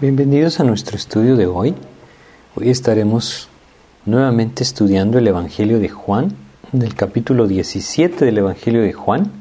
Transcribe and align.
Bienvenidos 0.00 0.60
a 0.60 0.62
nuestro 0.62 0.94
estudio 0.94 1.34
de 1.34 1.48
hoy. 1.48 1.74
Hoy 2.54 2.70
estaremos 2.70 3.48
nuevamente 4.06 4.62
estudiando 4.62 5.18
el 5.18 5.26
Evangelio 5.26 5.80
de 5.80 5.88
Juan, 5.88 6.36
del 6.70 6.94
capítulo 6.94 7.48
17 7.48 8.24
del 8.24 8.38
Evangelio 8.38 8.80
de 8.80 8.92
Juan. 8.92 9.32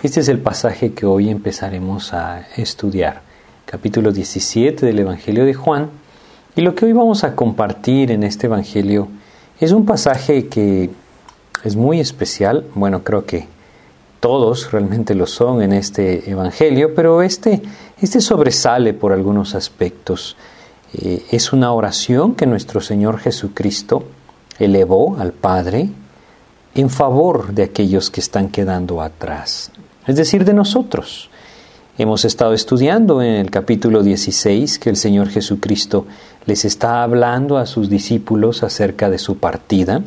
Este 0.00 0.20
es 0.20 0.28
el 0.28 0.38
pasaje 0.38 0.92
que 0.92 1.04
hoy 1.04 1.30
empezaremos 1.30 2.14
a 2.14 2.46
estudiar, 2.56 3.22
capítulo 3.66 4.12
17 4.12 4.86
del 4.86 5.00
Evangelio 5.00 5.44
de 5.44 5.54
Juan. 5.54 5.90
Y 6.54 6.60
lo 6.60 6.76
que 6.76 6.84
hoy 6.84 6.92
vamos 6.92 7.24
a 7.24 7.34
compartir 7.34 8.12
en 8.12 8.22
este 8.22 8.46
Evangelio 8.46 9.08
es 9.58 9.72
un 9.72 9.84
pasaje 9.84 10.46
que 10.46 10.90
es 11.64 11.74
muy 11.74 11.98
especial. 11.98 12.64
Bueno, 12.76 13.02
creo 13.02 13.26
que 13.26 13.48
todos 14.20 14.70
realmente 14.70 15.16
lo 15.16 15.26
son 15.26 15.62
en 15.62 15.72
este 15.72 16.30
Evangelio, 16.30 16.94
pero 16.94 17.22
este, 17.22 17.62
este 18.00 18.20
sobresale 18.20 18.94
por 18.94 19.12
algunos 19.12 19.54
aspectos. 19.54 20.36
Eh, 20.94 21.24
es 21.30 21.52
una 21.52 21.72
oración 21.72 22.34
que 22.34 22.46
nuestro 22.46 22.80
Señor 22.80 23.18
Jesucristo 23.18 24.04
elevó 24.58 25.16
al 25.18 25.32
Padre 25.32 25.88
en 26.74 26.90
favor 26.90 27.52
de 27.52 27.64
aquellos 27.64 28.10
que 28.10 28.20
están 28.20 28.48
quedando 28.48 29.02
atrás, 29.02 29.70
es 30.06 30.16
decir, 30.16 30.44
de 30.44 30.54
nosotros. 30.54 31.30
Hemos 31.98 32.24
estado 32.24 32.54
estudiando 32.54 33.20
en 33.22 33.34
el 33.34 33.50
capítulo 33.50 34.02
16 34.02 34.78
que 34.78 34.90
el 34.90 34.96
Señor 34.96 35.28
Jesucristo 35.28 36.06
les 36.46 36.64
está 36.64 37.02
hablando 37.02 37.58
a 37.58 37.66
sus 37.66 37.90
discípulos 37.90 38.62
acerca 38.62 39.10
de 39.10 39.18
su 39.18 39.38
partida 39.38 40.02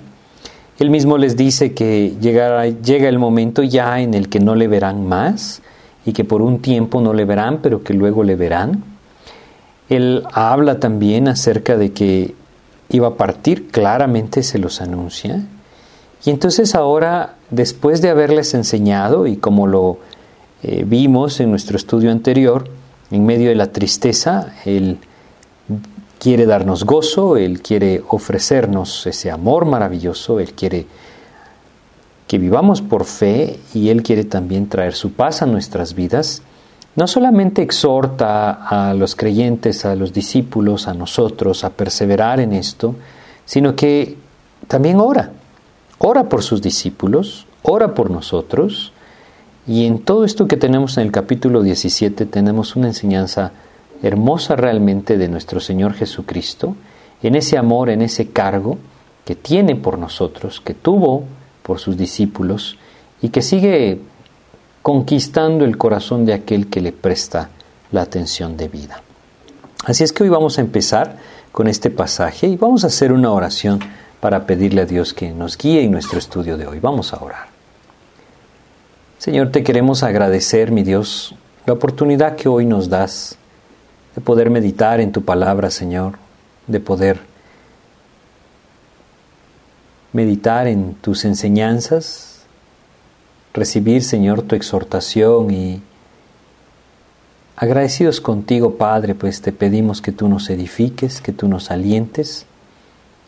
él 0.81 0.89
mismo 0.89 1.20
les 1.20 1.37
dice 1.37 1.73
que 1.73 2.15
llega 2.20 2.65
el 2.65 3.20
momento 3.20 3.62
ya 3.62 3.99
en 3.99 4.15
el 4.15 4.29
que 4.29 4.39
no 4.39 4.55
le 4.55 4.67
verán 4.67 5.07
más 5.07 5.62
y 6.05 6.13
que 6.13 6.23
por 6.23 6.41
un 6.41 6.59
tiempo 6.59 7.01
no 7.01 7.13
le 7.13 7.25
verán, 7.25 7.59
pero 7.61 7.83
que 7.83 7.93
luego 7.93 8.23
le 8.23 8.35
verán. 8.35 8.83
Él 9.89 10.23
habla 10.31 10.79
también 10.79 11.27
acerca 11.27 11.77
de 11.77 11.91
que 11.91 12.34
iba 12.89 13.07
a 13.09 13.15
partir, 13.15 13.70
claramente 13.70 14.43
se 14.43 14.57
los 14.57 14.81
anuncia. 14.81 15.41
Y 16.23 16.29
entonces 16.29 16.76
ahora, 16.76 17.35
después 17.49 18.01
de 18.01 18.09
haberles 18.09 18.53
enseñado, 18.53 19.27
y 19.27 19.37
como 19.37 19.67
lo 19.67 19.99
eh, 20.63 20.84
vimos 20.85 21.39
en 21.39 21.49
nuestro 21.49 21.77
estudio 21.77 22.11
anterior, 22.11 22.70
en 23.09 23.26
medio 23.26 23.49
de 23.49 23.55
la 23.55 23.71
tristeza, 23.71 24.54
Él 24.65 24.99
quiere 26.20 26.45
darnos 26.45 26.85
gozo, 26.85 27.37
Él 27.37 27.61
quiere 27.61 28.04
ofrecernos 28.07 29.07
ese 29.07 29.31
amor 29.31 29.65
maravilloso, 29.65 30.39
Él 30.39 30.54
quiere 30.54 30.85
que 32.32 32.37
vivamos 32.37 32.82
por 32.82 33.04
fe 33.04 33.60
y 33.74 33.90
Él 33.90 34.04
quiere 34.04 34.24
también 34.24 34.70
traer 34.70 34.93
su 34.93 35.12
paz 35.12 35.41
a 35.41 35.46
nuestras 35.46 35.96
vidas. 35.96 36.41
No 36.96 37.05
solamente 37.05 37.62
exhorta 37.62 38.51
a 38.54 38.93
los 38.93 39.18
creyentes, 39.18 39.84
a 39.84 39.96
los 39.96 40.13
discípulos, 40.13 40.88
a 40.88 40.93
nosotros 40.93 41.65
a 41.65 41.71
perseverar 41.71 42.40
en 42.40 42.54
esto, 42.54 42.96
sino 43.43 43.76
que 43.76 44.15
también 44.70 45.01
ora. 45.01 45.32
Ora 45.98 46.29
por 46.29 46.41
sus 46.41 46.62
discípulos, 46.62 47.48
ora 47.63 47.93
por 47.93 48.10
nosotros. 48.10 48.93
Y 49.68 49.85
en 49.85 49.99
todo 49.99 50.23
esto 50.23 50.48
que 50.48 50.55
tenemos 50.55 50.98
en 50.98 51.07
el 51.07 51.12
capítulo 51.12 51.62
17 51.62 52.26
tenemos 52.27 52.77
una 52.77 52.88
enseñanza 52.88 53.51
hermosa 54.01 54.55
realmente 54.55 55.18
de 55.18 55.27
nuestro 55.27 55.60
Señor 55.60 55.95
Jesucristo, 55.95 56.77
en 57.23 57.35
ese 57.35 57.57
amor, 57.57 57.90
en 57.90 58.01
ese 58.01 58.29
cargo 58.29 58.77
que 59.26 59.35
tiene 59.35 59.76
por 59.76 59.98
nosotros, 59.98 60.62
que 60.62 60.73
tuvo 60.73 61.26
por 61.63 61.79
sus 61.79 61.98
discípulos 61.98 62.77
y 63.21 63.29
que 63.29 63.41
sigue 63.41 63.99
conquistando 64.81 65.66
el 65.66 65.78
corazón 65.78 66.25
de 66.25 66.34
aquel 66.34 66.67
que 66.67 66.81
le 66.81 66.91
presta 66.91 67.50
la 67.91 68.01
atención 68.01 68.57
de 68.57 68.67
vida. 68.67 69.01
Así 69.85 70.03
es 70.03 70.13
que 70.13 70.23
hoy 70.23 70.29
vamos 70.29 70.57
a 70.57 70.62
empezar 70.62 71.17
con 71.51 71.67
este 71.67 71.89
pasaje 71.89 72.47
y 72.47 72.56
vamos 72.56 72.84
a 72.84 72.88
hacer 72.88 73.12
una 73.12 73.31
oración 73.31 73.79
para 74.19 74.45
pedirle 74.45 74.81
a 74.81 74.85
Dios 74.85 75.13
que 75.13 75.31
nos 75.31 75.57
guíe 75.57 75.83
en 75.83 75.91
nuestro 75.91 76.19
estudio 76.19 76.57
de 76.57 76.67
hoy. 76.67 76.79
Vamos 76.79 77.13
a 77.13 77.23
orar. 77.23 77.47
Señor, 79.17 79.51
te 79.51 79.63
queremos 79.63 80.03
agradecer, 80.03 80.72
mi 80.72 80.83
Dios, 80.83 81.35
la 81.66 81.73
oportunidad 81.73 82.35
que 82.35 82.49
hoy 82.49 82.66
nos 82.66 82.89
das 82.89 83.38
de 84.16 84.22
poder 84.22 84.49
meditar 84.49 84.99
en 84.99 85.11
tu 85.11 85.23
palabra, 85.23 85.69
Señor, 85.69 86.13
de 86.67 86.79
poder 86.79 87.30
meditar 90.13 90.67
en 90.67 90.95
tus 90.95 91.25
enseñanzas, 91.25 92.44
recibir, 93.53 94.03
Señor, 94.03 94.41
tu 94.41 94.55
exhortación 94.55 95.51
y 95.51 95.81
agradecidos 97.55 98.22
contigo, 98.22 98.75
Padre, 98.75 99.16
pues 99.16 99.41
te 99.41 99.51
pedimos 99.51 100.01
que 100.01 100.11
tú 100.11 100.27
nos 100.27 100.49
edifiques, 100.49 101.22
que 101.22 101.31
tú 101.31 101.47
nos 101.47 101.72
alientes 101.72 102.45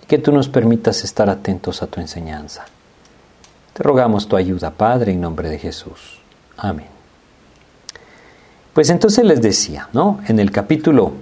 y 0.04 0.08
que 0.08 0.18
tú 0.18 0.32
nos 0.32 0.50
permitas 0.50 1.04
estar 1.04 1.30
atentos 1.30 1.82
a 1.82 1.88
tu 1.88 2.02
enseñanza. 2.02 2.66
Te 3.74 3.84
rogamos 3.84 4.28
tu 4.28 4.36
ayuda, 4.36 4.72
Padre, 4.72 5.14
en 5.14 5.22
nombre 5.22 5.50
de 5.50 5.60
Jesús. 5.60 6.20
Amén. 6.58 6.88
Pues 8.74 8.90
entonces 8.90 9.24
les 9.24 9.42
decía, 9.42 9.90
¿no? 9.94 10.20
En 10.28 10.40
el 10.40 10.52
capítulo 10.52 11.14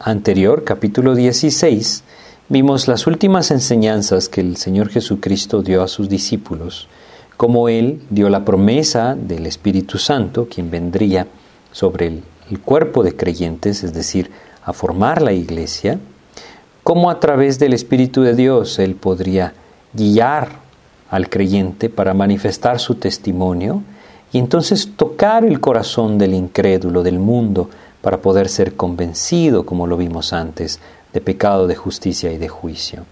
anterior, 0.00 0.64
capítulo 0.64 1.14
16, 1.14 2.04
vimos 2.48 2.86
las 2.86 3.06
últimas 3.06 3.50
enseñanzas 3.50 4.28
que 4.28 4.40
el 4.40 4.56
Señor 4.56 4.88
Jesucristo 4.88 5.62
dio 5.62 5.82
a 5.82 5.88
sus 5.88 6.08
discípulos, 6.08 6.88
como 7.36 7.68
Él 7.68 8.00
dio 8.10 8.28
la 8.28 8.44
promesa 8.44 9.16
del 9.16 9.46
Espíritu 9.46 9.98
Santo, 9.98 10.46
quien 10.48 10.70
vendría 10.70 11.26
sobre 11.72 12.06
el, 12.06 12.22
el 12.50 12.60
cuerpo 12.60 13.02
de 13.02 13.16
creyentes, 13.16 13.82
es 13.82 13.92
decir, 13.92 14.30
a 14.64 14.72
formar 14.72 15.22
la 15.22 15.32
iglesia, 15.32 15.98
cómo 16.82 17.10
a 17.10 17.18
través 17.18 17.58
del 17.58 17.72
Espíritu 17.72 18.22
de 18.22 18.34
Dios 18.34 18.78
Él 18.78 18.94
podría 18.94 19.52
guiar 19.92 20.60
al 21.10 21.28
creyente 21.28 21.88
para 21.88 22.14
manifestar 22.14 22.78
su 22.78 22.94
testimonio, 22.94 23.82
y 24.32 24.38
entonces 24.38 24.90
tocar 24.96 25.44
el 25.44 25.60
corazón 25.60 26.18
del 26.18 26.34
incrédulo, 26.34 27.02
del 27.02 27.18
mundo, 27.18 27.70
para 28.02 28.18
poder 28.18 28.48
ser 28.48 28.76
convencido, 28.76 29.66
como 29.66 29.88
lo 29.88 29.96
vimos 29.96 30.32
antes, 30.32 30.78
de 31.16 31.22
pecado, 31.22 31.66
de 31.66 31.74
justicia 31.74 32.30
y 32.30 32.36
de 32.36 32.48
juicio. 32.48 33.04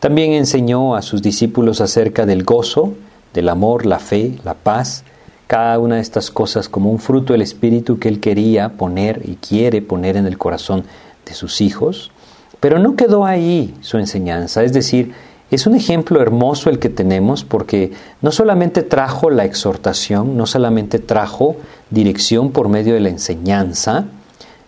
También 0.00 0.32
enseñó 0.32 0.94
a 0.96 1.02
sus 1.02 1.20
discípulos 1.20 1.82
acerca 1.82 2.24
del 2.24 2.44
gozo, 2.44 2.94
del 3.34 3.50
amor, 3.50 3.84
la 3.84 3.98
fe, 3.98 4.38
la 4.42 4.54
paz, 4.54 5.04
cada 5.46 5.78
una 5.78 5.96
de 5.96 6.00
estas 6.00 6.30
cosas 6.30 6.70
como 6.70 6.90
un 6.90 6.98
fruto 6.98 7.34
del 7.34 7.42
Espíritu 7.42 7.98
que 7.98 8.08
Él 8.08 8.20
quería 8.20 8.70
poner 8.70 9.20
y 9.22 9.36
quiere 9.36 9.82
poner 9.82 10.16
en 10.16 10.26
el 10.26 10.38
corazón 10.38 10.84
de 11.26 11.34
sus 11.34 11.60
hijos. 11.60 12.10
Pero 12.58 12.78
no 12.78 12.96
quedó 12.96 13.26
ahí 13.26 13.74
su 13.82 13.98
enseñanza, 13.98 14.64
es 14.64 14.72
decir, 14.72 15.12
es 15.50 15.66
un 15.66 15.76
ejemplo 15.76 16.22
hermoso 16.22 16.70
el 16.70 16.78
que 16.78 16.88
tenemos 16.88 17.44
porque 17.44 17.92
no 18.22 18.32
solamente 18.32 18.82
trajo 18.82 19.28
la 19.28 19.44
exhortación, 19.44 20.38
no 20.38 20.46
solamente 20.46 20.98
trajo 21.00 21.56
dirección 21.90 22.50
por 22.50 22.70
medio 22.70 22.94
de 22.94 23.00
la 23.00 23.10
enseñanza, 23.10 24.06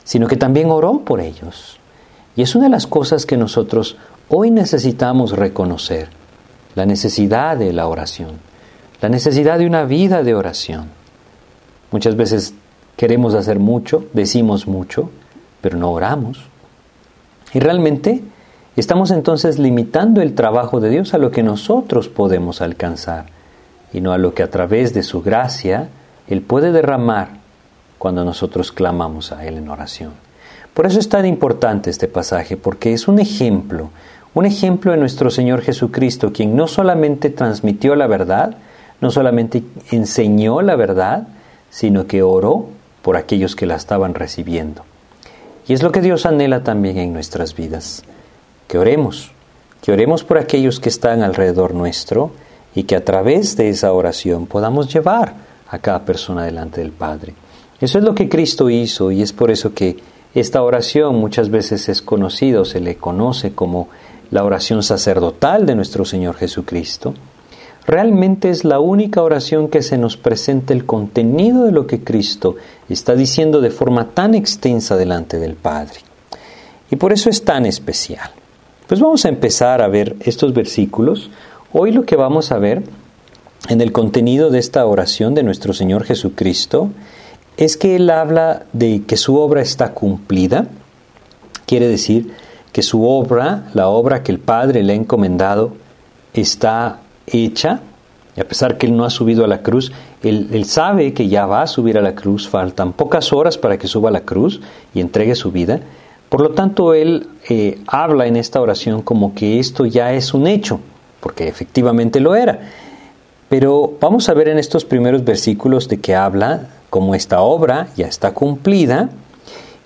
sino 0.05 0.27
que 0.27 0.37
también 0.37 0.71
oró 0.71 1.01
por 1.01 1.21
ellos. 1.21 1.78
Y 2.39 2.43
es 2.43 2.55
una 2.55 2.67
de 2.67 2.71
las 2.71 2.87
cosas 2.87 3.27
que 3.27 3.37
nosotros 3.37 3.97
hoy 4.29 4.53
necesitamos 4.53 5.33
reconocer, 5.33 6.09
la 6.77 6.87
necesidad 6.87 7.57
de 7.57 7.73
la 7.73 7.89
oración, 7.89 8.39
la 9.01 9.09
necesidad 9.09 9.59
de 9.59 9.67
una 9.67 9.83
vida 9.83 10.23
de 10.23 10.37
oración. 10.37 10.87
Muchas 11.91 12.15
veces 12.15 12.55
queremos 12.97 13.35
hacer 13.35 13.59
mucho, 13.59 14.05
decimos 14.13 14.69
mucho, 14.69 15.11
pero 15.61 15.79
no 15.79 15.91
oramos. 15.91 16.47
Y 17.53 17.59
realmente 17.59 18.23
Estamos 18.79 19.11
entonces 19.11 19.59
limitando 19.59 20.23
el 20.23 20.37
trabajo 20.37 20.79
de 20.79 20.89
Dios 20.89 21.13
a 21.13 21.19
lo 21.19 21.33
que 21.33 21.43
nosotros 21.43 22.09
podemos 22.09 22.63
alcanzar 22.63 23.25
y 23.93 24.01
no 24.01 24.13
a 24.13 24.19
lo 24.19 24.35
que 24.35 24.45
a 24.45 24.51
través 24.51 24.95
de 24.95 25.03
su 25.03 25.21
gracia 25.21 25.89
Él 26.29 26.43
puede 26.43 26.71
derramar 26.71 27.31
cuando 27.99 28.25
nosotros 28.25 28.71
clamamos 28.71 29.33
a 29.33 29.45
Él 29.45 29.57
en 29.57 29.69
oración. 29.69 30.28
Por 30.79 30.87
eso 30.87 31.01
es 31.01 31.09
tan 31.09 31.27
importante 31.27 31.91
este 31.91 32.07
pasaje, 32.07 32.57
porque 32.57 32.93
es 32.93 33.09
un 33.09 33.19
ejemplo, 33.19 33.91
un 34.33 34.47
ejemplo 34.47 34.93
de 34.93 34.99
nuestro 34.99 35.29
Señor 35.29 35.63
Jesucristo, 35.63 36.33
quien 36.33 36.55
no 36.55 36.69
solamente 36.69 37.31
transmitió 37.31 37.97
la 37.97 38.07
verdad, 38.07 38.57
no 39.01 39.11
solamente 39.11 39.65
enseñó 39.91 40.63
la 40.63 40.77
verdad, 40.77 41.27
sino 41.69 42.07
que 42.07 42.23
oró 42.23 42.67
por 43.03 43.17
aquellos 43.17 43.57
que 43.57 43.67
la 43.67 43.75
estaban 43.75 44.15
recibiendo. 44.15 44.85
Y 45.67 45.73
es 45.73 45.83
lo 45.83 45.91
que 45.91 46.01
Dios 46.01 46.27
anhela 46.27 46.63
también 46.63 46.99
en 46.99 47.13
nuestras 47.13 47.57
vidas 47.57 48.05
que 48.69 48.79
oremos, 48.79 49.33
que 49.83 49.91
oremos 49.91 50.23
por 50.23 50.39
aquellos 50.39 50.79
que 50.79 50.91
están 50.91 51.25
alrededor 51.25 51.75
nuestro 51.75 52.31
y 52.77 52.85
que 52.85 52.95
a 52.95 53.05
través 53.05 53.57
de 53.57 53.69
esa 53.69 53.93
oración 53.93 54.47
podamos 54.47 54.95
llevar 54.95 55.35
a 55.69 55.81
cada 55.81 56.05
persona 56.05 56.45
delante 56.45 56.81
del 56.81 56.93
Padre. 56.93 57.35
Eso 57.81 57.99
es 57.99 58.05
lo 58.05 58.15
que 58.15 58.29
Cristo 58.29 58.71
hizo 58.71 59.11
y 59.11 59.23
es 59.23 59.33
por 59.33 59.51
eso 59.51 59.75
que 59.75 59.97
esta 60.35 60.63
oración 60.63 61.17
muchas 61.17 61.51
veces 61.51 61.89
es 61.89 62.03
conocida 62.03 62.61
o 62.61 62.65
se 62.65 62.81
le 62.81 62.97
conoce 62.97 63.53
como 63.53 63.89
la 64.31 64.45
oración 64.45 64.83
sacerdotal 64.83 65.67
de 65.67 65.75
nuestro 65.75 66.05
Señor 66.05 66.37
Jesucristo. 66.37 67.15
Realmente 67.87 68.51
es 68.51 68.65
la 68.65 68.81
única 68.81 69.23
oración 69.23 69.69
que 69.69 69.81
se 69.81 69.97
nos 69.97 70.19
presenta 70.19 70.75
el 70.75 70.85
contenido 70.85 71.65
de 71.65 71.73
lo 71.73 71.87
que 71.87 72.05
Cristo 72.05 72.57
está 72.91 73.15
diciendo 73.15 73.63
de 73.63 73.71
forma 73.71 74.11
tan 74.11 74.35
extensa 74.35 74.97
delante 74.97 75.39
del 75.39 75.55
Padre. 75.55 76.01
y 76.91 76.97
por 76.97 77.13
eso 77.13 77.29
es 77.29 77.45
tan 77.45 77.67
especial. 77.67 78.31
Pues 78.87 79.01
vamos 79.01 79.27
a 79.27 79.29
empezar 79.29 79.83
a 79.83 79.89
ver 79.89 80.17
estos 80.21 80.55
versículos. 80.55 81.31
Hoy 81.73 81.93
lo 81.93 82.07
que 82.07 82.17
vamos 82.17 82.51
a 82.51 82.59
ver 82.59 82.83
en 83.69 83.83
el 83.83 83.93
contenido 83.93 84.49
de 84.49 84.59
esta 84.59 84.87
oración 84.87 85.35
de 85.35 85.43
nuestro 85.43 85.75
Señor 85.75 86.05
Jesucristo 86.05 86.91
es 87.59 87.77
que 87.77 87.97
Él 87.97 88.09
habla 88.09 88.63
de 88.73 89.03
que 89.07 89.19
su 89.19 89.37
obra 89.37 89.61
está 89.61 89.93
cumplida, 89.93 90.69
quiere 91.67 91.89
decir 91.89 92.33
que 92.73 92.83
su 92.83 93.05
obra, 93.05 93.65
la 93.75 93.89
obra 93.89 94.23
que 94.23 94.33
el 94.33 94.39
Padre 94.39 94.83
le 94.83 94.95
ha 94.95 94.97
encomendado, 94.97 95.75
está 96.33 97.01
hecha, 97.27 97.81
y 98.37 98.41
a 98.41 98.49
pesar 98.49 98.79
que 98.79 98.87
Él 98.87 98.97
no 98.97 99.05
ha 99.05 99.11
subido 99.11 99.45
a 99.45 99.49
la 99.49 99.63
cruz, 99.63 99.93
él, 100.23 100.65
sabe 100.65 101.13
que 101.13 101.29
ya 101.29 101.47
va 101.47 101.63
a 101.63 101.67
subir 101.67 101.99
a 101.99 102.03
la 102.03 102.15
cruz, 102.15 102.49
faltan 102.49 102.93
pocas 102.93 103.33
horas 103.33 103.59
para 103.59 103.77
que 103.77 103.87
suba 103.87 104.09
a 104.09 104.13
la 104.13 104.23
cruz 104.23 104.61
y 104.95 105.01
entregue 105.01 105.35
su 105.35 105.53
vida, 105.53 105.81
por 106.29 106.41
lo 106.41 106.51
tanto 106.51 106.95
Él 106.95 107.29
eh, 107.49 107.81
habla 107.87 108.27
en 108.27 108.37
esta 108.37 108.61
oración 108.61 109.03
como 109.03 109.35
que 109.35 109.59
esto 109.59 109.87
ya 109.87 110.13
es 110.13 110.35
un 110.35 110.47
hecho, 110.47 110.81
porque 111.21 111.49
efectivamente 111.49 112.21
lo 112.21 112.35
era. 112.35 112.61
Pero 113.49 113.95
vamos 114.01 114.29
a 114.29 114.35
ver 114.35 114.49
en 114.49 114.59
estos 114.59 114.85
primeros 114.85 115.25
versículos 115.25 115.89
de 115.89 116.01
que 116.01 116.15
habla 116.15 116.69
como 116.91 117.15
esta 117.15 117.41
obra 117.41 117.89
ya 117.97 118.07
está 118.07 118.33
cumplida 118.33 119.11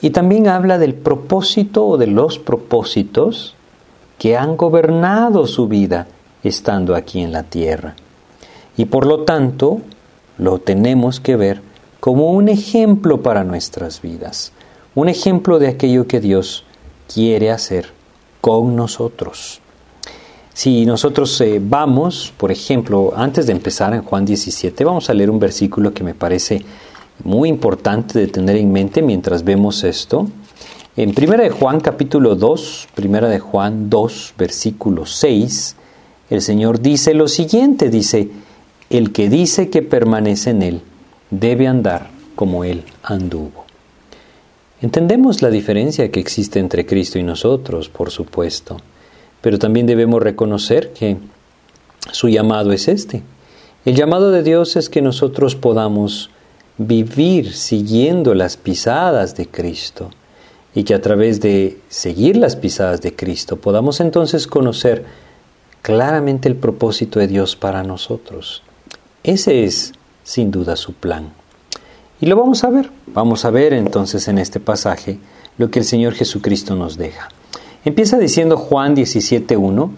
y 0.00 0.10
también 0.10 0.48
habla 0.48 0.78
del 0.78 0.94
propósito 0.94 1.86
o 1.86 1.96
de 1.96 2.08
los 2.08 2.38
propósitos 2.38 3.54
que 4.18 4.36
han 4.36 4.56
gobernado 4.56 5.46
su 5.46 5.68
vida 5.68 6.06
estando 6.42 6.94
aquí 6.94 7.20
en 7.20 7.32
la 7.32 7.44
tierra. 7.44 7.94
Y 8.76 8.86
por 8.86 9.06
lo 9.06 9.20
tanto, 9.20 9.80
lo 10.38 10.58
tenemos 10.58 11.20
que 11.20 11.36
ver 11.36 11.60
como 12.00 12.32
un 12.32 12.48
ejemplo 12.48 13.22
para 13.22 13.44
nuestras 13.44 14.02
vidas, 14.02 14.52
un 14.94 15.08
ejemplo 15.08 15.58
de 15.58 15.68
aquello 15.68 16.06
que 16.06 16.20
Dios 16.20 16.64
quiere 17.12 17.50
hacer 17.50 17.86
con 18.40 18.74
nosotros. 18.74 19.60
Si 20.54 20.84
nosotros 20.84 21.40
eh, 21.40 21.60
vamos, 21.62 22.32
por 22.36 22.50
ejemplo, 22.50 23.12
antes 23.16 23.46
de 23.46 23.52
empezar 23.52 23.94
en 23.94 24.02
Juan 24.02 24.24
17, 24.24 24.84
vamos 24.84 25.08
a 25.08 25.14
leer 25.14 25.30
un 25.30 25.38
versículo 25.38 25.94
que 25.94 26.04
me 26.04 26.14
parece 26.14 26.62
muy 27.24 27.48
importante 27.48 28.18
de 28.18 28.26
tener 28.26 28.56
en 28.56 28.72
mente 28.72 29.02
mientras 29.02 29.44
vemos 29.44 29.84
esto. 29.84 30.28
En 30.96 31.14
Primera 31.14 31.44
de 31.44 31.50
Juan 31.50 31.80
capítulo 31.80 32.34
2, 32.34 32.88
Primera 32.94 33.28
de 33.28 33.38
Juan 33.38 33.88
2, 33.88 34.34
versículo 34.36 35.06
6, 35.06 35.76
el 36.30 36.42
Señor 36.42 36.80
dice 36.80 37.14
lo 37.14 37.28
siguiente, 37.28 37.88
dice, 37.88 38.28
el 38.90 39.12
que 39.12 39.28
dice 39.28 39.70
que 39.70 39.82
permanece 39.82 40.50
en 40.50 40.62
Él 40.62 40.80
debe 41.30 41.66
andar 41.66 42.10
como 42.34 42.64
Él 42.64 42.84
anduvo. 43.02 43.64
Entendemos 44.82 45.42
la 45.42 45.50
diferencia 45.50 46.10
que 46.10 46.20
existe 46.20 46.58
entre 46.58 46.84
Cristo 46.84 47.18
y 47.18 47.22
nosotros, 47.22 47.88
por 47.88 48.10
supuesto, 48.10 48.78
pero 49.40 49.58
también 49.58 49.86
debemos 49.86 50.22
reconocer 50.22 50.92
que 50.92 51.16
su 52.10 52.28
llamado 52.28 52.72
es 52.72 52.88
este. 52.88 53.22
El 53.84 53.94
llamado 53.94 54.30
de 54.30 54.42
Dios 54.42 54.76
es 54.76 54.88
que 54.90 55.00
nosotros 55.00 55.54
podamos 55.54 56.30
vivir 56.78 57.54
siguiendo 57.54 58.34
las 58.34 58.56
pisadas 58.56 59.36
de 59.36 59.46
Cristo 59.48 60.10
y 60.74 60.84
que 60.84 60.94
a 60.94 61.02
través 61.02 61.40
de 61.40 61.80
seguir 61.88 62.36
las 62.36 62.56
pisadas 62.56 63.00
de 63.02 63.14
Cristo 63.14 63.56
podamos 63.56 64.00
entonces 64.00 64.46
conocer 64.46 65.04
claramente 65.82 66.48
el 66.48 66.56
propósito 66.56 67.18
de 67.18 67.28
Dios 67.28 67.56
para 67.56 67.82
nosotros. 67.82 68.62
Ese 69.22 69.64
es, 69.64 69.92
sin 70.24 70.50
duda, 70.50 70.76
su 70.76 70.94
plan. 70.94 71.30
Y 72.20 72.26
lo 72.26 72.36
vamos 72.36 72.64
a 72.64 72.70
ver. 72.70 72.90
Vamos 73.08 73.44
a 73.44 73.50
ver 73.50 73.72
entonces 73.72 74.28
en 74.28 74.38
este 74.38 74.60
pasaje 74.60 75.18
lo 75.58 75.70
que 75.70 75.80
el 75.80 75.84
Señor 75.84 76.14
Jesucristo 76.14 76.76
nos 76.76 76.96
deja. 76.96 77.28
Empieza 77.84 78.18
diciendo 78.18 78.56
Juan 78.56 78.94
17.1, 78.94 79.90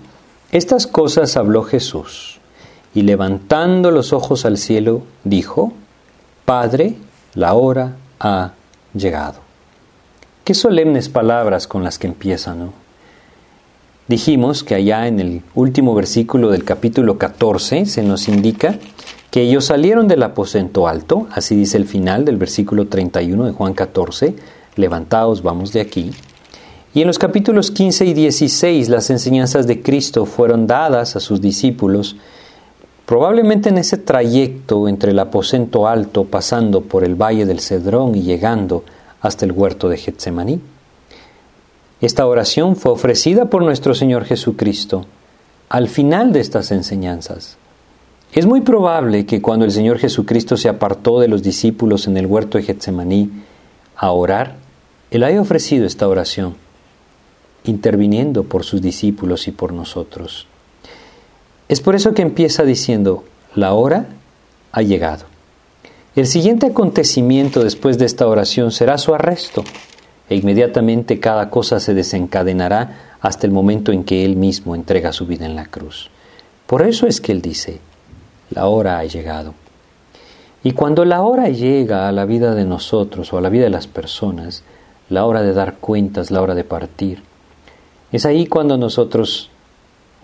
estas 0.50 0.87
cosas 0.87 1.37
habló 1.37 1.65
Jesús, 1.65 2.38
y 2.94 3.03
levantando 3.03 3.91
los 3.91 4.12
ojos 4.12 4.44
al 4.47 4.56
cielo, 4.56 5.03
dijo, 5.25 5.73
Padre, 6.44 6.94
la 7.35 7.55
hora 7.55 7.96
ha 8.20 8.52
llegado. 8.93 9.41
Qué 10.44 10.52
solemnes 10.52 11.08
palabras 11.08 11.67
con 11.67 11.82
las 11.82 11.99
que 11.99 12.06
empieza, 12.06 12.55
¿no? 12.55 12.73
Dijimos 14.08 14.62
que 14.62 14.75
allá 14.75 15.06
en 15.06 15.20
el 15.20 15.43
último 15.55 15.94
versículo 15.94 16.50
del 16.50 16.64
capítulo 16.64 17.17
14 17.17 17.87
se 17.87 18.02
nos 18.02 18.29
indica 18.29 18.79
que 19.31 19.41
ellos 19.41 19.64
salieron 19.64 20.06
del 20.06 20.23
aposento 20.23 20.87
alto, 20.87 21.26
así 21.32 21.56
dice 21.56 21.79
el 21.79 21.87
final 21.87 22.26
del 22.26 22.37
versículo 22.37 22.88
31 22.88 23.47
de 23.47 23.52
Juan 23.52 23.73
14, 23.73 24.37
levantaos, 24.76 25.43
vamos 25.43 25.73
de 25.73 25.81
aquí. 25.81 26.11
Y 26.93 27.00
en 27.00 27.06
los 27.06 27.19
capítulos 27.19 27.70
15 27.70 28.05
y 28.05 28.12
16 28.12 28.90
las 28.90 29.08
enseñanzas 29.08 29.67
de 29.67 29.81
Cristo 29.81 30.26
fueron 30.26 30.67
dadas 30.67 31.17
a 31.17 31.20
sus 31.20 31.40
discípulos, 31.40 32.17
probablemente 33.06 33.69
en 33.69 33.79
ese 33.79 33.99
trayecto 33.99 34.89
entre 34.89 35.11
el 35.11 35.19
aposento 35.19 35.87
alto, 35.87 36.25
pasando 36.25 36.83
por 36.83 37.05
el 37.05 37.15
valle 37.15 37.47
del 37.47 37.61
Cedrón 37.61 38.15
y 38.15 38.23
llegando 38.23 38.85
hasta 39.21 39.45
el 39.45 39.53
huerto 39.53 39.89
de 39.89 39.99
Getsemaní. 39.99 40.61
Esta 42.01 42.27
oración 42.27 42.77
fue 42.77 42.93
ofrecida 42.93 43.47
por 43.47 43.62
nuestro 43.62 43.95
Señor 43.95 44.25
Jesucristo 44.25 45.06
al 45.69 45.89
final 45.89 46.33
de 46.33 46.41
estas 46.41 46.71
enseñanzas. 46.71 47.56
Es 48.33 48.47
muy 48.47 48.61
probable 48.61 49.27
que 49.27 49.41
cuando 49.41 49.65
el 49.65 49.73
Señor 49.73 49.99
Jesucristo 49.99 50.57
se 50.57 50.69
apartó 50.69 51.21
de 51.21 51.29
los 51.29 51.43
discípulos 51.43 52.07
en 52.07 52.17
el 52.17 52.27
huerto 52.27 52.59
de 52.59 52.65
Getsemaní 52.65 53.31
a 53.97 54.11
orar, 54.11 54.57
Él 55.11 55.23
haya 55.23 55.41
ofrecido 55.41 55.87
esta 55.87 56.09
oración, 56.09 56.57
interviniendo 57.65 58.45
por 58.45 58.65
sus 58.65 58.83
discípulos 58.83 59.49
y 59.49 59.53
por 59.53 59.73
nosotros. 59.73 60.47
Es 61.69 61.81
por 61.81 61.94
eso 61.94 62.12
que 62.12 62.22
empieza 62.22 62.64
diciendo, 62.64 63.25
la 63.55 63.72
hora 63.72 64.06
ha 64.72 64.82
llegado. 64.82 65.25
El 66.14 66.26
siguiente 66.26 66.66
acontecimiento 66.66 67.64
después 67.64 67.99
de 67.99 68.05
esta 68.05 68.26
oración 68.26 68.70
será 68.70 68.99
su 68.99 69.14
arresto 69.14 69.64
e 70.28 70.37
inmediatamente 70.37 71.20
cada 71.20 71.50
cosa 71.50 71.81
se 71.81 71.94
desencadenará 71.94 73.16
hasta 73.20 73.46
el 73.46 73.52
momento 73.52 73.93
en 73.93 74.05
que 74.05 74.25
Él 74.25 74.37
mismo 74.37 74.75
entrega 74.75 75.12
su 75.12 75.26
vida 75.26 75.46
en 75.46 75.56
la 75.56 75.66
cruz. 75.66 76.11
Por 76.66 76.82
eso 76.82 77.06
es 77.06 77.20
que 77.20 77.32
Él 77.32 77.43
dice, 77.43 77.81
la 78.50 78.66
hora 78.66 78.99
ha 78.99 79.05
llegado. 79.05 79.55
Y 80.62 80.72
cuando 80.72 81.05
la 81.05 81.22
hora 81.22 81.49
llega 81.49 82.08
a 82.08 82.12
la 82.12 82.25
vida 82.25 82.55
de 82.55 82.64
nosotros 82.64 83.32
o 83.32 83.38
a 83.38 83.40
la 83.40 83.49
vida 83.49 83.64
de 83.64 83.70
las 83.70 83.87
personas, 83.87 84.62
la 85.08 85.26
hora 85.26 85.43
de 85.43 85.52
dar 85.52 85.76
cuentas, 85.76 86.30
la 86.30 86.40
hora 86.40 86.54
de 86.54 86.64
partir, 86.64 87.23
es 88.12 88.25
ahí 88.25 88.47
cuando 88.47 88.78
nosotros 88.78 89.50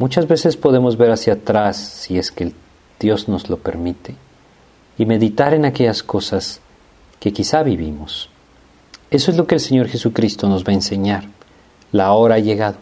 muchas 0.00 0.26
veces 0.26 0.57
podemos 0.57 0.97
ver 0.97 1.12
hacia 1.12 1.35
atrás, 1.35 1.76
si 1.76 2.19
es 2.19 2.33
que 2.33 2.52
Dios 2.99 3.28
nos 3.28 3.49
lo 3.49 3.59
permite, 3.59 4.16
y 4.99 5.07
meditar 5.07 5.54
en 5.54 5.64
aquellas 5.64 6.02
cosas 6.02 6.61
que 7.21 7.33
quizá 7.33 7.62
vivimos 7.62 8.30
eso 9.11 9.33
es 9.33 9.37
lo 9.37 9.47
que 9.47 9.57
el 9.57 9.61
Señor 9.61 9.88
Jesucristo 9.88 10.49
nos 10.49 10.64
va 10.64 10.71
a 10.71 10.75
enseñar. 10.75 11.25
La 11.90 12.12
hora 12.12 12.37
ha 12.37 12.38
llegado. 12.38 12.76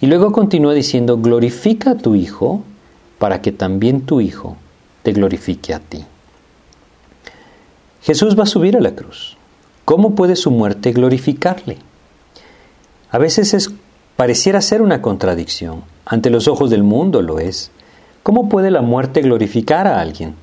Y 0.00 0.06
luego 0.06 0.32
continúa 0.32 0.72
diciendo, 0.72 1.18
glorifica 1.18 1.92
a 1.92 1.96
tu 1.98 2.14
Hijo 2.14 2.64
para 3.18 3.42
que 3.42 3.52
también 3.52 4.06
tu 4.06 4.20
Hijo 4.20 4.56
te 5.02 5.12
glorifique 5.12 5.74
a 5.74 5.80
ti. 5.80 6.04
Jesús 8.02 8.38
va 8.38 8.44
a 8.44 8.46
subir 8.46 8.76
a 8.76 8.80
la 8.80 8.94
cruz. 8.94 9.36
¿Cómo 9.84 10.14
puede 10.14 10.36
su 10.36 10.50
muerte 10.50 10.92
glorificarle? 10.92 11.78
A 13.10 13.18
veces 13.18 13.52
es, 13.52 13.70
pareciera 14.16 14.60
ser 14.60 14.82
una 14.82 15.02
contradicción. 15.02 15.82
Ante 16.04 16.30
los 16.30 16.48
ojos 16.48 16.70
del 16.70 16.82
mundo 16.82 17.22
lo 17.22 17.38
es. 17.38 17.70
¿Cómo 18.22 18.48
puede 18.48 18.70
la 18.70 18.82
muerte 18.82 19.20
glorificar 19.20 19.86
a 19.86 20.00
alguien? 20.00 20.34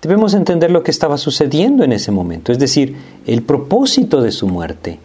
Debemos 0.00 0.34
entender 0.34 0.70
lo 0.70 0.84
que 0.84 0.92
estaba 0.92 1.18
sucediendo 1.18 1.82
en 1.82 1.92
ese 1.92 2.12
momento, 2.12 2.52
es 2.52 2.58
decir, 2.58 2.96
el 3.26 3.42
propósito 3.42 4.22
de 4.22 4.30
su 4.30 4.46
muerte. 4.46 5.00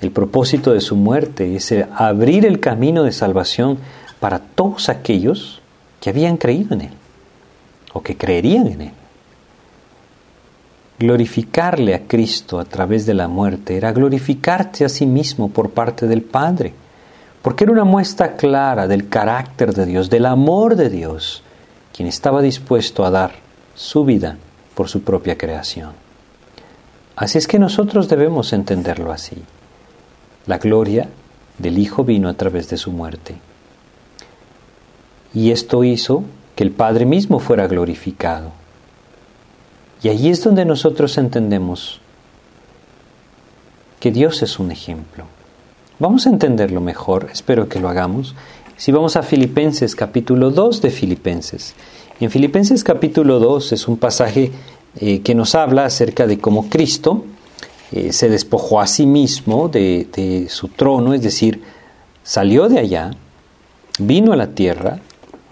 El 0.00 0.10
propósito 0.12 0.72
de 0.72 0.80
su 0.80 0.96
muerte 0.96 1.56
es 1.56 1.74
abrir 1.94 2.46
el 2.46 2.58
camino 2.58 3.02
de 3.02 3.12
salvación 3.12 3.78
para 4.18 4.38
todos 4.38 4.88
aquellos 4.88 5.60
que 6.00 6.08
habían 6.08 6.38
creído 6.38 6.74
en 6.74 6.80
Él 6.82 6.90
o 7.92 8.02
que 8.02 8.16
creerían 8.16 8.66
en 8.68 8.80
Él. 8.80 8.92
Glorificarle 10.98 11.94
a 11.94 12.06
Cristo 12.06 12.58
a 12.58 12.64
través 12.64 13.04
de 13.04 13.14
la 13.14 13.28
muerte 13.28 13.76
era 13.76 13.92
glorificarte 13.92 14.84
a 14.84 14.88
sí 14.88 15.04
mismo 15.04 15.50
por 15.50 15.70
parte 15.70 16.06
del 16.06 16.22
Padre, 16.22 16.72
porque 17.42 17.64
era 17.64 17.72
una 17.72 17.84
muestra 17.84 18.36
clara 18.36 18.86
del 18.86 19.08
carácter 19.08 19.72
de 19.72 19.86
Dios, 19.86 20.10
del 20.10 20.26
amor 20.26 20.76
de 20.76 20.90
Dios, 20.90 21.42
quien 21.94 22.06
estaba 22.06 22.42
dispuesto 22.42 23.04
a 23.04 23.10
dar 23.10 23.32
su 23.74 24.04
vida 24.04 24.36
por 24.74 24.88
su 24.88 25.02
propia 25.02 25.38
creación. 25.38 25.92
Así 27.16 27.38
es 27.38 27.46
que 27.46 27.58
nosotros 27.58 28.08
debemos 28.08 28.52
entenderlo 28.52 29.12
así. 29.12 29.42
La 30.46 30.58
gloria 30.58 31.08
del 31.58 31.78
Hijo 31.78 32.04
vino 32.04 32.28
a 32.28 32.34
través 32.34 32.68
de 32.68 32.76
su 32.76 32.90
muerte. 32.90 33.36
Y 35.32 35.50
esto 35.50 35.84
hizo 35.84 36.24
que 36.56 36.64
el 36.64 36.70
Padre 36.70 37.04
mismo 37.04 37.38
fuera 37.38 37.66
glorificado. 37.66 38.52
Y 40.02 40.08
allí 40.08 40.30
es 40.30 40.42
donde 40.42 40.64
nosotros 40.64 41.18
entendemos 41.18 42.00
que 44.00 44.10
Dios 44.10 44.42
es 44.42 44.58
un 44.58 44.70
ejemplo. 44.70 45.24
Vamos 46.00 46.26
a 46.26 46.30
entenderlo 46.30 46.80
mejor, 46.80 47.28
espero 47.30 47.68
que 47.68 47.78
lo 47.78 47.90
hagamos. 47.90 48.34
Si 48.78 48.90
vamos 48.90 49.16
a 49.16 49.22
Filipenses 49.22 49.94
capítulo 49.94 50.50
2 50.50 50.80
de 50.80 50.88
Filipenses. 50.90 51.74
En 52.20 52.30
Filipenses 52.30 52.82
capítulo 52.82 53.38
2 53.38 53.72
es 53.72 53.86
un 53.86 53.98
pasaje 53.98 54.50
eh, 54.98 55.20
que 55.20 55.34
nos 55.34 55.54
habla 55.54 55.84
acerca 55.84 56.26
de 56.26 56.38
cómo 56.38 56.70
Cristo 56.70 57.26
eh, 57.92 58.14
se 58.14 58.30
despojó 58.30 58.80
a 58.80 58.86
sí 58.86 59.04
mismo 59.04 59.68
de, 59.68 60.08
de 60.16 60.48
su 60.48 60.68
trono, 60.68 61.12
es 61.12 61.20
decir, 61.20 61.60
salió 62.22 62.70
de 62.70 62.78
allá, 62.78 63.10
vino 63.98 64.32
a 64.32 64.36
la 64.36 64.54
tierra 64.54 65.00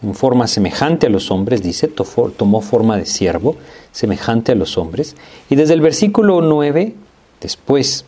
en 0.02 0.14
forma 0.14 0.46
semejante 0.46 1.08
a 1.08 1.10
los 1.10 1.30
hombres, 1.30 1.62
dice, 1.62 1.88
tomó 1.88 2.62
forma 2.62 2.96
de 2.96 3.04
siervo, 3.04 3.56
semejante 3.92 4.52
a 4.52 4.54
los 4.54 4.78
hombres, 4.78 5.14
y 5.50 5.56
desde 5.56 5.74
el 5.74 5.82
versículo 5.82 6.40
9, 6.40 6.94
después 7.38 8.06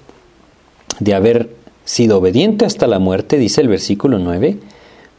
de 1.00 1.14
haber 1.14 1.60
sido 1.90 2.18
obediente 2.18 2.64
hasta 2.64 2.87
la 2.87 3.00
muerte, 3.00 3.37
dice 3.37 3.61
el 3.61 3.66
versículo 3.66 4.20
9, 4.20 4.59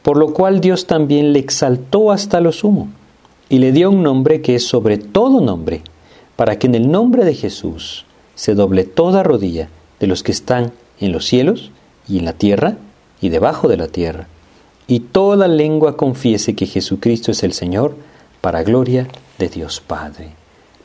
por 0.04 0.16
lo 0.16 0.32
cual 0.32 0.62
Dios 0.62 0.88
también 0.88 1.34
le 1.34 1.40
exaltó 1.40 2.14
hasta 2.14 2.40
lo 2.40 2.54
sumo, 2.54 2.88
y 3.50 3.60
le 3.60 3.74
dio 3.74 3.90
un 3.90 4.04
nombre 4.04 4.42
que 4.42 4.56
es 4.56 4.66
sobre 4.66 4.98
todo 4.98 5.42
nombre, 5.42 5.82
para 6.38 6.58
que 6.58 6.68
en 6.68 6.76
el 6.76 6.90
nombre 6.90 7.26
de 7.26 7.36
Jesús 7.36 8.06
se 8.36 8.56
doble 8.56 8.86
toda 8.86 9.22
rodilla 9.22 9.68
de 10.00 10.08
los 10.08 10.24
que 10.24 10.32
están 10.32 10.72
en 11.02 11.12
los 11.12 11.26
cielos 11.26 11.72
y 12.08 12.20
en 12.20 12.26
la 12.26 12.34
tierra 12.34 12.78
y 13.20 13.28
debajo 13.28 13.68
de 13.68 13.76
la 13.76 13.90
tierra, 13.90 14.28
y 14.88 15.02
toda 15.02 15.50
lengua 15.50 15.98
confiese 15.98 16.56
que 16.56 16.68
Jesucristo 16.68 17.32
es 17.32 17.44
el 17.44 17.52
Señor, 17.52 17.96
para 18.40 18.64
gloria 18.64 19.10
de 19.38 19.50
Dios 19.50 19.82
Padre. 19.86 20.30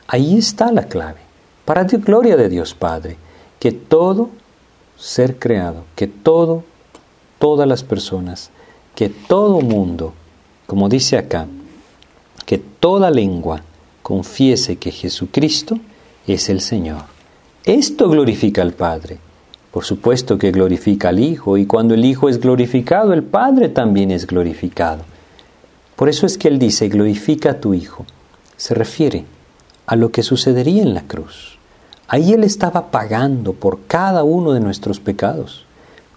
Ahí 0.05 0.37
está 0.37 0.69
la 0.73 0.87
clave, 0.89 1.21
para 1.63 1.85
gloria 1.85 2.35
de 2.35 2.49
Dios 2.49 2.73
Padre, 2.73 3.15
que 3.57 3.71
todo 3.71 4.29
ser 4.97 5.37
creado, 5.37 5.85
que 5.95 6.07
todo, 6.07 6.63
todas 7.39 7.67
las 7.67 7.83
personas, 7.83 8.49
que 8.95 9.09
todo 9.09 9.61
mundo, 9.61 10.13
como 10.65 10.89
dice 10.89 11.17
acá, 11.17 11.47
que 12.45 12.57
toda 12.57 13.11
lengua 13.11 13.61
confiese 14.01 14.77
que 14.77 14.91
Jesucristo 14.91 15.79
es 16.25 16.49
el 16.49 16.61
Señor. 16.61 17.03
Esto 17.65 18.09
glorifica 18.09 18.61
al 18.61 18.73
Padre. 18.73 19.19
Por 19.71 19.83
supuesto 19.83 20.37
que 20.37 20.51
glorifica 20.51 21.09
al 21.09 21.19
Hijo, 21.19 21.57
y 21.57 21.65
cuando 21.65 21.93
el 21.93 22.05
Hijo 22.05 22.29
es 22.29 22.39
glorificado, 22.39 23.13
el 23.13 23.23
Padre 23.23 23.69
también 23.69 24.09
es 24.11 24.25
glorificado. 24.25 25.03
Por 25.95 26.09
eso 26.09 26.25
es 26.25 26.37
que 26.37 26.47
Él 26.47 26.57
dice, 26.57 26.87
glorifica 26.87 27.51
a 27.51 27.59
tu 27.59 27.73
Hijo. 27.73 28.05
Se 28.55 28.73
refiere 28.73 29.25
a 29.85 29.95
lo 29.95 30.11
que 30.11 30.23
sucedería 30.23 30.81
en 30.81 30.93
la 30.93 31.01
cruz. 31.01 31.56
Ahí 32.09 32.31
Él 32.31 32.43
estaba 32.45 32.89
pagando 32.89 33.51
por 33.51 33.79
cada 33.87 34.23
uno 34.23 34.53
de 34.53 34.61
nuestros 34.61 34.99
pecados, 35.01 35.65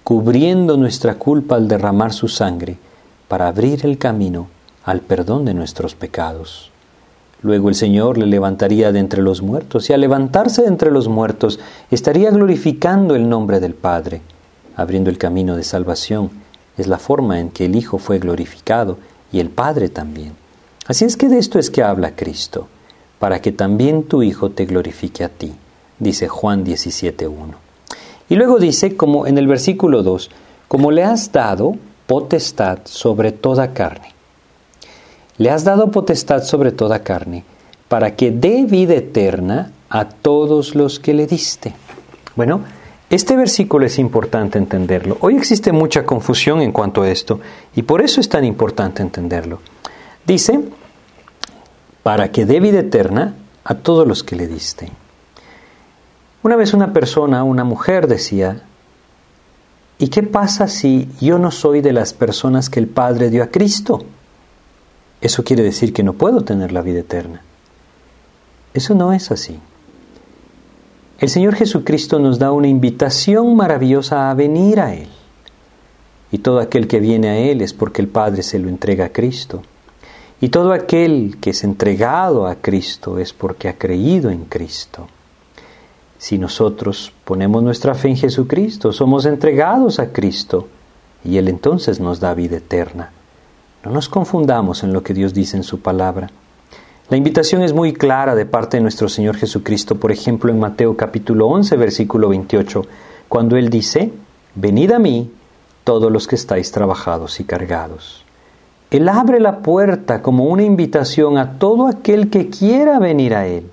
cubriendo 0.04 0.76
nuestra 0.76 1.16
culpa 1.16 1.56
al 1.56 1.66
derramar 1.66 2.12
su 2.12 2.28
sangre 2.28 2.78
para 3.26 3.48
abrir 3.48 3.84
el 3.84 3.98
camino 3.98 4.46
al 4.84 5.00
perdón 5.00 5.44
de 5.44 5.54
nuestros 5.54 5.94
pecados. 5.94 6.70
Luego 7.42 7.68
el 7.68 7.74
Señor 7.74 8.18
le 8.18 8.26
levantaría 8.26 8.92
de 8.92 8.98
entre 8.98 9.22
los 9.22 9.42
muertos 9.42 9.88
y 9.88 9.92
al 9.92 10.02
levantarse 10.02 10.62
de 10.62 10.68
entre 10.68 10.90
los 10.90 11.08
muertos 11.08 11.58
estaría 11.90 12.30
glorificando 12.30 13.14
el 13.16 13.28
nombre 13.28 13.60
del 13.60 13.74
Padre, 13.74 14.20
abriendo 14.76 15.10
el 15.10 15.18
camino 15.18 15.56
de 15.56 15.64
salvación. 15.64 16.30
Es 16.76 16.86
la 16.86 16.98
forma 16.98 17.40
en 17.40 17.50
que 17.50 17.64
el 17.64 17.74
Hijo 17.76 17.98
fue 17.98 18.18
glorificado 18.18 18.98
y 19.32 19.40
el 19.40 19.50
Padre 19.50 19.88
también. 19.88 20.34
Así 20.86 21.04
es 21.04 21.16
que 21.16 21.28
de 21.28 21.38
esto 21.38 21.58
es 21.58 21.70
que 21.70 21.82
habla 21.82 22.14
Cristo, 22.14 22.68
para 23.18 23.40
que 23.40 23.52
también 23.52 24.04
tu 24.04 24.22
Hijo 24.22 24.50
te 24.50 24.66
glorifique 24.66 25.24
a 25.24 25.28
ti, 25.28 25.54
dice 26.00 26.26
Juan 26.26 26.64
17.1. 26.64 27.30
Y 28.28 28.34
luego 28.34 28.58
dice, 28.58 28.96
como 28.96 29.26
en 29.26 29.38
el 29.38 29.46
versículo 29.46 30.02
2, 30.02 30.30
como 30.66 30.90
le 30.90 31.04
has 31.04 31.30
dado 31.30 31.76
potestad 32.06 32.80
sobre 32.84 33.30
toda 33.30 33.72
carne 33.72 34.20
le 35.40 35.48
has 35.48 35.64
dado 35.64 35.90
potestad 35.90 36.44
sobre 36.44 36.70
toda 36.70 37.02
carne, 37.02 37.44
para 37.88 38.14
que 38.14 38.30
dé 38.30 38.66
vida 38.66 38.92
eterna 38.92 39.72
a 39.88 40.04
todos 40.04 40.74
los 40.74 41.00
que 41.00 41.14
le 41.14 41.26
diste. 41.26 41.72
Bueno, 42.36 42.60
este 43.08 43.36
versículo 43.36 43.86
es 43.86 43.98
importante 43.98 44.58
entenderlo. 44.58 45.16
Hoy 45.20 45.36
existe 45.36 45.72
mucha 45.72 46.04
confusión 46.04 46.60
en 46.60 46.72
cuanto 46.72 47.00
a 47.00 47.10
esto, 47.10 47.40
y 47.74 47.80
por 47.80 48.02
eso 48.02 48.20
es 48.20 48.28
tan 48.28 48.44
importante 48.44 49.00
entenderlo. 49.00 49.60
Dice, 50.26 50.60
para 52.02 52.30
que 52.30 52.44
dé 52.44 52.60
vida 52.60 52.80
eterna 52.80 53.34
a 53.64 53.76
todos 53.76 54.06
los 54.06 54.22
que 54.22 54.36
le 54.36 54.46
diste. 54.46 54.90
Una 56.42 56.56
vez 56.56 56.72
una 56.72 56.92
persona, 56.92 57.44
una 57.44 57.64
mujer 57.64 58.06
decía, 58.06 58.62
¿y 59.98 60.08
qué 60.08 60.22
pasa 60.22 60.68
si 60.68 61.08
yo 61.20 61.38
no 61.38 61.50
soy 61.50 61.80
de 61.80 61.92
las 61.92 62.12
personas 62.14 62.70
que 62.70 62.80
el 62.80 62.86
Padre 62.86 63.30
dio 63.30 63.42
a 63.42 63.48
Cristo? 63.48 64.04
eso 65.20 65.44
quiere 65.44 65.62
decir 65.62 65.92
que 65.92 66.02
no 66.02 66.14
puedo 66.14 66.42
tener 66.42 66.72
la 66.72 66.80
vida 66.80 67.00
eterna. 67.00 67.42
Eso 68.72 68.94
no 68.94 69.12
es 69.12 69.30
así. 69.30 69.58
El 71.18 71.28
Señor 71.28 71.54
Jesucristo 71.54 72.18
nos 72.18 72.38
da 72.38 72.52
una 72.52 72.68
invitación 72.68 73.54
maravillosa 73.54 74.30
a 74.30 74.34
venir 74.34 74.80
a 74.80 74.94
Él. 74.94 75.08
Y 76.32 76.38
todo 76.38 76.60
aquel 76.60 76.88
que 76.88 77.00
viene 77.00 77.28
a 77.28 77.36
Él 77.36 77.60
es 77.60 77.74
porque 77.74 78.00
el 78.00 78.08
Padre 78.08 78.42
se 78.42 78.58
lo 78.58 78.68
entrega 78.68 79.06
a 79.06 79.12
Cristo. 79.12 79.62
Y 80.40 80.48
todo 80.48 80.72
aquel 80.72 81.36
que 81.40 81.50
es 81.50 81.64
entregado 81.64 82.46
a 82.46 82.54
Cristo 82.54 83.18
es 83.18 83.34
porque 83.34 83.68
ha 83.68 83.76
creído 83.76 84.30
en 84.30 84.46
Cristo. 84.46 85.08
Si 86.20 86.36
nosotros 86.36 87.14
ponemos 87.24 87.62
nuestra 87.62 87.94
fe 87.94 88.08
en 88.08 88.16
Jesucristo, 88.16 88.92
somos 88.92 89.24
entregados 89.24 89.98
a 89.98 90.12
Cristo 90.12 90.68
y 91.24 91.38
Él 91.38 91.48
entonces 91.48 91.98
nos 91.98 92.20
da 92.20 92.34
vida 92.34 92.58
eterna. 92.58 93.10
No 93.86 93.90
nos 93.90 94.10
confundamos 94.10 94.82
en 94.82 94.92
lo 94.92 95.02
que 95.02 95.14
Dios 95.14 95.32
dice 95.32 95.56
en 95.56 95.62
su 95.62 95.80
palabra. 95.80 96.28
La 97.08 97.16
invitación 97.16 97.62
es 97.62 97.72
muy 97.72 97.94
clara 97.94 98.34
de 98.34 98.44
parte 98.44 98.76
de 98.76 98.82
nuestro 98.82 99.08
Señor 99.08 99.36
Jesucristo, 99.36 99.96
por 99.96 100.12
ejemplo 100.12 100.52
en 100.52 100.60
Mateo 100.60 100.94
capítulo 100.94 101.46
11, 101.46 101.74
versículo 101.76 102.28
28, 102.28 102.84
cuando 103.26 103.56
Él 103.56 103.70
dice, 103.70 104.12
Venid 104.54 104.92
a 104.92 104.98
mí 104.98 105.30
todos 105.84 106.12
los 106.12 106.28
que 106.28 106.34
estáis 106.34 106.70
trabajados 106.70 107.40
y 107.40 107.44
cargados. 107.44 108.26
Él 108.90 109.08
abre 109.08 109.40
la 109.40 109.60
puerta 109.60 110.20
como 110.20 110.44
una 110.44 110.64
invitación 110.64 111.38
a 111.38 111.58
todo 111.58 111.86
aquel 111.86 112.28
que 112.28 112.50
quiera 112.50 112.98
venir 112.98 113.34
a 113.34 113.46
Él. 113.46 113.70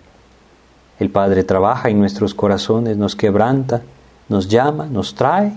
El 1.00 1.10
Padre 1.10 1.44
trabaja 1.44 1.90
en 1.90 2.00
nuestros 2.00 2.34
corazones, 2.34 2.98
nos 2.98 3.16
quebranta, 3.16 3.82
nos 4.30 4.48
llama, 4.48 4.86
nos 4.88 5.14
trae. 5.16 5.54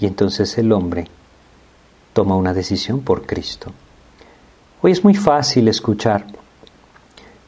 Y 0.00 0.06
entonces 0.06 0.56
el 0.58 0.72
hombre 0.72 1.06
toma 2.12 2.36
una 2.36 2.52
decisión 2.52 3.00
por 3.00 3.26
Cristo. 3.26 3.72
Hoy 4.82 4.92
es 4.92 5.04
muy 5.04 5.14
fácil 5.14 5.68
escuchar 5.68 6.26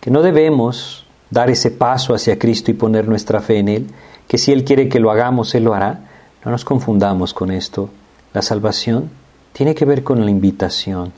que 0.01 0.11
no 0.11 0.23
debemos 0.23 1.05
dar 1.31 1.51
ese 1.51 1.71
paso 1.71 2.15
hacia 2.15 2.39
Cristo 2.39 2.71
y 2.71 2.75
poner 2.75 3.09
nuestra 3.09 3.41
fe 3.41 3.59
en 3.59 3.69
Él, 3.69 3.87
que 4.29 4.39
si 4.39 4.53
Él 4.53 4.65
quiere 4.65 4.89
que 4.89 5.01
lo 5.01 5.11
hagamos, 5.11 5.55
Él 5.55 5.65
lo 5.65 5.75
hará. 5.75 6.01
No 6.45 6.51
nos 6.51 6.65
confundamos 6.65 7.35
con 7.35 7.51
esto. 7.51 7.91
La 8.33 8.43
salvación 8.43 9.11
tiene 9.53 9.75
que 9.75 9.85
ver 9.85 10.05
con 10.05 10.25
la 10.25 10.31
invitación, 10.31 11.13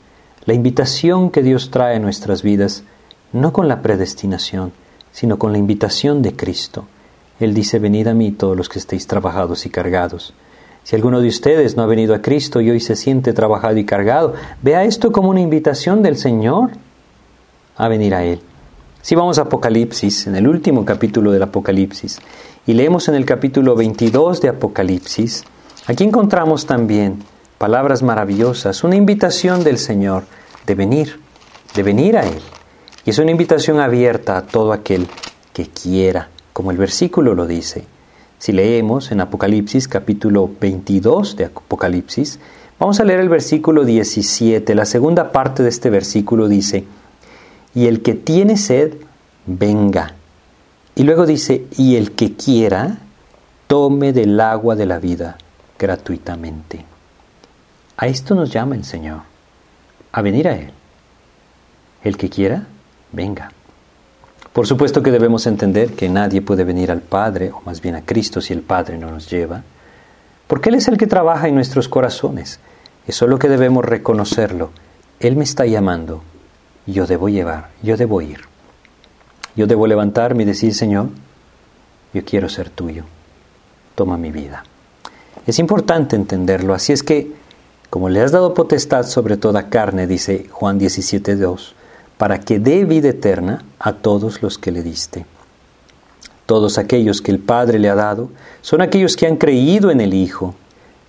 la 0.45 0.53
invitación 0.53 1.29
que 1.29 1.43
Dios 1.43 1.71
trae 1.71 1.97
a 1.97 1.99
nuestras 1.99 2.41
vidas, 2.41 2.83
no 3.33 3.51
con 3.51 3.67
la 3.67 3.81
predestinación, 3.81 4.71
sino 5.19 5.37
con 5.37 5.51
la 5.51 5.57
invitación 5.57 6.21
de 6.21 6.35
Cristo. 6.35 6.85
Él 7.39 7.53
dice, 7.53 7.79
venid 7.79 8.07
a 8.07 8.13
mí 8.13 8.31
todos 8.31 8.55
los 8.55 8.69
que 8.69 8.79
estéis 8.79 9.07
trabajados 9.07 9.65
y 9.65 9.69
cargados 9.69 10.33
si 10.83 10.95
alguno 10.95 11.21
de 11.21 11.27
ustedes 11.27 11.77
no 11.77 11.83
ha 11.83 11.85
venido 11.85 12.15
a 12.15 12.21
Cristo 12.23 12.61
y 12.61 12.69
hoy 12.71 12.79
se 12.79 12.95
siente 12.95 13.33
trabajado 13.33 13.77
y 13.77 13.85
cargado, 13.85 14.33
vea 14.63 14.85
esto 14.85 15.11
como 15.11 15.29
una 15.29 15.39
invitación 15.39 16.01
del 16.01 16.17
Señor 16.17 16.71
a 17.77 17.87
venir 17.87 18.15
a 18.15 18.23
Él. 18.23 18.41
Si 19.01 19.13
vamos 19.13 19.37
a 19.37 19.43
Apocalipsis, 19.43 20.25
en 20.25 20.35
el 20.35 20.47
último 20.47 20.85
capítulo 20.85 21.31
del 21.31 21.43
Apocalipsis, 21.43 22.19
y 22.65 22.73
leemos 22.73 23.07
en 23.07 23.13
el 23.13 23.25
capítulo 23.25 23.75
22 23.75 24.41
de 24.41 24.49
Apocalipsis, 24.49 25.43
aquí 25.85 26.03
encontramos 26.03 26.65
también 26.65 27.19
palabras 27.59 28.01
maravillosas, 28.01 28.83
una 28.83 28.95
invitación 28.95 29.63
del 29.63 29.77
Señor 29.77 30.23
de 30.65 30.75
venir, 30.75 31.19
de 31.75 31.83
venir 31.83 32.17
a 32.17 32.25
Él. 32.25 32.41
Es 33.09 33.17
una 33.17 33.31
invitación 33.31 33.79
abierta 33.79 34.37
a 34.37 34.43
todo 34.43 34.71
aquel 34.71 35.07
que 35.51 35.65
quiera, 35.65 36.29
como 36.53 36.69
el 36.69 36.77
versículo 36.77 37.33
lo 37.33 37.47
dice. 37.47 37.85
Si 38.37 38.51
leemos 38.51 39.11
en 39.11 39.19
Apocalipsis 39.19 39.87
capítulo 39.87 40.47
22 40.61 41.35
de 41.35 41.45
Apocalipsis, 41.45 42.39
vamos 42.77 42.99
a 42.99 43.05
leer 43.05 43.21
el 43.21 43.29
versículo 43.29 43.83
17. 43.83 44.75
La 44.75 44.85
segunda 44.85 45.31
parte 45.31 45.63
de 45.63 45.69
este 45.69 45.89
versículo 45.89 46.47
dice, 46.47 46.83
y 47.73 47.87
el 47.87 48.03
que 48.03 48.13
tiene 48.13 48.57
sed, 48.57 48.93
venga. 49.47 50.13
Y 50.93 51.01
luego 51.01 51.25
dice, 51.25 51.65
y 51.77 51.95
el 51.95 52.11
que 52.11 52.35
quiera, 52.35 52.99
tome 53.65 54.13
del 54.13 54.39
agua 54.39 54.75
de 54.75 54.85
la 54.85 54.99
vida 54.99 55.35
gratuitamente. 55.79 56.85
A 57.97 58.05
esto 58.05 58.35
nos 58.35 58.51
llama 58.51 58.75
el 58.75 58.85
Señor, 58.85 59.21
a 60.11 60.21
venir 60.21 60.47
a 60.47 60.55
Él. 60.55 60.69
El 62.03 62.15
que 62.15 62.29
quiera, 62.29 62.67
venga. 63.11 63.51
Por 64.53 64.67
supuesto 64.67 65.03
que 65.03 65.11
debemos 65.11 65.45
entender 65.47 65.93
que 65.93 66.09
nadie 66.09 66.41
puede 66.41 66.63
venir 66.63 66.91
al 66.91 67.01
Padre, 67.01 67.51
o 67.51 67.61
más 67.65 67.81
bien 67.81 67.95
a 67.95 68.05
Cristo, 68.05 68.41
si 68.41 68.53
el 68.53 68.61
Padre 68.61 68.97
no 68.97 69.09
nos 69.09 69.29
lleva. 69.29 69.63
porque 70.47 70.69
Él 70.69 70.75
es 70.75 70.87
el 70.87 70.97
que 70.97 71.05
trabaja 71.05 71.47
en 71.47 71.55
nuestros 71.55 71.87
corazones. 71.87 72.59
Es 73.05 73.21
lo 73.21 73.37
que 73.37 73.47
debemos 73.47 73.85
reconocerlo. 73.85 74.71
Él 75.19 75.35
me 75.35 75.43
está 75.43 75.65
llamando, 75.67 76.23
yo 76.87 77.05
debo 77.05 77.29
llevar, 77.29 77.69
yo 77.83 77.97
debo 77.97 78.21
ir. 78.21 78.41
Yo 79.55 79.67
debo 79.67 79.85
levantarme 79.85 80.43
y 80.43 80.45
decir, 80.47 80.73
Señor, 80.73 81.09
yo 82.13 82.25
quiero 82.25 82.49
ser 82.49 82.69
tuyo, 82.69 83.03
toma 83.95 84.17
mi 84.17 84.31
vida. 84.31 84.63
Es 85.45 85.59
importante 85.59 86.15
entenderlo, 86.15 86.73
así 86.73 86.93
es 86.93 87.03
que, 87.03 87.31
como 87.89 88.09
le 88.09 88.21
has 88.21 88.31
dado 88.31 88.53
potestad 88.53 89.03
sobre 89.05 89.37
toda 89.37 89.69
carne, 89.69 90.07
dice 90.07 90.47
Juan 90.49 90.79
17.2, 90.79 91.73
para 92.19 92.41
que 92.41 92.59
dé 92.59 92.83
vida 92.83 93.07
eterna 93.07 93.63
a 93.79 93.93
todos 93.93 94.41
los 94.41 94.57
que 94.57 94.73
le 94.73 94.83
diste. 94.83 95.25
Todos 96.45 96.77
aquellos 96.77 97.21
que 97.21 97.31
el 97.31 97.39
Padre 97.39 97.79
le 97.79 97.87
ha 97.87 97.95
dado 97.95 98.29
son 98.59 98.81
aquellos 98.81 99.15
que 99.15 99.25
han 99.25 99.37
creído 99.37 99.89
en 99.89 100.01
el 100.01 100.13
Hijo, 100.13 100.53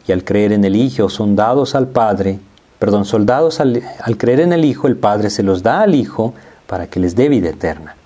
y 0.06 0.12
al 0.12 0.22
creer 0.22 0.52
en 0.52 0.64
el 0.64 0.76
Hijo 0.76 1.08
son 1.08 1.34
dados 1.34 1.74
al 1.74 1.88
Padre, 1.88 2.38
perdón, 2.78 3.04
soldados 3.06 3.58
al, 3.58 3.82
al 4.00 4.16
creer 4.16 4.38
en 4.38 4.52
el 4.52 4.64
Hijo, 4.64 4.86
el 4.86 4.96
Padre 4.96 5.30
se 5.30 5.42
los 5.42 5.64
da 5.64 5.80
al 5.80 5.96
Hijo 5.96 6.32
para 6.68 6.86
que 6.86 7.00
les 7.00 7.16
dé 7.16 7.28
vida 7.28 7.48
eterna. 7.48 7.96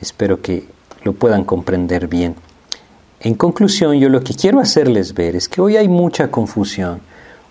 Espero 0.00 0.42
que 0.42 0.66
lo 1.04 1.12
puedan 1.12 1.44
comprender 1.44 2.08
bien. 2.08 2.34
En 3.20 3.34
conclusión, 3.34 3.94
yo 4.00 4.08
lo 4.08 4.24
que 4.24 4.34
quiero 4.34 4.58
hacerles 4.58 5.14
ver 5.14 5.36
es 5.36 5.48
que 5.48 5.60
hoy 5.60 5.76
hay 5.76 5.86
mucha 5.86 6.28
confusión. 6.28 7.02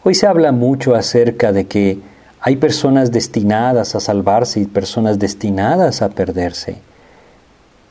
Hoy 0.04 0.16
se 0.16 0.28
habla 0.28 0.52
mucho 0.52 0.96
acerca 0.96 1.54
de 1.54 1.66
que 1.66 2.09
hay 2.42 2.56
personas 2.56 3.12
destinadas 3.12 3.96
a 3.96 4.00
salvarse 4.00 4.62
y 4.62 4.66
personas 4.66 5.20
destinadas 5.20 6.02
a 6.02 6.10
perderse. 6.10 6.78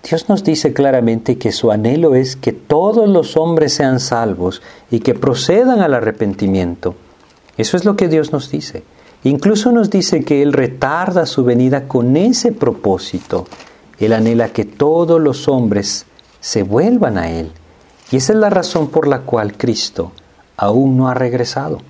Dios 0.02 0.28
nos 0.28 0.42
dice 0.42 0.72
claramente 0.72 1.36
que 1.36 1.52
su 1.52 1.70
anhelo 1.70 2.14
es 2.14 2.36
que 2.36 2.52
todos 2.52 3.08
los 3.08 3.36
hombres 3.36 3.74
sean 3.74 4.00
salvos 4.00 4.62
y 4.90 5.00
que 5.00 5.14
procedan 5.14 5.80
al 5.80 5.92
arrepentimiento. 5.92 6.94
Eso 7.58 7.76
es 7.76 7.84
lo 7.84 7.96
que 7.96 8.08
Dios 8.08 8.32
nos 8.32 8.50
dice. 8.50 8.84
Incluso 9.24 9.72
nos 9.72 9.90
dice 9.90 10.24
que 10.24 10.42
Él 10.42 10.52
retarda 10.52 11.26
su 11.26 11.44
venida 11.44 11.88
con 11.88 12.16
ese 12.16 12.52
propósito. 12.52 13.46
Él 13.98 14.12
anhela 14.12 14.50
que 14.50 14.64
todos 14.64 15.20
los 15.20 15.48
hombres 15.48 16.06
se 16.40 16.62
vuelvan 16.62 17.18
a 17.18 17.30
Él. 17.30 17.50
Y 18.10 18.16
esa 18.16 18.32
es 18.32 18.38
la 18.38 18.48
razón 18.48 18.88
por 18.88 19.08
la 19.08 19.20
cual 19.20 19.56
Cristo 19.58 20.12
aún 20.56 20.96
no 20.96 21.08
ha 21.08 21.14
regresado. 21.14 21.80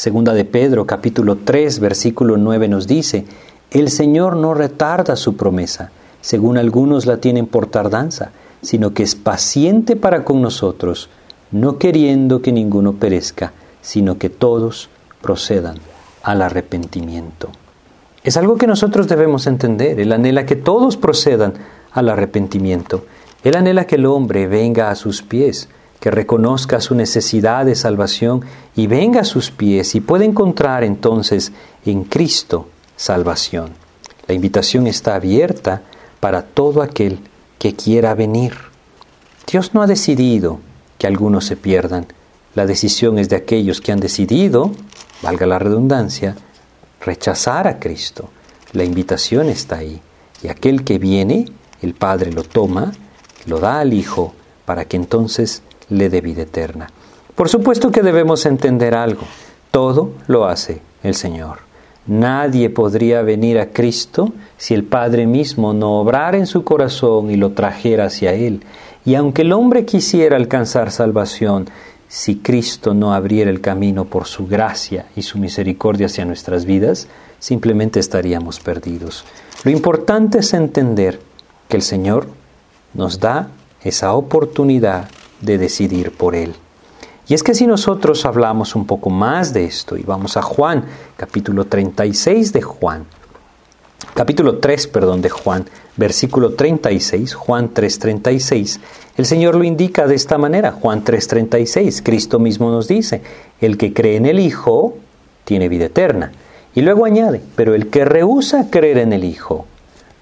Segunda 0.00 0.32
de 0.32 0.46
Pedro 0.46 0.86
capítulo 0.86 1.36
3 1.44 1.78
versículo 1.78 2.38
9 2.38 2.68
nos 2.68 2.86
dice, 2.86 3.26
el 3.70 3.90
Señor 3.90 4.34
no 4.34 4.54
retarda 4.54 5.14
su 5.14 5.36
promesa 5.36 5.90
según 6.22 6.56
algunos 6.56 7.04
la 7.04 7.18
tienen 7.18 7.46
por 7.46 7.66
tardanza, 7.66 8.30
sino 8.62 8.94
que 8.94 9.02
es 9.02 9.14
paciente 9.14 9.96
para 9.96 10.24
con 10.24 10.40
nosotros, 10.40 11.10
no 11.50 11.76
queriendo 11.76 12.40
que 12.40 12.50
ninguno 12.50 12.94
perezca, 12.94 13.52
sino 13.82 14.16
que 14.16 14.30
todos 14.30 14.88
procedan 15.20 15.76
al 16.22 16.40
arrepentimiento. 16.40 17.50
Es 18.24 18.38
algo 18.38 18.56
que 18.56 18.66
nosotros 18.66 19.06
debemos 19.06 19.46
entender. 19.46 20.00
Él 20.00 20.12
anhela 20.12 20.46
que 20.46 20.56
todos 20.56 20.96
procedan 20.96 21.52
al 21.92 22.08
arrepentimiento. 22.08 23.04
Él 23.44 23.54
anhela 23.54 23.86
que 23.86 23.96
el 23.96 24.06
hombre 24.06 24.46
venga 24.46 24.90
a 24.90 24.94
sus 24.94 25.20
pies, 25.20 25.68
que 26.00 26.10
reconozca 26.10 26.80
su 26.80 26.94
necesidad 26.94 27.66
de 27.66 27.74
salvación 27.74 28.42
y 28.74 28.86
venga 28.86 29.20
a 29.20 29.24
sus 29.24 29.50
pies 29.50 29.94
y 29.94 30.00
pueda 30.00 30.24
encontrar 30.24 30.82
entonces 30.82 31.52
en 31.84 32.04
Cristo 32.04 32.68
salvación. 32.96 33.70
La 34.26 34.34
invitación 34.34 34.86
está 34.86 35.14
abierta 35.14 35.82
para 36.20 36.42
todo 36.42 36.82
aquel 36.82 37.20
que 37.58 37.74
quiera 37.74 38.14
venir. 38.14 38.54
Dios 39.50 39.74
no 39.74 39.82
ha 39.82 39.86
decidido 39.86 40.60
que 40.98 41.06
algunos 41.06 41.44
se 41.44 41.56
pierdan. 41.56 42.06
La 42.54 42.66
decisión 42.66 43.18
es 43.18 43.28
de 43.28 43.36
aquellos 43.36 43.80
que 43.80 43.92
han 43.92 44.00
decidido, 44.00 44.72
valga 45.22 45.46
la 45.46 45.58
redundancia, 45.58 46.36
rechazar 47.00 47.66
a 47.68 47.78
Cristo. 47.78 48.30
La 48.72 48.84
invitación 48.84 49.48
está 49.48 49.78
ahí. 49.78 50.00
Y 50.42 50.48
aquel 50.48 50.84
que 50.84 50.98
viene, 50.98 51.46
el 51.82 51.94
Padre 51.94 52.32
lo 52.32 52.42
toma, 52.42 52.92
lo 53.46 53.60
da 53.60 53.80
al 53.80 53.92
Hijo, 53.92 54.34
para 54.64 54.84
que 54.84 54.96
entonces 54.96 55.62
le 55.90 56.08
dé 56.08 56.20
vida 56.20 56.42
eterna. 56.42 56.88
Por 57.34 57.48
supuesto 57.48 57.90
que 57.90 58.02
debemos 58.02 58.46
entender 58.46 58.94
algo. 58.94 59.22
Todo 59.70 60.12
lo 60.26 60.46
hace 60.46 60.80
el 61.02 61.14
Señor. 61.14 61.58
Nadie 62.06 62.70
podría 62.70 63.22
venir 63.22 63.58
a 63.58 63.70
Cristo 63.70 64.32
si 64.56 64.74
el 64.74 64.84
Padre 64.84 65.26
mismo 65.26 65.72
no 65.72 66.00
obrara 66.00 66.38
en 66.38 66.46
su 66.46 66.64
corazón 66.64 67.30
y 67.30 67.36
lo 67.36 67.52
trajera 67.52 68.06
hacia 68.06 68.32
Él. 68.32 68.62
Y 69.04 69.14
aunque 69.14 69.42
el 69.42 69.52
hombre 69.52 69.84
quisiera 69.84 70.36
alcanzar 70.36 70.90
salvación, 70.90 71.68
si 72.08 72.38
Cristo 72.38 72.94
no 72.94 73.14
abriera 73.14 73.50
el 73.50 73.60
camino 73.60 74.06
por 74.06 74.26
su 74.26 74.46
gracia 74.46 75.06
y 75.14 75.22
su 75.22 75.38
misericordia 75.38 76.06
hacia 76.06 76.24
nuestras 76.24 76.64
vidas, 76.64 77.06
simplemente 77.38 78.00
estaríamos 78.00 78.58
perdidos. 78.58 79.24
Lo 79.62 79.70
importante 79.70 80.38
es 80.38 80.52
entender 80.52 81.20
que 81.68 81.76
el 81.76 81.82
Señor 81.82 82.26
nos 82.94 83.20
da 83.20 83.50
esa 83.82 84.14
oportunidad 84.14 85.08
de 85.40 85.58
decidir 85.58 86.12
por 86.12 86.34
Él. 86.34 86.54
Y 87.28 87.34
es 87.34 87.42
que 87.42 87.54
si 87.54 87.66
nosotros 87.66 88.24
hablamos 88.26 88.74
un 88.74 88.86
poco 88.86 89.08
más 89.08 89.52
de 89.52 89.64
esto 89.64 89.96
y 89.96 90.02
vamos 90.02 90.36
a 90.36 90.42
Juan, 90.42 90.84
capítulo 91.16 91.66
36 91.66 92.52
de 92.52 92.62
Juan, 92.62 93.06
capítulo 94.14 94.58
3, 94.58 94.88
perdón, 94.88 95.22
de 95.22 95.30
Juan, 95.30 95.64
versículo 95.96 96.54
36, 96.54 97.34
Juan 97.34 97.72
3:36, 97.72 98.80
el 99.16 99.26
Señor 99.26 99.54
lo 99.54 99.64
indica 99.64 100.06
de 100.06 100.14
esta 100.14 100.38
manera, 100.38 100.72
Juan 100.72 101.04
3:36, 101.04 102.02
Cristo 102.02 102.38
mismo 102.38 102.70
nos 102.70 102.88
dice, 102.88 103.22
el 103.60 103.76
que 103.76 103.92
cree 103.92 104.16
en 104.16 104.26
el 104.26 104.40
Hijo 104.40 104.96
tiene 105.44 105.68
vida 105.68 105.86
eterna. 105.86 106.32
Y 106.74 106.82
luego 106.82 107.04
añade, 107.04 107.40
pero 107.56 107.74
el 107.74 107.90
que 107.90 108.04
rehúsa 108.04 108.70
creer 108.70 108.98
en 108.98 109.12
el 109.12 109.24
Hijo 109.24 109.66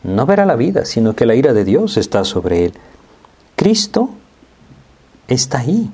no 0.02 0.26
verá 0.26 0.46
la 0.46 0.56
vida, 0.56 0.84
sino 0.84 1.14
que 1.14 1.26
la 1.26 1.34
ira 1.34 1.52
de 1.52 1.64
Dios 1.64 1.96
está 1.96 2.24
sobre 2.24 2.66
él. 2.66 2.72
Cristo 3.56 4.10
está 5.28 5.60
ahí 5.60 5.90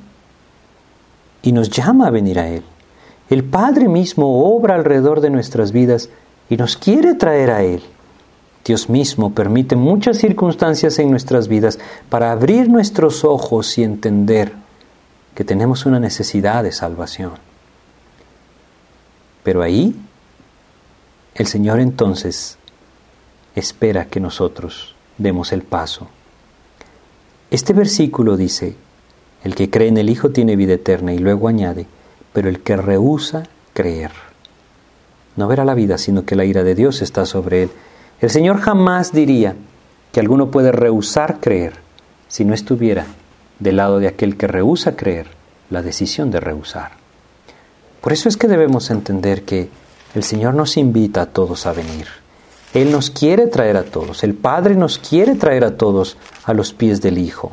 y 1.42 1.52
nos 1.52 1.68
llama 1.68 2.06
a 2.06 2.10
venir 2.10 2.38
a 2.38 2.48
Él. 2.48 2.62
El 3.28 3.44
Padre 3.44 3.88
mismo 3.88 4.54
obra 4.54 4.74
alrededor 4.74 5.20
de 5.20 5.30
nuestras 5.30 5.72
vidas 5.72 6.08
y 6.48 6.56
nos 6.56 6.76
quiere 6.76 7.14
traer 7.14 7.50
a 7.50 7.62
Él. 7.62 7.82
Dios 8.64 8.88
mismo 8.88 9.34
permite 9.34 9.76
muchas 9.76 10.18
circunstancias 10.18 10.98
en 10.98 11.10
nuestras 11.10 11.48
vidas 11.48 11.78
para 12.08 12.32
abrir 12.32 12.68
nuestros 12.68 13.24
ojos 13.24 13.76
y 13.76 13.82
entender 13.82 14.52
que 15.34 15.44
tenemos 15.44 15.84
una 15.84 16.00
necesidad 16.00 16.62
de 16.62 16.72
salvación. 16.72 17.32
Pero 19.42 19.60
ahí 19.60 19.94
el 21.34 21.46
Señor 21.46 21.80
entonces 21.80 22.56
espera 23.54 24.06
que 24.06 24.20
nosotros 24.20 24.94
demos 25.18 25.52
el 25.52 25.62
paso. 25.62 26.08
Este 27.50 27.72
versículo 27.72 28.36
dice, 28.36 28.76
el 29.44 29.54
que 29.54 29.70
cree 29.70 29.88
en 29.88 29.98
el 29.98 30.10
Hijo 30.10 30.30
tiene 30.30 30.56
vida 30.56 30.74
eterna 30.74 31.12
y 31.14 31.18
luego 31.18 31.48
añade, 31.48 31.86
pero 32.32 32.48
el 32.48 32.60
que 32.60 32.76
rehúsa 32.76 33.44
creer 33.72 34.10
no 35.36 35.48
verá 35.48 35.64
la 35.64 35.74
vida, 35.74 35.98
sino 35.98 36.24
que 36.24 36.36
la 36.36 36.44
ira 36.44 36.62
de 36.62 36.74
Dios 36.74 37.02
está 37.02 37.26
sobre 37.26 37.64
él. 37.64 37.70
El 38.20 38.30
Señor 38.30 38.60
jamás 38.60 39.12
diría 39.12 39.56
que 40.12 40.20
alguno 40.20 40.50
puede 40.50 40.70
rehusar 40.70 41.40
creer 41.40 41.74
si 42.28 42.44
no 42.44 42.54
estuviera 42.54 43.06
del 43.58 43.76
lado 43.76 43.98
de 43.98 44.08
aquel 44.08 44.36
que 44.36 44.46
rehúsa 44.46 44.96
creer 44.96 45.26
la 45.70 45.82
decisión 45.82 46.30
de 46.30 46.40
rehusar. 46.40 46.92
Por 48.00 48.12
eso 48.12 48.28
es 48.28 48.36
que 48.36 48.48
debemos 48.48 48.90
entender 48.90 49.44
que 49.44 49.68
el 50.14 50.22
Señor 50.22 50.54
nos 50.54 50.76
invita 50.76 51.22
a 51.22 51.26
todos 51.26 51.66
a 51.66 51.72
venir. 51.72 52.06
Él 52.72 52.92
nos 52.92 53.10
quiere 53.10 53.46
traer 53.46 53.76
a 53.76 53.84
todos, 53.84 54.22
el 54.24 54.34
Padre 54.34 54.76
nos 54.76 54.98
quiere 54.98 55.34
traer 55.34 55.64
a 55.64 55.76
todos 55.76 56.16
a 56.44 56.52
los 56.52 56.72
pies 56.72 57.00
del 57.00 57.18
Hijo. 57.18 57.52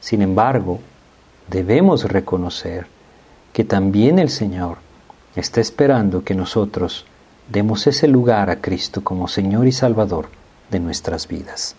Sin 0.00 0.22
embargo, 0.22 0.80
debemos 1.48 2.04
reconocer 2.04 2.86
que 3.52 3.64
también 3.64 4.18
el 4.18 4.30
Señor 4.30 4.78
está 5.36 5.60
esperando 5.60 6.24
que 6.24 6.34
nosotros 6.34 7.06
demos 7.48 7.86
ese 7.86 8.08
lugar 8.08 8.50
a 8.50 8.60
Cristo 8.60 9.02
como 9.02 9.28
Señor 9.28 9.66
y 9.66 9.72
Salvador 9.72 10.28
de 10.70 10.80
nuestras 10.80 11.28
vidas. 11.28 11.76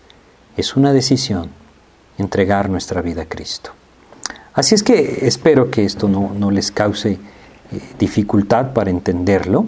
Es 0.56 0.76
una 0.76 0.92
decisión 0.92 1.50
entregar 2.18 2.70
nuestra 2.70 3.02
vida 3.02 3.22
a 3.22 3.28
Cristo. 3.28 3.70
Así 4.54 4.74
es 4.76 4.84
que 4.84 5.26
espero 5.26 5.70
que 5.70 5.84
esto 5.84 6.08
no, 6.08 6.50
les 6.50 6.70
cause 6.70 7.12
eh, 7.12 7.18
dificultad 7.98 8.72
para 8.72 8.90
entenderlo. 8.90 9.66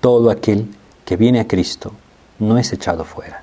Todo 0.00 0.30
aquel 0.30 0.68
que 1.04 1.16
viene 1.16 1.40
a 1.40 1.46
Cristo 1.46 1.92
no 2.38 2.56
es 2.56 2.72
echado 2.72 3.04
fuera. 3.04 3.42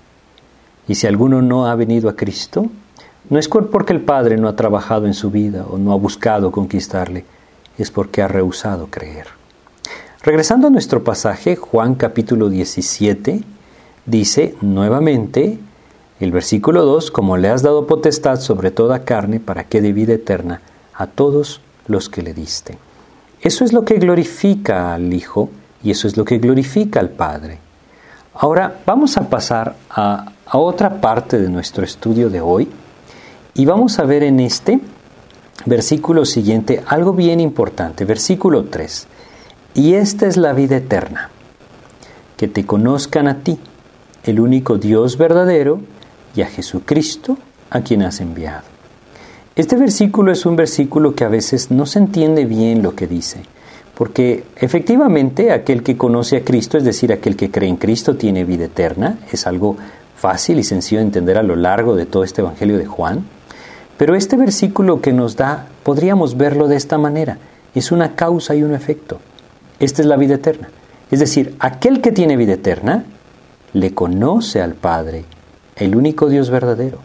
Y 0.88 0.96
si 0.96 1.06
alguno 1.06 1.44
no 1.44 1.68
ha 1.68 1.76
venido 1.76 2.10
a 2.10 2.16
Cristo, 2.16 2.72
no 3.32 3.40
es 3.40 3.48
porque 3.48 3.94
el 3.94 4.02
Padre 4.02 4.36
no 4.36 4.50
ha 4.50 4.58
trabajado 4.58 5.08
en 5.08 5.14
su 5.14 5.32
vida 5.32 5.66
o 5.70 5.78
no 5.78 5.94
ha 5.94 5.96
buscado 5.96 6.52
conquistarle, 6.52 7.24
es 7.78 7.90
porque 7.90 8.22
ha 8.22 8.28
rehusado 8.28 8.88
creer. 8.88 9.28
Regresando 10.22 10.68
a 10.68 10.70
nuestro 10.70 11.06
pasaje, 11.06 11.56
Juan 11.56 11.96
capítulo 11.96 12.50
17, 12.50 13.42
dice 14.06 14.56
nuevamente 14.60 15.58
el 16.20 16.34
versículo 16.34 16.84
2, 16.84 17.10
como 17.10 17.38
le 17.38 17.48
has 17.48 17.64
dado 17.64 17.88
potestad 17.88 18.42
sobre 18.42 18.70
toda 18.70 19.06
carne 19.06 19.40
para 19.40 19.64
que 19.64 19.80
de 19.80 19.94
vida 19.94 20.12
eterna 20.16 20.60
a 20.94 21.08
todos 21.08 21.62
los 21.88 22.10
que 22.10 22.24
le 22.24 22.34
diste. 22.34 22.78
Eso 23.40 23.64
es 23.64 23.72
lo 23.72 23.86
que 23.86 23.96
glorifica 23.96 24.94
al 24.94 25.14
Hijo 25.14 25.50
y 25.82 25.92
eso 25.92 26.06
es 26.06 26.18
lo 26.18 26.26
que 26.26 26.38
glorifica 26.38 27.00
al 27.00 27.12
Padre. 27.12 27.60
Ahora 28.34 28.82
vamos 28.86 29.16
a 29.16 29.30
pasar 29.30 29.78
a, 29.90 30.34
a 30.46 30.58
otra 30.58 31.00
parte 31.00 31.40
de 31.40 31.48
nuestro 31.48 31.86
estudio 31.86 32.30
de 32.30 32.42
hoy 32.42 32.70
y 33.54 33.66
vamos 33.66 34.00
a 34.00 34.04
ver 34.04 34.24
en 34.24 34.40
este 34.40 34.80
versículo 35.66 36.26
siguiente 36.26 36.84
algo 36.88 37.14
bien 37.14 37.40
importante, 37.40 38.06
versículo 38.06 38.66
3. 38.66 39.08
Y 39.74 39.94
esta 39.94 40.28
es 40.28 40.38
la 40.38 40.54
vida 40.54 40.78
eterna, 40.78 41.30
que 42.38 42.48
te 42.48 42.66
conozcan 42.66 43.28
a 43.28 43.40
ti, 43.40 43.60
el 44.24 44.40
único 44.40 44.78
Dios 44.78 45.18
verdadero, 45.18 45.80
y 46.36 46.42
a 46.42 46.48
Jesucristo, 46.48 47.38
a 47.70 47.82
quien 47.82 48.04
has 48.04 48.22
enviado. 48.22 48.64
Este 49.56 49.76
versículo 49.76 50.32
es 50.32 50.46
un 50.46 50.56
versículo 50.56 51.14
que 51.14 51.26
a 51.26 51.30
veces 51.30 51.72
no 51.72 51.86
se 51.86 52.00
entiende 52.00 52.46
bien 52.46 52.82
lo 52.82 52.96
que 52.96 53.08
dice, 53.08 53.44
porque 53.96 54.46
efectivamente 54.56 55.52
aquel 55.52 55.84
que 55.84 55.98
conoce 55.98 56.38
a 56.38 56.44
Cristo, 56.44 56.78
es 56.78 56.86
decir, 56.86 57.12
aquel 57.12 57.36
que 57.36 57.52
cree 57.52 57.70
en 57.70 57.76
Cristo, 57.76 58.16
tiene 58.16 58.46
vida 58.46 58.66
eterna, 58.66 59.20
es 59.32 59.46
algo 59.48 59.76
fácil 60.16 60.60
y 60.60 60.64
sencillo 60.64 61.00
de 61.00 61.08
entender 61.08 61.38
a 61.38 61.44
lo 61.44 61.56
largo 61.56 61.96
de 61.96 62.06
todo 62.06 62.24
este 62.24 62.42
Evangelio 62.42 62.78
de 62.78 62.86
Juan, 62.86 63.26
pero 64.02 64.16
este 64.16 64.36
versículo 64.36 65.00
que 65.00 65.14
nos 65.14 65.36
da, 65.36 65.68
podríamos 65.84 66.36
verlo 66.36 66.68
de 66.68 66.76
esta 66.76 66.98
manera, 66.98 67.38
es 67.76 67.92
una 67.92 68.16
causa 68.16 68.56
y 68.56 68.64
un 68.64 68.74
efecto. 68.74 69.20
Esta 69.80 70.02
es 70.02 70.08
la 70.08 70.18
vida 70.18 70.34
eterna. 70.34 70.70
Es 71.12 71.20
decir, 71.20 71.56
aquel 71.60 72.02
que 72.02 72.12
tiene 72.12 72.36
vida 72.36 72.54
eterna 72.54 73.04
le 73.74 73.94
conoce 73.94 74.60
al 74.60 74.74
Padre, 74.74 75.26
el 75.76 75.96
único 75.96 76.30
Dios 76.30 76.50
verdadero, 76.50 76.98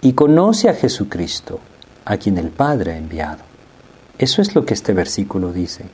y 0.00 0.12
conoce 0.12 0.68
a 0.68 0.74
Jesucristo, 0.74 1.58
a 2.04 2.18
quien 2.18 2.38
el 2.38 2.50
Padre 2.50 2.92
ha 2.92 2.98
enviado. 2.98 3.42
Eso 4.16 4.40
es 4.40 4.54
lo 4.54 4.64
que 4.64 4.74
este 4.74 4.92
versículo 4.92 5.52
dice. 5.52 5.86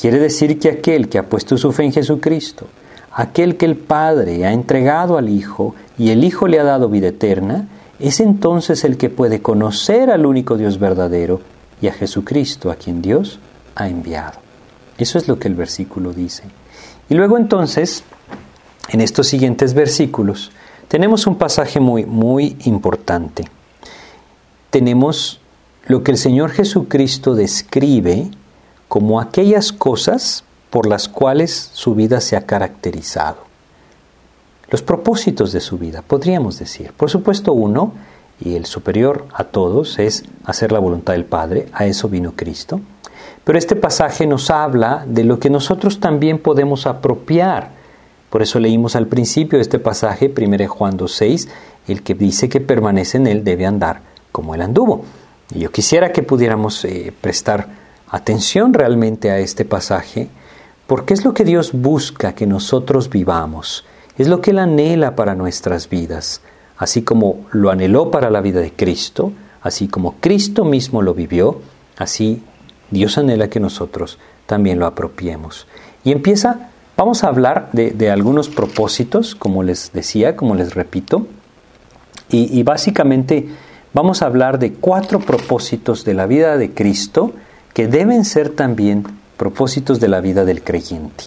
Quiere 0.00 0.18
decir 0.18 0.58
que 0.58 0.70
aquel 0.70 1.10
que 1.10 1.18
ha 1.18 1.28
puesto 1.28 1.58
su 1.58 1.70
fe 1.70 1.84
en 1.84 1.92
Jesucristo, 1.92 2.66
aquel 3.12 3.58
que 3.58 3.66
el 3.66 3.76
Padre 3.76 4.46
ha 4.46 4.52
entregado 4.52 5.18
al 5.18 5.28
Hijo 5.28 5.74
y 5.98 6.12
el 6.12 6.24
Hijo 6.24 6.48
le 6.48 6.60
ha 6.60 6.64
dado 6.64 6.88
vida 6.88 7.08
eterna, 7.08 7.68
es 7.98 8.20
entonces 8.20 8.84
el 8.84 8.96
que 8.96 9.10
puede 9.10 9.42
conocer 9.42 10.10
al 10.10 10.26
único 10.26 10.56
Dios 10.56 10.78
verdadero 10.78 11.40
y 11.80 11.88
a 11.88 11.92
Jesucristo, 11.92 12.70
a 12.70 12.76
quien 12.76 13.02
Dios 13.02 13.38
ha 13.74 13.88
enviado. 13.88 14.38
Eso 14.98 15.18
es 15.18 15.28
lo 15.28 15.38
que 15.38 15.48
el 15.48 15.54
versículo 15.54 16.12
dice. 16.12 16.44
Y 17.08 17.14
luego 17.14 17.38
entonces, 17.38 18.04
en 18.90 19.00
estos 19.00 19.26
siguientes 19.26 19.74
versículos, 19.74 20.52
tenemos 20.88 21.26
un 21.26 21.36
pasaje 21.36 21.80
muy, 21.80 22.04
muy 22.04 22.56
importante. 22.64 23.44
Tenemos 24.70 25.40
lo 25.86 26.02
que 26.02 26.12
el 26.12 26.18
Señor 26.18 26.50
Jesucristo 26.50 27.34
describe 27.34 28.30
como 28.88 29.20
aquellas 29.20 29.72
cosas 29.72 30.44
por 30.70 30.86
las 30.86 31.08
cuales 31.08 31.70
su 31.72 31.94
vida 31.94 32.20
se 32.20 32.36
ha 32.36 32.46
caracterizado. 32.46 33.47
Los 34.70 34.82
propósitos 34.82 35.52
de 35.52 35.60
su 35.60 35.78
vida, 35.78 36.02
podríamos 36.02 36.58
decir. 36.58 36.92
Por 36.96 37.10
supuesto, 37.10 37.52
uno, 37.52 37.92
y 38.40 38.54
el 38.54 38.66
superior 38.66 39.26
a 39.32 39.44
todos, 39.44 39.98
es 39.98 40.24
hacer 40.44 40.72
la 40.72 40.78
voluntad 40.78 41.14
del 41.14 41.24
Padre, 41.24 41.68
a 41.72 41.86
eso 41.86 42.08
vino 42.08 42.34
Cristo. 42.36 42.80
Pero 43.44 43.58
este 43.58 43.76
pasaje 43.76 44.26
nos 44.26 44.50
habla 44.50 45.04
de 45.06 45.24
lo 45.24 45.38
que 45.38 45.48
nosotros 45.48 46.00
también 46.00 46.38
podemos 46.38 46.86
apropiar. 46.86 47.70
Por 48.28 48.42
eso 48.42 48.60
leímos 48.60 48.94
al 48.94 49.06
principio 49.06 49.58
de 49.58 49.62
este 49.62 49.78
pasaje, 49.78 50.32
1 50.36 50.68
Juan 50.68 50.98
2.6, 50.98 51.48
el 51.88 52.02
que 52.02 52.14
dice 52.14 52.50
que 52.50 52.60
permanece 52.60 53.16
en 53.16 53.26
él 53.26 53.44
debe 53.44 53.64
andar 53.64 54.02
como 54.32 54.54
él 54.54 54.60
anduvo. 54.60 55.04
Y 55.54 55.60
yo 55.60 55.72
quisiera 55.72 56.12
que 56.12 56.22
pudiéramos 56.22 56.84
eh, 56.84 57.12
prestar 57.18 57.68
atención 58.10 58.74
realmente 58.74 59.30
a 59.30 59.38
este 59.38 59.64
pasaje, 59.64 60.28
porque 60.86 61.14
es 61.14 61.24
lo 61.24 61.32
que 61.32 61.44
Dios 61.44 61.72
busca 61.72 62.34
que 62.34 62.46
nosotros 62.46 63.08
vivamos, 63.08 63.86
es 64.18 64.28
lo 64.28 64.40
que 64.40 64.50
Él 64.50 64.58
anhela 64.58 65.14
para 65.14 65.36
nuestras 65.36 65.88
vidas, 65.88 66.42
así 66.76 67.02
como 67.02 67.46
lo 67.52 67.70
anheló 67.70 68.10
para 68.10 68.30
la 68.30 68.40
vida 68.40 68.60
de 68.60 68.72
Cristo, 68.72 69.32
así 69.62 69.86
como 69.86 70.16
Cristo 70.20 70.64
mismo 70.64 71.02
lo 71.02 71.14
vivió, 71.14 71.60
así 71.96 72.42
Dios 72.90 73.16
anhela 73.16 73.48
que 73.48 73.60
nosotros 73.60 74.18
también 74.46 74.80
lo 74.80 74.86
apropiemos. 74.86 75.66
Y 76.02 76.10
empieza, 76.10 76.70
vamos 76.96 77.22
a 77.22 77.28
hablar 77.28 77.70
de, 77.72 78.10
algunos 78.10 78.48
propósitos, 78.48 79.36
como 79.36 79.62
les 79.62 79.92
decía, 79.92 80.36
como 80.36 80.56
les 80.56 80.74
repito, 80.74 81.26
y 82.30 82.62
básicamente 82.62 83.48
vamos 83.94 84.20
a 84.20 84.26
hablar 84.26 84.58
de 84.58 84.74
cuatro 84.74 85.20
propósitos 85.20 86.04
de 86.04 86.14
la 86.14 86.26
vida 86.26 86.58
de 86.58 86.72
Cristo 86.72 87.32
que 87.72 87.86
deben 87.86 88.24
ser 88.24 88.50
también 88.50 89.04
propósitos 89.36 90.00
de 90.00 90.08
la 90.08 90.20
vida 90.20 90.44
del 90.44 90.62
creyente. 90.62 91.24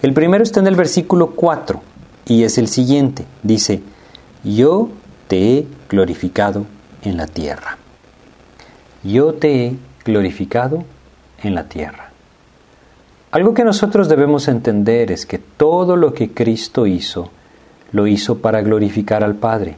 El 0.00 0.14
primero 0.14 0.44
está 0.44 0.60
en 0.60 0.68
el 0.68 0.76
versículo 0.76 1.32
4 1.32 1.82
y 2.28 2.44
es 2.44 2.58
el 2.58 2.68
siguiente. 2.68 3.24
Dice, 3.42 3.82
yo 4.44 4.90
te 5.26 5.58
he 5.58 5.66
glorificado 5.88 6.66
en 7.02 7.16
la 7.16 7.26
tierra. 7.26 7.78
Yo 9.02 9.34
te 9.34 9.66
he 9.66 9.76
glorificado 10.04 10.84
en 11.42 11.54
la 11.54 11.64
tierra. 11.64 12.10
Algo 13.30 13.54
que 13.54 13.64
nosotros 13.64 14.08
debemos 14.08 14.48
entender 14.48 15.10
es 15.10 15.26
que 15.26 15.38
todo 15.38 15.96
lo 15.96 16.14
que 16.14 16.30
Cristo 16.32 16.86
hizo, 16.86 17.30
lo 17.92 18.06
hizo 18.06 18.38
para 18.38 18.60
glorificar 18.62 19.24
al 19.24 19.34
Padre. 19.34 19.76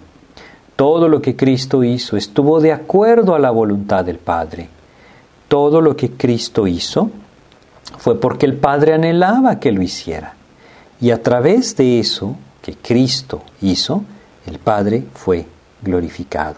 Todo 0.76 1.08
lo 1.08 1.20
que 1.20 1.36
Cristo 1.36 1.84
hizo 1.84 2.16
estuvo 2.16 2.60
de 2.60 2.72
acuerdo 2.72 3.34
a 3.34 3.38
la 3.38 3.50
voluntad 3.50 4.04
del 4.04 4.18
Padre. 4.18 4.68
Todo 5.48 5.80
lo 5.80 5.96
que 5.96 6.12
Cristo 6.12 6.66
hizo 6.66 7.10
fue 7.98 8.20
porque 8.20 8.46
el 8.46 8.54
Padre 8.54 8.94
anhelaba 8.94 9.60
que 9.60 9.72
lo 9.72 9.82
hiciera. 9.82 10.34
Y 11.00 11.10
a 11.10 11.22
través 11.22 11.76
de 11.76 11.98
eso 11.98 12.36
que 12.62 12.74
Cristo 12.74 13.42
hizo, 13.62 14.04
el 14.46 14.58
Padre 14.58 15.04
fue 15.14 15.46
glorificado. 15.82 16.56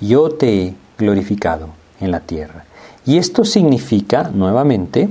Yo 0.00 0.30
te 0.30 0.62
he 0.62 0.74
glorificado 0.98 1.68
en 2.00 2.10
la 2.10 2.20
tierra. 2.20 2.64
Y 3.06 3.18
esto 3.18 3.44
significa, 3.44 4.30
nuevamente, 4.34 5.08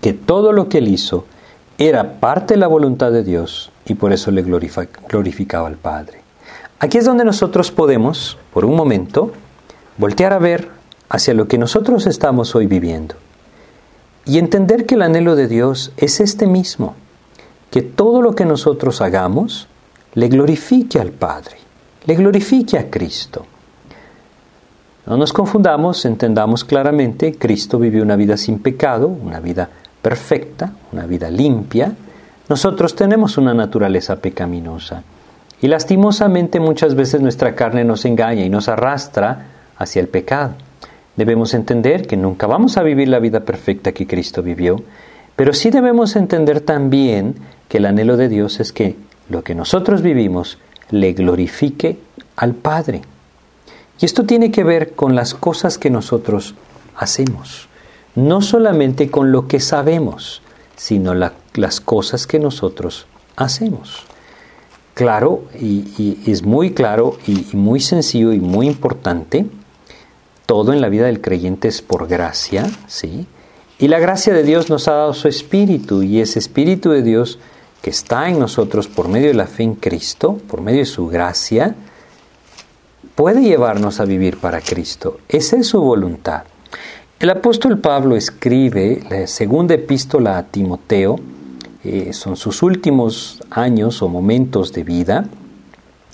que 0.00 0.12
todo 0.12 0.52
lo 0.52 0.68
que 0.68 0.78
él 0.78 0.88
hizo 0.88 1.26
era 1.78 2.20
parte 2.20 2.54
de 2.54 2.60
la 2.60 2.66
voluntad 2.66 3.10
de 3.10 3.24
Dios 3.24 3.70
y 3.86 3.94
por 3.94 4.12
eso 4.12 4.30
le 4.30 4.42
glorificaba 4.42 5.68
al 5.68 5.76
Padre. 5.76 6.20
Aquí 6.78 6.98
es 6.98 7.04
donde 7.04 7.24
nosotros 7.24 7.70
podemos, 7.70 8.38
por 8.52 8.64
un 8.64 8.76
momento, 8.76 9.32
voltear 9.98 10.32
a 10.32 10.38
ver 10.38 10.68
hacia 11.08 11.34
lo 11.34 11.48
que 11.48 11.58
nosotros 11.58 12.06
estamos 12.06 12.54
hoy 12.54 12.66
viviendo 12.66 13.14
y 14.24 14.38
entender 14.38 14.86
que 14.86 14.94
el 14.94 15.02
anhelo 15.02 15.36
de 15.36 15.48
Dios 15.48 15.92
es 15.96 16.20
este 16.20 16.46
mismo, 16.46 16.94
que 17.74 17.82
todo 17.82 18.22
lo 18.22 18.36
que 18.36 18.44
nosotros 18.44 19.00
hagamos 19.00 19.66
le 20.14 20.28
glorifique 20.28 21.00
al 21.00 21.10
Padre, 21.10 21.56
le 22.06 22.14
glorifique 22.14 22.78
a 22.78 22.88
Cristo. 22.88 23.44
No 25.06 25.16
nos 25.16 25.32
confundamos, 25.32 26.04
entendamos 26.04 26.62
claramente, 26.62 27.34
Cristo 27.34 27.80
vivió 27.80 28.04
una 28.04 28.14
vida 28.14 28.36
sin 28.36 28.60
pecado, 28.60 29.08
una 29.08 29.40
vida 29.40 29.68
perfecta, 30.00 30.70
una 30.92 31.04
vida 31.06 31.28
limpia. 31.32 31.92
Nosotros 32.48 32.94
tenemos 32.94 33.38
una 33.38 33.54
naturaleza 33.54 34.20
pecaminosa. 34.20 35.02
Y 35.60 35.66
lastimosamente 35.66 36.60
muchas 36.60 36.94
veces 36.94 37.22
nuestra 37.22 37.56
carne 37.56 37.82
nos 37.82 38.04
engaña 38.04 38.44
y 38.44 38.50
nos 38.50 38.68
arrastra 38.68 39.46
hacia 39.78 40.00
el 40.00 40.06
pecado. 40.06 40.52
Debemos 41.16 41.54
entender 41.54 42.06
que 42.06 42.16
nunca 42.16 42.46
vamos 42.46 42.76
a 42.76 42.84
vivir 42.84 43.08
la 43.08 43.18
vida 43.18 43.40
perfecta 43.40 43.90
que 43.90 44.06
Cristo 44.06 44.44
vivió, 44.44 44.76
pero 45.34 45.52
sí 45.52 45.70
debemos 45.70 46.14
entender 46.14 46.60
también 46.60 47.34
que 47.74 47.78
el 47.78 47.86
anhelo 47.86 48.16
de 48.16 48.28
Dios 48.28 48.60
es 48.60 48.72
que 48.72 48.94
lo 49.28 49.42
que 49.42 49.56
nosotros 49.56 50.00
vivimos 50.00 50.58
le 50.90 51.12
glorifique 51.12 51.98
al 52.36 52.54
Padre. 52.54 53.02
Y 54.00 54.04
esto 54.04 54.22
tiene 54.22 54.52
que 54.52 54.62
ver 54.62 54.92
con 54.92 55.16
las 55.16 55.34
cosas 55.34 55.76
que 55.76 55.90
nosotros 55.90 56.54
hacemos, 56.94 57.66
no 58.14 58.42
solamente 58.42 59.10
con 59.10 59.32
lo 59.32 59.48
que 59.48 59.58
sabemos, 59.58 60.40
sino 60.76 61.14
las 61.14 61.80
cosas 61.80 62.28
que 62.28 62.38
nosotros 62.38 63.08
hacemos 63.34 64.04
claro 64.94 65.42
y, 65.60 66.20
es 66.30 66.44
muy 66.44 66.74
claro 66.74 67.18
y, 67.26 67.48
y, 67.52 67.56
muy 67.56 67.80
sencillo 67.80 68.32
y 68.32 68.38
muy 68.38 68.68
importante. 68.68 69.46
Todo 70.46 70.72
en 70.72 70.80
la 70.80 70.88
vida 70.88 71.06
del 71.06 71.20
creyente 71.20 71.66
es 71.66 71.82
por 71.82 72.06
gracia, 72.06 72.70
¿sí? 72.86 73.26
Y 73.80 73.88
la 73.88 73.98
gracia 73.98 74.32
de 74.32 74.44
Dios 74.44 74.70
nos 74.70 74.86
ha 74.86 74.92
dado 74.92 75.12
su 75.12 75.26
Espíritu 75.26 76.04
y 76.04 76.20
ese 76.20 76.38
Espíritu 76.38 76.90
de 76.90 77.02
Dios 77.02 77.40
que 77.84 77.90
está 77.90 78.30
en 78.30 78.38
nosotros 78.38 78.88
por 78.88 79.08
medio 79.08 79.28
de 79.28 79.34
la 79.34 79.46
fe 79.46 79.62
en 79.62 79.74
Cristo, 79.74 80.38
por 80.48 80.62
medio 80.62 80.78
de 80.78 80.86
su 80.86 81.06
gracia, 81.06 81.74
puede 83.14 83.42
llevarnos 83.42 84.00
a 84.00 84.06
vivir 84.06 84.38
para 84.38 84.62
Cristo. 84.62 85.18
Esa 85.28 85.58
es 85.58 85.66
su 85.66 85.82
voluntad. 85.82 86.44
El 87.20 87.28
apóstol 87.28 87.78
Pablo 87.78 88.16
escribe 88.16 89.02
la 89.10 89.26
segunda 89.26 89.74
epístola 89.74 90.38
a 90.38 90.44
Timoteo, 90.44 91.20
eh, 91.84 92.14
son 92.14 92.36
sus 92.36 92.62
últimos 92.62 93.42
años 93.50 94.00
o 94.00 94.08
momentos 94.08 94.72
de 94.72 94.82
vida. 94.82 95.26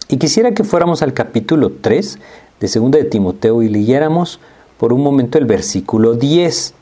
Y 0.09 0.17
quisiera 0.17 0.51
que 0.51 0.65
fuéramos 0.65 1.03
al 1.03 1.13
capítulo 1.13 1.71
3 1.81 2.19
de 2.59 2.67
2 2.67 2.91
de 2.91 3.05
Timoteo 3.05 3.63
y 3.63 3.69
leyéramos 3.69 4.41
por 4.77 4.93
un 4.93 5.05
momento 5.05 5.39
el 5.39 5.45
versículo 5.45 6.15
10. 6.15 6.75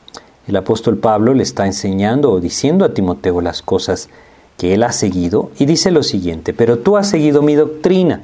El 0.47 0.55
apóstol 0.55 0.97
Pablo 0.97 1.35
le 1.35 1.43
está 1.43 1.67
enseñando 1.67 2.31
o 2.31 2.39
diciendo 2.39 2.85
a 2.85 2.95
Timoteo 2.95 3.39
las 3.39 3.61
cosas 3.61 4.09
que 4.59 4.73
él 4.73 4.83
ha 4.83 4.91
seguido 4.91 5.51
y 5.57 5.65
dice 5.65 5.89
lo 5.89 6.03
siguiente, 6.03 6.53
pero 6.53 6.79
tú 6.79 6.97
has 6.97 7.09
seguido 7.09 7.41
mi 7.41 7.55
doctrina. 7.55 8.21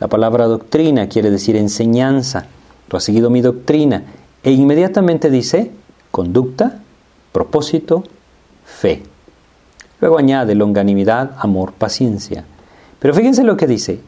La 0.00 0.08
palabra 0.08 0.46
doctrina 0.46 1.08
quiere 1.10 1.30
decir 1.30 1.56
enseñanza. 1.56 2.46
Tú 2.88 2.96
has 2.96 3.04
seguido 3.04 3.28
mi 3.28 3.42
doctrina. 3.42 4.02
E 4.42 4.50
inmediatamente 4.50 5.30
dice 5.30 5.70
conducta, 6.10 6.80
propósito, 7.32 8.02
fe. 8.64 9.02
Luego 10.00 10.16
añade 10.16 10.54
longanimidad, 10.54 11.32
amor, 11.38 11.74
paciencia. 11.74 12.44
Pero 12.98 13.12
fíjense 13.12 13.44
lo 13.44 13.58
que 13.58 13.66
dice. 13.66 14.00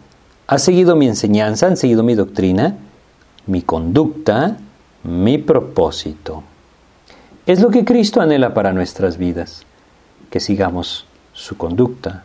Has 0.46 0.62
seguido 0.62 0.96
mi 0.96 1.06
enseñanza, 1.06 1.66
han 1.66 1.76
seguido 1.76 2.02
mi 2.02 2.14
doctrina, 2.14 2.76
mi 3.46 3.60
conducta, 3.60 4.56
mi 5.02 5.36
propósito. 5.36 6.42
Es 7.44 7.60
lo 7.60 7.68
que 7.68 7.84
Cristo 7.84 8.22
anhela 8.22 8.54
para 8.54 8.72
nuestras 8.72 9.18
vidas, 9.18 9.66
que 10.30 10.40
sigamos 10.40 11.05
su 11.36 11.56
conducta 11.56 12.24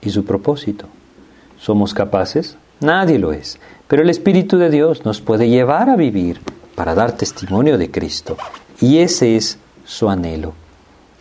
y 0.00 0.10
su 0.10 0.24
propósito. 0.24 0.86
¿Somos 1.58 1.92
capaces? 1.92 2.56
Nadie 2.80 3.18
lo 3.18 3.32
es, 3.32 3.58
pero 3.88 4.02
el 4.02 4.10
Espíritu 4.10 4.56
de 4.56 4.70
Dios 4.70 5.04
nos 5.04 5.20
puede 5.20 5.48
llevar 5.48 5.90
a 5.90 5.96
vivir 5.96 6.40
para 6.74 6.94
dar 6.94 7.12
testimonio 7.12 7.76
de 7.76 7.90
Cristo, 7.90 8.36
y 8.80 8.98
ese 8.98 9.36
es 9.36 9.58
su 9.84 10.08
anhelo. 10.08 10.54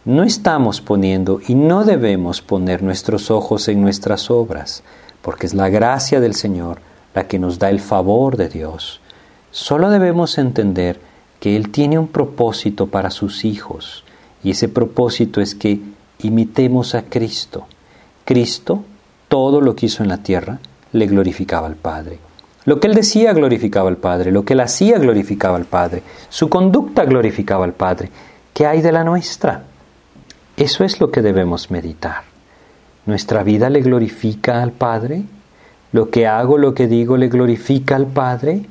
No 0.05 0.23
estamos 0.23 0.81
poniendo 0.81 1.41
y 1.47 1.55
no 1.55 1.83
debemos 1.83 2.41
poner 2.41 2.81
nuestros 2.81 3.29
ojos 3.29 3.67
en 3.67 3.81
nuestras 3.81 4.31
obras, 4.31 4.83
porque 5.21 5.45
es 5.45 5.53
la 5.53 5.69
gracia 5.69 6.19
del 6.19 6.33
Señor 6.33 6.79
la 7.13 7.27
que 7.27 7.39
nos 7.39 7.59
da 7.59 7.69
el 7.69 7.79
favor 7.79 8.37
de 8.37 8.49
Dios. 8.49 9.01
Solo 9.51 9.89
debemos 9.89 10.37
entender 10.37 10.99
que 11.39 11.55
Él 11.55 11.69
tiene 11.69 11.99
un 11.99 12.07
propósito 12.07 12.87
para 12.87 13.11
sus 13.11 13.45
hijos 13.45 14.03
y 14.43 14.51
ese 14.51 14.69
propósito 14.69 15.41
es 15.41 15.53
que 15.53 15.81
imitemos 16.23 16.95
a 16.95 17.03
Cristo. 17.03 17.65
Cristo, 18.25 18.83
todo 19.27 19.61
lo 19.61 19.75
que 19.75 19.87
hizo 19.87 20.03
en 20.03 20.09
la 20.09 20.17
tierra, 20.17 20.59
le 20.91 21.07
glorificaba 21.07 21.67
al 21.67 21.75
Padre. 21.75 22.19
Lo 22.65 22.79
que 22.79 22.87
Él 22.87 22.93
decía 22.93 23.33
glorificaba 23.33 23.89
al 23.89 23.97
Padre, 23.97 24.31
lo 24.31 24.45
que 24.45 24.53
Él 24.53 24.59
hacía 24.59 24.99
glorificaba 24.99 25.57
al 25.57 25.65
Padre, 25.65 26.03
su 26.29 26.49
conducta 26.49 27.05
glorificaba 27.05 27.65
al 27.65 27.73
Padre. 27.73 28.09
¿Qué 28.53 28.65
hay 28.67 28.81
de 28.81 28.91
la 28.91 29.03
nuestra? 29.03 29.63
Eso 30.57 30.83
es 30.83 30.99
lo 30.99 31.09
que 31.09 31.21
debemos 31.21 31.71
meditar. 31.71 32.23
¿Nuestra 33.05 33.43
vida 33.43 33.69
le 33.69 33.81
glorifica 33.81 34.61
al 34.61 34.71
Padre? 34.71 35.23
¿Lo 35.91 36.09
que 36.09 36.27
hago, 36.27 36.57
lo 36.57 36.73
que 36.73 36.87
digo, 36.87 37.17
le 37.17 37.29
glorifica 37.29 37.95
al 37.95 38.07
Padre? 38.07 38.65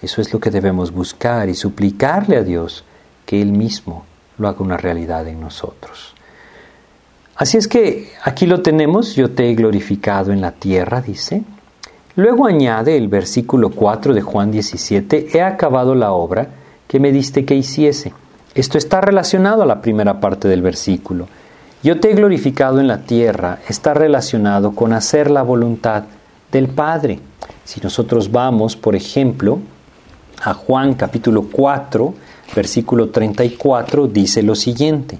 Eso 0.00 0.20
es 0.20 0.32
lo 0.32 0.38
que 0.38 0.50
debemos 0.50 0.92
buscar 0.92 1.48
y 1.48 1.54
suplicarle 1.54 2.36
a 2.36 2.42
Dios 2.42 2.84
que 3.26 3.42
Él 3.42 3.52
mismo 3.52 4.04
lo 4.38 4.48
haga 4.48 4.60
una 4.60 4.76
realidad 4.76 5.26
en 5.26 5.40
nosotros. 5.40 6.13
Así 7.36 7.56
es 7.56 7.66
que 7.66 8.12
aquí 8.22 8.46
lo 8.46 8.62
tenemos, 8.62 9.16
yo 9.16 9.30
te 9.30 9.50
he 9.50 9.54
glorificado 9.54 10.32
en 10.32 10.40
la 10.40 10.52
tierra, 10.52 11.00
dice. 11.00 11.42
Luego 12.16 12.46
añade 12.46 12.96
el 12.96 13.08
versículo 13.08 13.70
4 13.70 14.14
de 14.14 14.22
Juan 14.22 14.52
17, 14.52 15.36
he 15.36 15.42
acabado 15.42 15.96
la 15.96 16.12
obra 16.12 16.46
que 16.86 17.00
me 17.00 17.10
diste 17.10 17.44
que 17.44 17.56
hiciese. 17.56 18.12
Esto 18.54 18.78
está 18.78 19.00
relacionado 19.00 19.64
a 19.64 19.66
la 19.66 19.80
primera 19.80 20.20
parte 20.20 20.46
del 20.46 20.62
versículo. 20.62 21.26
Yo 21.82 21.98
te 21.98 22.12
he 22.12 22.14
glorificado 22.14 22.78
en 22.78 22.86
la 22.86 23.02
tierra 23.02 23.58
está 23.68 23.94
relacionado 23.94 24.76
con 24.76 24.92
hacer 24.92 25.28
la 25.28 25.42
voluntad 25.42 26.04
del 26.52 26.68
Padre. 26.68 27.18
Si 27.64 27.80
nosotros 27.80 28.30
vamos, 28.30 28.76
por 28.76 28.94
ejemplo, 28.94 29.58
a 30.40 30.54
Juan 30.54 30.94
capítulo 30.94 31.48
4, 31.50 32.14
versículo 32.54 33.10
34, 33.10 34.06
dice 34.06 34.42
lo 34.44 34.54
siguiente. 34.54 35.18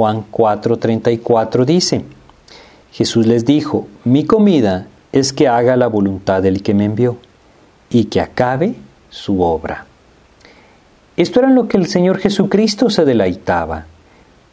Juan 0.00 0.24
4, 0.30 0.78
34 0.78 1.66
dice, 1.66 2.06
Jesús 2.90 3.26
les 3.26 3.44
dijo, 3.44 3.86
mi 4.04 4.24
comida 4.24 4.86
es 5.12 5.34
que 5.34 5.46
haga 5.46 5.76
la 5.76 5.88
voluntad 5.88 6.40
del 6.40 6.62
que 6.62 6.72
me 6.72 6.86
envió 6.86 7.18
y 7.90 8.04
que 8.04 8.22
acabe 8.22 8.76
su 9.10 9.42
obra. 9.42 9.84
Esto 11.18 11.40
era 11.40 11.50
lo 11.50 11.68
que 11.68 11.76
el 11.76 11.86
Señor 11.86 12.16
Jesucristo 12.16 12.88
se 12.88 13.04
deleitaba. 13.04 13.84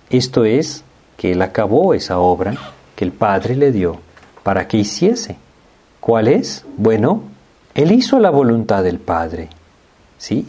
Esto 0.10 0.44
es, 0.44 0.84
que 1.16 1.32
Él 1.32 1.42
acabó 1.42 1.94
esa 1.94 2.20
obra 2.20 2.54
que 2.98 3.06
el 3.06 3.14
Padre 3.14 3.56
le 3.56 3.72
dio 3.72 4.02
para 4.44 4.68
que 4.68 4.76
hiciese. 4.76 5.38
¿Cuál 6.02 6.28
es? 6.28 6.66
Bueno, 6.76 7.22
Él 7.74 7.94
hizo 7.94 8.20
la 8.20 8.32
voluntad 8.32 8.84
del 8.84 9.00
Padre. 9.00 9.48
¿sí? 10.18 10.46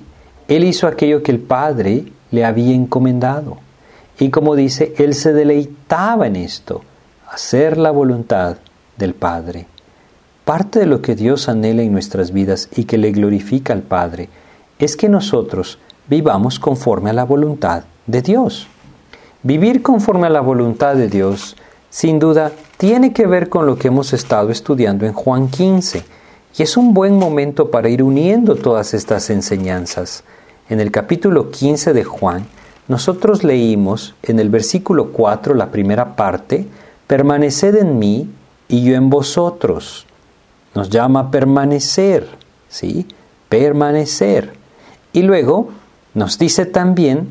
Él 0.48 0.64
hizo 0.64 0.88
aquello 0.88 1.22
que 1.22 1.30
el 1.30 1.38
Padre 1.38 2.06
le 2.32 2.44
había 2.44 2.74
encomendado. 2.74 3.67
Y 4.18 4.31
como 4.31 4.57
dice, 4.57 4.94
Él 4.98 5.14
se 5.14 5.33
deleitaba 5.33 6.26
en 6.26 6.37
esto, 6.37 6.83
hacer 7.31 7.78
la 7.78 7.90
voluntad 7.90 8.57
del 8.96 9.14
Padre. 9.14 9.66
Parte 10.44 10.81
de 10.81 10.87
lo 10.87 11.02
que 11.02 11.14
Dios 11.14 11.48
anhela 11.48 11.83
en 11.83 11.92
nuestras 11.92 12.33
vidas 12.33 12.68
y 12.74 12.85
que 12.85 12.98
le 12.98 13.12
glorifica 13.12 13.72
al 13.72 13.83
Padre 13.83 14.28
es 14.78 14.96
que 14.96 15.09
nosotros 15.09 15.78
vivamos 16.09 16.59
conforme 16.59 17.11
a 17.11 17.12
la 17.12 17.24
voluntad 17.24 17.85
de 18.07 18.22
Dios. 18.22 18.66
Vivir 19.42 19.83
conforme 19.83 20.26
a 20.26 20.31
la 20.31 20.40
voluntad 20.40 20.96
de 20.96 21.09
Dios, 21.09 21.57
sin 21.90 22.18
duda, 22.18 22.50
tiene 22.76 23.12
que 23.12 23.26
ver 23.26 23.48
con 23.48 23.66
lo 23.66 23.78
que 23.78 23.88
hemos 23.88 24.12
estado 24.12 24.50
estudiando 24.50 25.07
en 25.07 25.12
Juan 25.12 25.48
15 25.48 26.04
y 26.57 26.62
es 26.62 26.76
un 26.76 26.92
buen 26.92 27.18
momento 27.18 27.70
para 27.70 27.88
ir 27.88 28.02
uniendo 28.02 28.57
todas 28.57 28.94
estas 28.94 29.31
enseñanzas. 29.31 30.24
En 30.68 30.81
el 30.81 30.90
capítulo 30.90 31.50
15 31.50 31.92
de 31.92 32.04
Juan, 32.04 32.46
nosotros 32.88 33.44
leímos 33.44 34.14
en 34.22 34.40
el 34.40 34.48
versículo 34.48 35.12
4, 35.12 35.55
la 35.55 35.70
primera 35.70 36.16
parte, 36.16 36.66
permaneced 37.07 37.77
en 37.77 37.98
mí 37.98 38.29
y 38.66 38.83
yo 38.83 38.94
en 38.96 39.11
vosotros. 39.11 40.07
Nos 40.74 40.88
llama 40.88 41.31
permanecer, 41.31 42.27
¿sí? 42.68 43.07
Permanecer. 43.48 44.55
Y 45.12 45.22
luego 45.22 45.68
nos 46.14 46.38
dice 46.38 46.64
también 46.66 47.29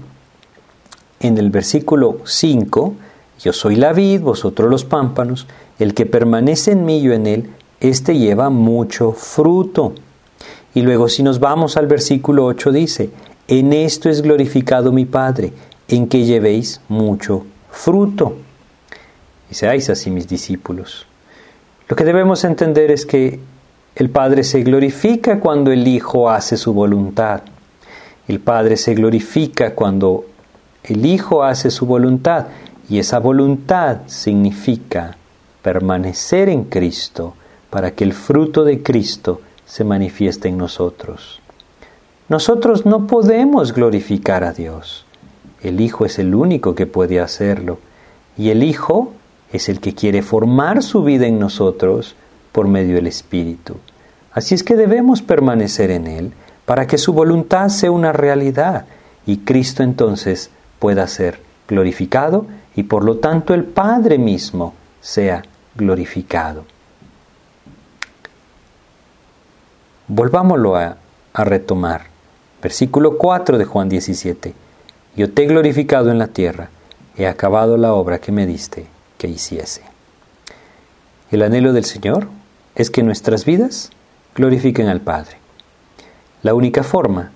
en 1.19 1.37
el 1.37 1.49
versículo 1.49 2.19
5, 2.25 2.93
yo 3.39 3.53
soy 3.53 3.75
la 3.75 3.93
vid, 3.93 4.21
vosotros 4.21 4.69
los 4.69 4.85
pámpanos, 4.85 5.47
el 5.79 5.93
que 5.93 6.05
permanece 6.05 6.71
en 6.71 6.85
mí 6.85 6.99
y 6.99 7.03
yo 7.03 7.13
en 7.13 7.27
él, 7.27 7.49
este 7.79 8.17
lleva 8.17 8.49
mucho 8.49 9.11
fruto. 9.11 9.93
Y 10.73 10.81
luego 10.81 11.09
si 11.09 11.23
nos 11.23 11.39
vamos 11.39 11.77
al 11.77 11.87
versículo 11.87 12.45
8 12.45 12.71
dice, 12.71 13.09
en 13.47 13.73
esto 13.73 14.09
es 14.09 14.21
glorificado 14.21 14.91
mi 14.91 15.05
Padre, 15.05 15.53
en 15.87 16.07
que 16.07 16.25
llevéis 16.25 16.81
mucho 16.89 17.45
fruto. 17.71 18.35
Y 19.49 19.55
seáis 19.55 19.89
así 19.89 20.09
mis 20.09 20.27
discípulos. 20.27 21.05
Lo 21.87 21.95
que 21.95 22.03
debemos 22.03 22.43
entender 22.43 22.91
es 22.91 23.05
que 23.05 23.39
el 23.95 24.09
Padre 24.09 24.43
se 24.43 24.61
glorifica 24.63 25.39
cuando 25.39 25.71
el 25.71 25.87
Hijo 25.87 26.29
hace 26.29 26.57
su 26.57 26.73
voluntad. 26.73 27.41
El 28.27 28.41
Padre 28.41 28.75
se 28.75 28.93
glorifica 28.93 29.73
cuando 29.73 30.25
el 30.83 31.05
Hijo 31.05 31.43
hace 31.43 31.71
su 31.71 31.85
voluntad. 31.85 32.47
Y 32.89 32.99
esa 32.99 33.19
voluntad 33.19 33.99
significa 34.07 35.15
permanecer 35.61 36.49
en 36.49 36.65
Cristo, 36.65 37.33
para 37.69 37.91
que 37.91 38.03
el 38.03 38.13
fruto 38.13 38.63
de 38.63 38.83
Cristo 38.83 39.41
se 39.65 39.83
manifieste 39.83 40.47
en 40.47 40.57
nosotros. 40.57 41.41
Nosotros 42.29 42.85
no 42.85 43.07
podemos 43.07 43.73
glorificar 43.73 44.43
a 44.43 44.53
Dios. 44.53 45.05
El 45.61 45.81
Hijo 45.81 46.05
es 46.05 46.19
el 46.19 46.35
único 46.35 46.75
que 46.75 46.85
puede 46.85 47.19
hacerlo. 47.19 47.79
Y 48.37 48.49
el 48.49 48.63
Hijo 48.63 49.13
es 49.51 49.69
el 49.69 49.79
que 49.79 49.95
quiere 49.95 50.21
formar 50.21 50.83
su 50.83 51.03
vida 51.03 51.25
en 51.25 51.39
nosotros 51.39 52.15
por 52.51 52.67
medio 52.67 52.95
del 52.95 53.07
Espíritu. 53.07 53.75
Así 54.31 54.55
es 54.55 54.63
que 54.63 54.75
debemos 54.75 55.21
permanecer 55.21 55.89
en 55.89 56.07
Él 56.07 56.33
para 56.65 56.85
que 56.85 56.97
su 56.97 57.13
voluntad 57.13 57.69
sea 57.69 57.91
una 57.91 58.11
realidad 58.11 58.85
y 59.25 59.37
Cristo 59.37 59.83
entonces 59.83 60.51
pueda 60.79 61.07
ser 61.07 61.39
glorificado 61.67 62.45
y 62.75 62.83
por 62.83 63.03
lo 63.03 63.17
tanto 63.17 63.53
el 63.53 63.63
Padre 63.63 64.17
mismo 64.17 64.73
sea 65.01 65.43
glorificado. 65.75 66.65
Volvámoslo 70.07 70.75
a, 70.75 70.97
retomar. 71.33 72.16
Versículo 72.61 73.17
4 73.17 73.57
de 73.57 73.65
Juan 73.65 73.89
17. 73.89 74.53
Yo 75.15 75.31
te 75.31 75.43
he 75.43 75.47
glorificado 75.47 76.11
en 76.11 76.17
la 76.17 76.27
tierra, 76.27 76.69
he 77.15 77.27
acabado 77.27 77.77
la 77.77 77.93
obra 77.93 78.19
que 78.19 78.31
me 78.31 78.45
diste 78.45 78.87
que 79.17 79.27
hiciese. 79.27 79.81
El 81.31 81.43
anhelo 81.43 81.73
del 81.73 81.85
Señor 81.85 82.27
es 82.75 82.89
que 82.89 83.03
nuestras 83.03 83.45
vidas 83.45 83.91
glorifiquen 84.35 84.87
al 84.87 85.01
Padre. 85.01 85.37
La 86.43 86.53
única 86.53 86.83
forma 86.83 87.31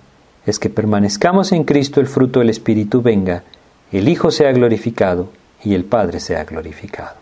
es 0.46 0.58
que 0.58 0.70
permanezcamos 0.70 1.52
en 1.52 1.64
Cristo, 1.64 2.00
el 2.00 2.06
fruto 2.06 2.40
del 2.40 2.50
Espíritu 2.50 3.02
venga, 3.02 3.44
el 3.90 4.08
Hijo 4.08 4.30
sea 4.30 4.52
glorificado 4.52 5.28
y 5.62 5.74
el 5.74 5.84
Padre 5.84 6.20
sea 6.20 6.44
glorificado. 6.44 7.16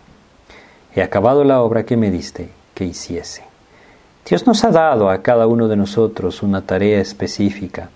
He 0.95 1.03
acabado 1.03 1.45
la 1.45 1.61
obra 1.61 1.85
que 1.85 1.97
me 1.97 2.11
diste 2.11 2.51
que 2.75 2.85
hiciese. 2.85 3.50
Dios 4.31 4.47
nos 4.47 4.63
ha 4.63 4.71
dado 4.71 5.11
a 5.11 5.23
cada 5.23 5.49
uno 5.49 5.67
de 5.67 5.75
nosotros 5.75 6.45
una 6.45 6.63
tarea 6.63 7.01
específica. 7.01 7.91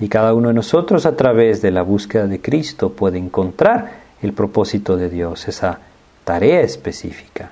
Y 0.00 0.08
cada 0.08 0.32
uno 0.32 0.48
de 0.48 0.54
nosotros 0.54 1.04
a 1.04 1.16
través 1.16 1.60
de 1.60 1.70
la 1.70 1.82
búsqueda 1.82 2.26
de 2.26 2.40
Cristo 2.40 2.92
puede 2.92 3.18
encontrar 3.18 3.98
el 4.22 4.32
propósito 4.32 4.96
de 4.96 5.10
Dios, 5.10 5.48
esa 5.48 5.80
tarea 6.24 6.62
específica. 6.62 7.50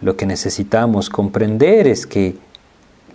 Lo 0.00 0.16
que 0.16 0.26
necesitamos 0.26 1.10
comprender 1.10 1.88
es 1.88 2.06
que 2.06 2.36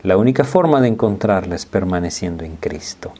la 0.03 0.17
única 0.17 0.43
forma 0.43 0.81
de 0.81 0.89
encontrarla 0.89 1.55
es 1.55 1.65
permaneciendo 1.65 2.43
en 2.43 2.57
Cristo. 2.57 3.13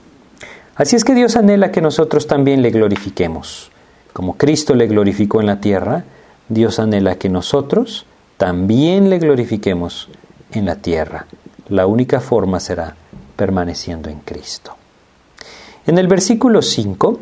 Así 0.76 0.98
es 0.98 1.06
que 1.06 1.16
Dios 1.16 1.38
anhela 1.38 1.72
que 1.72 1.80
nosotros 1.80 2.28
también 2.28 2.62
le 2.62 2.72
glorifiquemos. 2.72 3.72
Como 4.12 4.36
Cristo 4.36 4.76
le 4.76 4.88
glorificó 4.88 5.40
en 5.40 5.46
la 5.46 5.62
tierra, 5.62 6.04
Dios 6.50 6.78
anhela 6.78 7.16
que 7.16 7.30
nosotros 7.30 8.06
también 8.36 9.10
le 9.10 9.20
glorifiquemos 9.20 10.10
en 10.60 10.66
la 10.66 10.76
tierra. 10.76 11.26
La 11.70 11.88
única 11.88 12.20
forma 12.20 12.60
será 12.60 12.96
permaneciendo 13.36 14.10
en 14.10 14.20
Cristo. 14.20 14.76
En 15.86 15.98
el 15.98 16.08
versículo 16.08 16.62
5, 16.62 17.20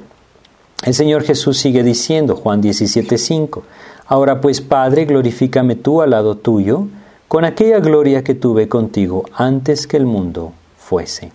el 0.86 0.93
Señor 0.93 1.24
Jesús 1.24 1.58
sigue 1.58 1.84
diciendo, 1.84 2.36
Juan 2.36 2.62
17:5, 2.62 3.63
Ahora 4.08 4.41
pues, 4.41 4.62
Padre, 4.62 5.06
glorifícame 5.06 5.76
tú 5.76 6.02
al 6.02 6.12
lado 6.12 6.36
tuyo, 6.36 6.88
con 7.28 7.46
aquella 7.46 7.80
gloria 7.80 8.24
que 8.24 8.36
tuve 8.36 8.67
contigo 8.67 9.26
antes 9.34 9.88
que 9.88 9.98
el 9.98 10.06
mundo 10.06 10.54
fuese. 10.78 11.32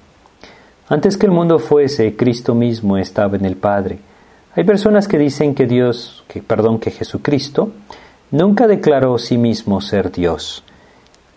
Antes 0.89 1.17
que 1.17 1.27
el 1.27 1.33
mundo 1.33 1.59
fuese, 1.59 2.15
Cristo 2.15 2.55
mismo 2.55 2.97
estaba 2.99 3.37
en 3.37 3.45
el 3.45 3.57
Padre. 3.57 3.99
Hay 4.55 4.65
personas 4.65 5.09
que 5.09 5.19
dicen 5.19 5.55
que 5.55 5.67
Dios, 5.67 6.25
que 6.29 6.43
perdón, 6.43 6.79
que 6.79 6.91
Jesucristo 6.91 7.73
nunca 8.31 8.67
declaró 8.67 9.19
sí 9.19 9.39
mismo 9.39 9.81
ser 9.81 10.13
Dios. 10.13 10.63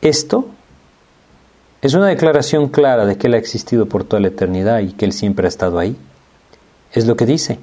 Esto 0.01 0.47
es 1.81 1.93
una 1.93 2.07
declaración 2.07 2.69
clara 2.69 3.05
de 3.05 3.17
que 3.17 3.27
Él 3.27 3.35
ha 3.35 3.37
existido 3.37 3.87
por 3.87 4.03
toda 4.03 4.19
la 4.19 4.29
eternidad 4.29 4.79
y 4.79 4.93
que 4.93 5.05
Él 5.05 5.13
siempre 5.13 5.45
ha 5.45 5.49
estado 5.49 5.77
ahí. 5.77 5.95
Es 6.91 7.05
lo 7.05 7.15
que 7.15 7.25
dice, 7.25 7.59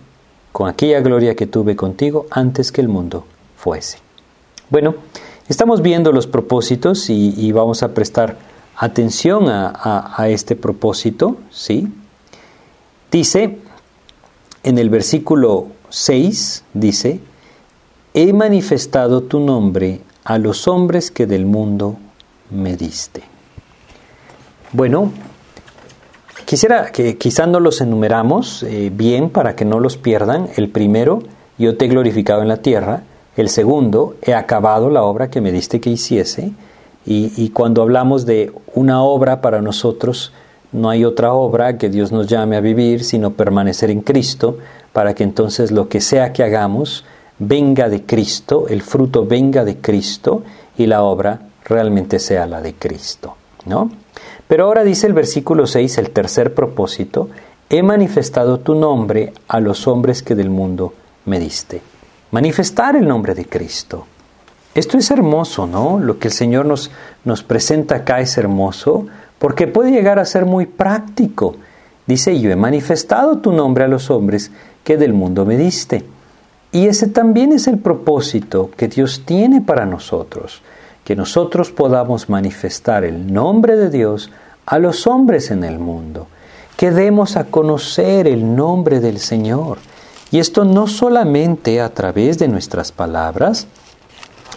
con 0.52 0.68
aquella 0.68 1.00
gloria 1.00 1.34
que 1.34 1.46
tuve 1.46 1.76
contigo 1.76 2.26
antes 2.30 2.72
que 2.72 2.80
el 2.80 2.88
mundo 2.88 3.24
fuese. 3.56 3.98
Bueno, 4.70 4.94
estamos 5.48 5.82
viendo 5.82 6.12
los 6.12 6.26
propósitos 6.26 7.10
y, 7.10 7.52
vamos 7.52 7.82
a 7.82 7.94
prestar 7.94 8.36
atención 8.76 9.48
a, 9.48 10.14
a 10.16 10.28
este 10.28 10.54
propósito, 10.54 11.36
¿sí? 11.50 11.92
Dice, 13.10 13.58
en 14.62 14.78
el 14.78 14.90
versículo 14.90 15.68
6, 15.90 16.64
dice, 16.74 17.20
he 18.14 18.32
manifestado 18.32 19.22
tu 19.22 19.40
nombre 19.40 20.02
a 20.24 20.38
los 20.38 20.68
hombres 20.68 21.10
que 21.10 21.26
del 21.26 21.46
mundo 21.46 21.98
me 22.50 22.76
diste. 22.76 23.22
Bueno, 24.72 25.12
quisiera 26.44 26.92
que 26.92 27.16
quizás 27.16 27.48
no 27.48 27.60
los 27.60 27.80
enumeramos 27.80 28.62
eh, 28.62 28.90
bien 28.92 29.30
para 29.30 29.56
que 29.56 29.64
no 29.64 29.80
los 29.80 29.96
pierdan. 29.96 30.48
El 30.56 30.68
primero, 30.68 31.20
yo 31.58 31.76
te 31.76 31.86
he 31.86 31.88
glorificado 31.88 32.42
en 32.42 32.48
la 32.48 32.58
tierra. 32.58 33.02
El 33.36 33.48
segundo, 33.48 34.16
he 34.22 34.34
acabado 34.34 34.90
la 34.90 35.02
obra 35.02 35.30
que 35.30 35.40
me 35.40 35.52
diste 35.52 35.80
que 35.80 35.90
hiciese. 35.90 36.52
Y, 37.10 37.48
cuando 37.50 37.80
hablamos 37.80 38.26
de 38.26 38.52
una 38.74 39.02
obra 39.02 39.40
para 39.40 39.62
nosotros, 39.62 40.30
no 40.72 40.90
hay 40.90 41.06
otra 41.06 41.32
obra 41.32 41.78
que 41.78 41.88
Dios 41.88 42.12
nos 42.12 42.26
llame 42.26 42.56
a 42.56 42.60
vivir, 42.60 43.02
sino 43.02 43.30
permanecer 43.32 43.90
en 43.90 44.02
Cristo, 44.02 44.58
para 44.92 45.14
que 45.14 45.24
entonces 45.24 45.70
lo 45.70 45.88
que 45.88 46.02
sea 46.02 46.34
que 46.34 46.42
hagamos 46.42 47.06
venga 47.38 47.88
de 47.88 48.04
Cristo, 48.04 48.66
el 48.68 48.82
fruto 48.82 49.24
venga 49.24 49.64
de 49.64 49.78
Cristo 49.78 50.42
y 50.76 50.84
la 50.84 51.02
obra 51.02 51.47
realmente 51.68 52.18
sea 52.18 52.46
la 52.46 52.60
de 52.60 52.74
Cristo, 52.74 53.36
¿no? 53.66 53.90
Pero 54.46 54.64
ahora 54.64 54.84
dice 54.84 55.06
el 55.06 55.12
versículo 55.12 55.66
6, 55.66 55.98
el 55.98 56.10
tercer 56.10 56.54
propósito, 56.54 57.28
he 57.68 57.82
manifestado 57.82 58.60
tu 58.60 58.74
nombre 58.74 59.32
a 59.46 59.60
los 59.60 59.86
hombres 59.86 60.22
que 60.22 60.34
del 60.34 60.50
mundo 60.50 60.94
me 61.26 61.38
diste 61.38 61.82
manifestar 62.30 62.96
el 62.96 63.06
nombre 63.06 63.34
de 63.34 63.46
Cristo. 63.46 64.06
Esto 64.74 64.98
es 64.98 65.10
hermoso, 65.10 65.66
¿no? 65.66 65.98
Lo 65.98 66.18
que 66.18 66.28
el 66.28 66.34
Señor 66.34 66.66
nos, 66.66 66.90
nos 67.24 67.42
presenta 67.42 67.96
acá 67.96 68.20
es 68.20 68.36
hermoso 68.36 69.06
porque 69.38 69.66
puede 69.66 69.90
llegar 69.90 70.18
a 70.18 70.24
ser 70.24 70.44
muy 70.44 70.66
práctico. 70.66 71.56
Dice, 72.06 72.38
yo 72.40 72.50
he 72.50 72.56
manifestado 72.56 73.38
tu 73.38 73.52
nombre 73.52 73.84
a 73.84 73.88
los 73.88 74.10
hombres 74.10 74.50
que 74.84 74.96
del 74.96 75.12
mundo 75.12 75.44
me 75.44 75.56
diste. 75.56 76.04
Y 76.70 76.86
ese 76.86 77.08
también 77.08 77.52
es 77.52 77.66
el 77.66 77.78
propósito 77.78 78.70
que 78.76 78.88
Dios 78.88 79.22
tiene 79.24 79.62
para 79.62 79.86
nosotros, 79.86 80.62
que 81.08 81.16
nosotros 81.16 81.70
podamos 81.70 82.28
manifestar 82.28 83.02
el 83.02 83.32
nombre 83.32 83.76
de 83.76 83.88
Dios 83.88 84.30
a 84.66 84.78
los 84.78 85.06
hombres 85.06 85.50
en 85.50 85.64
el 85.64 85.78
mundo, 85.78 86.26
que 86.76 86.90
demos 86.90 87.38
a 87.38 87.44
conocer 87.44 88.26
el 88.26 88.54
nombre 88.54 89.00
del 89.00 89.18
Señor, 89.18 89.78
y 90.30 90.38
esto 90.38 90.66
no 90.66 90.86
solamente 90.86 91.80
a 91.80 91.88
través 91.94 92.38
de 92.38 92.48
nuestras 92.48 92.92
palabras, 92.92 93.66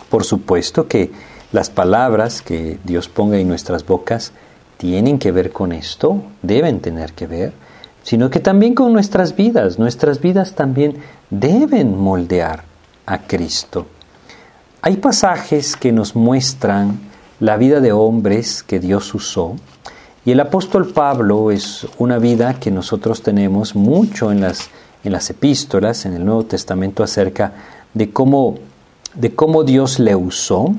por 0.09 0.25
supuesto 0.25 0.89
que 0.89 1.13
las 1.53 1.69
palabras 1.69 2.41
que 2.41 2.79
Dios 2.83 3.07
ponga 3.07 3.37
en 3.37 3.47
nuestras 3.47 3.85
bocas 3.85 4.33
tienen 4.75 5.19
que 5.19 5.31
ver 5.31 5.53
con 5.53 5.71
esto, 5.71 6.21
deben 6.41 6.81
tener 6.81 7.13
que 7.13 7.27
ver, 7.27 7.53
sino 8.03 8.29
que 8.29 8.41
también 8.41 8.75
con 8.75 8.91
nuestras 8.91 9.37
vidas. 9.37 9.79
Nuestras 9.79 10.19
vidas 10.19 10.53
también 10.53 10.97
deben 11.29 11.97
moldear 11.97 12.65
a 13.05 13.19
Cristo. 13.19 13.85
Hay 14.81 14.97
pasajes 14.97 15.75
que 15.75 15.91
nos 15.91 16.15
muestran 16.15 16.99
la 17.39 17.57
vida 17.57 17.79
de 17.79 17.91
hombres 17.91 18.63
que 18.63 18.79
Dios 18.79 19.13
usó, 19.13 19.55
y 20.23 20.31
el 20.31 20.39
apóstol 20.39 20.93
Pablo 20.93 21.51
es 21.51 21.87
una 21.97 22.19
vida 22.19 22.59
que 22.59 22.69
nosotros 22.69 23.23
tenemos 23.23 23.75
mucho 23.75 24.31
en 24.31 24.41
las 24.41 24.69
en 25.03 25.11
las 25.11 25.29
epístolas, 25.29 26.05
en 26.05 26.13
el 26.13 26.25
Nuevo 26.25 26.43
Testamento, 26.43 27.03
acerca 27.03 27.53
de 27.93 28.11
cómo, 28.11 28.55
de 29.15 29.33
cómo 29.33 29.63
Dios 29.63 29.99
le 29.99 30.15
usó. 30.15 30.73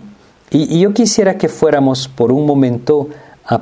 Y, 0.51 0.81
yo 0.81 0.93
quisiera 0.93 1.39
que 1.39 1.49
fuéramos 1.49 2.09
por 2.09 2.31
un 2.31 2.47
momento 2.47 3.09
a 3.45 3.61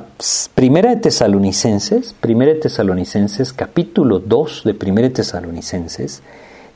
Primera 0.53 0.91
de 0.91 0.97
Tesalonicenses, 0.97 2.13
Primera 2.13 2.53
de 2.53 2.59
Tesalonicenses, 2.59 3.53
capítulo 3.53 4.19
2 4.19 4.63
de 4.65 4.73
Primera 4.73 5.07
de 5.07 5.15
Tesalonicenses. 5.15 6.21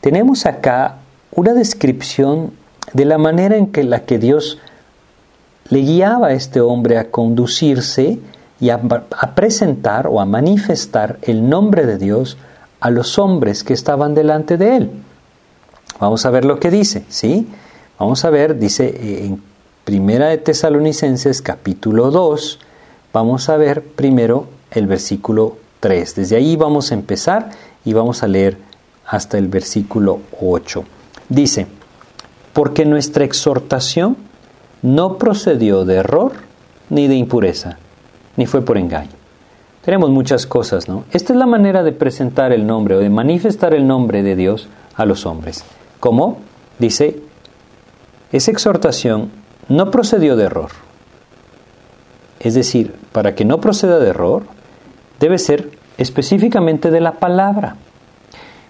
Tenemos 0.02 0.46
acá 0.46 0.98
una 1.32 1.54
descripción 1.54 2.54
de 2.94 3.06
la 3.06 3.18
manera 3.18 3.58
en 3.58 3.68
que 3.68 3.84
la 3.84 4.06
que 4.06 4.18
Dios 4.20 4.60
le 5.70 5.80
guiaba 5.80 6.28
a 6.28 6.34
este 6.34 6.62
hombre 6.62 6.98
a 6.98 7.10
conducirse 7.10 8.20
y 8.60 8.70
a, 8.70 8.80
presentar 9.36 10.08
o 10.08 10.22
a 10.22 10.26
manifestar 10.26 11.18
el 11.24 11.50
nombre 11.50 11.86
de 11.86 11.98
Dios 11.98 12.38
a 12.80 12.90
los 12.90 13.18
hombres 13.20 13.64
que 13.64 13.74
estaban 13.74 14.14
delante 14.14 14.58
de 14.58 14.78
él. 14.78 14.92
Vamos 16.00 16.26
a 16.26 16.30
ver 16.30 16.46
lo 16.46 16.60
que 16.60 16.70
dice, 16.70 17.06
¿sí? 17.10 17.48
Vamos 18.00 18.26
a 18.26 18.30
ver, 18.30 18.60
dice 18.60 18.86
eh, 18.86 19.26
en 19.26 19.42
Primera 19.84 20.30
de 20.30 20.38
Tesalonicenses 20.38 21.42
capítulo 21.42 22.12
2, 22.12 22.60
vamos 23.14 23.50
a 23.50 23.58
ver 23.58 23.84
primero 23.84 24.48
el 24.72 24.88
versículo 24.88 25.58
3. 25.80 26.16
Desde 26.16 26.36
ahí 26.36 26.56
vamos 26.56 26.92
a 26.92 26.96
empezar 26.96 27.52
y 27.84 27.94
vamos 27.94 28.24
a 28.24 28.28
leer 28.28 28.58
hasta 29.06 29.38
el 29.38 29.48
versículo 29.48 30.22
8. 30.42 30.84
Dice, 31.30 31.68
porque 32.56 32.86
nuestra 32.86 33.24
exhortación 33.24 34.18
no 34.82 35.20
procedió 35.20 35.86
de 35.86 35.98
error 35.98 36.32
ni 36.90 37.08
de 37.08 37.14
impureza, 37.14 37.78
ni 38.36 38.48
fue 38.48 38.64
por 38.66 38.80
engaño 38.80 39.12
tenemos 39.86 40.10
muchas 40.10 40.48
cosas, 40.48 40.90
¿no? 40.90 41.04
Esta 41.12 41.32
es 41.32 41.38
la 41.38 41.46
manera 41.46 41.84
de 41.84 41.92
presentar 41.92 42.52
el 42.52 42.66
nombre 42.66 42.96
o 42.96 43.00
de 43.00 43.12
manifestar 43.12 43.76
el 43.76 43.86
nombre 43.86 44.24
de 44.24 44.36
Dios 44.36 44.68
a 44.96 45.06
los 45.06 45.28
hombres. 45.28 45.64
¿Cómo? 46.00 46.40
Dice, 46.80 47.22
esa 48.32 48.50
exhortación 48.50 49.30
no 49.70 49.92
procedió 49.92 50.36
de 50.36 50.46
error. 50.46 50.72
Es 52.40 52.56
decir, 52.56 52.96
para 53.12 53.36
que 53.36 53.46
no 53.46 53.62
proceda 53.62 54.00
de 54.00 54.10
error, 54.10 54.48
debe 55.20 55.38
ser 55.38 55.70
específicamente 56.00 56.90
de 56.90 57.02
la 57.02 57.20
palabra. 57.20 57.76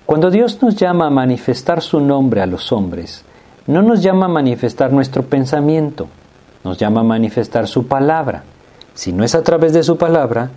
Cuando 0.06 0.30
Dios 0.30 0.62
nos 0.62 0.76
llama 0.76 1.08
a 1.08 1.12
manifestar 1.12 1.82
su 1.82 2.02
nombre 2.02 2.42
a 2.42 2.46
los 2.46 2.74
hombres, 2.74 3.24
no 3.68 3.82
nos 3.82 4.02
llama 4.02 4.26
a 4.26 4.30
manifestar 4.30 4.94
nuestro 4.94 5.24
pensamiento, 5.24 6.08
nos 6.64 6.78
llama 6.78 7.02
a 7.02 7.04
manifestar 7.04 7.68
su 7.68 7.88
palabra. 7.88 8.44
Si 8.94 9.12
no 9.12 9.24
es 9.24 9.36
a 9.36 9.44
través 9.44 9.74
de 9.74 9.84
su 9.84 9.98
palabra, 9.98 10.52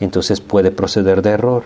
entonces 0.00 0.40
puede 0.40 0.70
proceder 0.70 1.22
de 1.22 1.30
error. 1.30 1.64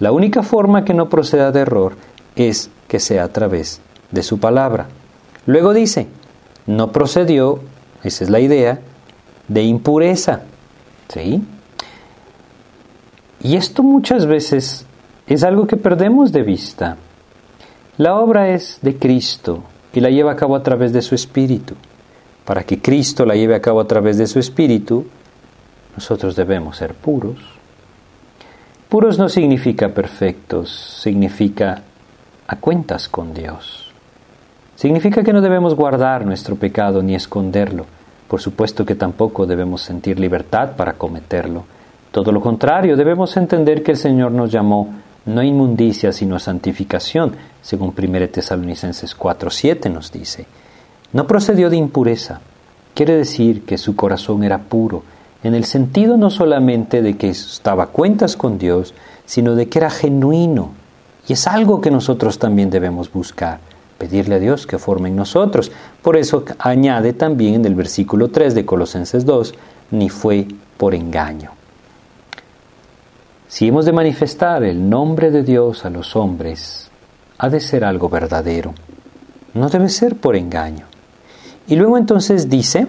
La 0.00 0.12
única 0.12 0.42
forma 0.42 0.84
que 0.84 0.94
no 0.94 1.08
proceda 1.08 1.52
de 1.52 1.60
error 1.60 1.94
es 2.34 2.70
que 2.88 2.98
sea 2.98 3.24
a 3.24 3.28
través 3.28 3.80
de 4.10 4.22
su 4.22 4.38
palabra. 4.38 4.88
Luego 5.46 5.72
dice, 5.72 6.08
no 6.66 6.92
procedió, 6.92 7.60
esa 8.02 8.24
es 8.24 8.30
la 8.30 8.40
idea, 8.40 8.80
de 9.48 9.62
impureza. 9.62 10.42
¿Sí? 11.08 11.42
Y 13.40 13.56
esto 13.56 13.84
muchas 13.84 14.26
veces 14.26 14.86
es 15.28 15.44
algo 15.44 15.66
que 15.68 15.76
perdemos 15.76 16.32
de 16.32 16.42
vista. 16.42 16.96
La 17.96 18.16
obra 18.16 18.50
es 18.50 18.80
de 18.82 18.98
Cristo 18.98 19.62
y 19.96 20.00
la 20.00 20.10
lleva 20.10 20.30
a 20.30 20.36
cabo 20.36 20.54
a 20.54 20.62
través 20.62 20.92
de 20.92 21.02
su 21.02 21.16
Espíritu. 21.16 21.74
Para 22.44 22.62
que 22.62 22.80
Cristo 22.80 23.26
la 23.26 23.34
lleve 23.34 23.56
a 23.56 23.60
cabo 23.60 23.80
a 23.80 23.88
través 23.88 24.18
de 24.18 24.28
su 24.28 24.38
Espíritu, 24.38 25.06
nosotros 25.96 26.36
debemos 26.36 26.76
ser 26.76 26.94
puros, 26.94 27.38
Puros 28.88 29.18
no 29.18 29.28
significa 29.28 29.88
perfectos, 29.88 30.70
significa 31.02 31.82
a 32.46 32.56
cuentas 32.56 33.08
con 33.08 33.34
Dios. 33.34 33.90
Significa 34.76 35.24
que 35.24 35.32
no 35.32 35.40
debemos 35.40 35.74
guardar 35.74 36.24
nuestro 36.24 36.54
pecado 36.54 37.02
ni 37.02 37.16
esconderlo. 37.16 37.84
Por 38.28 38.40
supuesto 38.40 38.86
que 38.86 38.94
tampoco 38.94 39.44
debemos 39.44 39.82
sentir 39.82 40.20
libertad 40.20 40.76
para 40.76 40.92
cometerlo. 40.92 41.64
Todo 42.12 42.30
lo 42.30 42.40
contrario, 42.40 42.96
debemos 42.96 43.36
entender 43.36 43.82
que 43.82 43.90
el 43.90 43.96
Señor 43.96 44.30
nos 44.30 44.52
llamó 44.52 44.94
no 45.26 45.42
inmundicia, 45.42 46.12
sino 46.12 46.38
santificación, 46.38 47.36
según 47.60 47.92
1 47.92 48.28
Tesalonicenses 48.28 49.16
4:7 49.16 49.90
nos 49.90 50.12
dice. 50.12 50.46
No 51.12 51.26
procedió 51.26 51.68
de 51.68 51.76
impureza. 51.76 52.40
Quiere 52.94 53.16
decir 53.16 53.64
que 53.64 53.76
su 53.76 53.94
corazón 53.94 54.44
era 54.44 54.58
puro, 54.58 55.02
en 55.42 55.54
el 55.54 55.64
sentido 55.64 56.16
no 56.16 56.30
solamente 56.30 57.02
de 57.02 57.16
que 57.16 57.28
estaba 57.28 57.84
a 57.84 57.88
cuentas 57.88 58.36
con 58.36 58.58
Dios, 58.58 58.94
sino 59.26 59.54
de 59.54 59.68
que 59.68 59.78
era 59.78 59.90
genuino. 59.90 60.70
Y 61.28 61.34
es 61.34 61.46
algo 61.46 61.80
que 61.80 61.90
nosotros 61.90 62.38
también 62.38 62.70
debemos 62.70 63.12
buscar, 63.12 63.58
pedirle 63.98 64.36
a 64.36 64.38
Dios 64.38 64.66
que 64.66 64.78
forme 64.78 65.08
en 65.08 65.16
nosotros. 65.16 65.72
Por 66.02 66.16
eso 66.16 66.44
añade 66.58 67.12
también 67.12 67.56
en 67.56 67.64
el 67.66 67.74
versículo 67.74 68.28
3 68.28 68.54
de 68.54 68.64
Colosenses 68.64 69.26
2, 69.26 69.54
ni 69.90 70.08
fue 70.08 70.46
por 70.76 70.94
engaño. 70.94 71.55
Si 73.56 73.68
hemos 73.68 73.86
de 73.86 73.92
manifestar 73.92 74.62
el 74.64 74.90
nombre 74.90 75.30
de 75.30 75.42
Dios 75.42 75.86
a 75.86 75.88
los 75.88 76.14
hombres, 76.14 76.90
ha 77.38 77.48
de 77.48 77.60
ser 77.60 77.86
algo 77.86 78.10
verdadero, 78.10 78.74
no 79.54 79.70
debe 79.70 79.88
ser 79.88 80.16
por 80.16 80.36
engaño. 80.36 80.84
Y 81.66 81.76
luego 81.76 81.96
entonces 81.96 82.50
dice, 82.50 82.86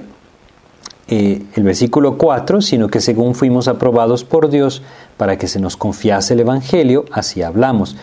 eh, 1.08 1.42
el 1.56 1.64
versículo 1.64 2.18
4, 2.18 2.60
sino 2.60 2.90
que 2.90 3.00
según 3.00 3.34
fuimos 3.34 3.70
aprobados 3.70 4.26
por 4.26 4.50
Dios 4.50 4.82
para 5.16 5.38
que 5.38 5.48
se 5.48 5.62
nos 5.62 5.78
confiase 5.78 6.34
el 6.34 6.42
Evangelio, 6.42 7.06
así 7.14 7.42
hablamos. 7.42 7.96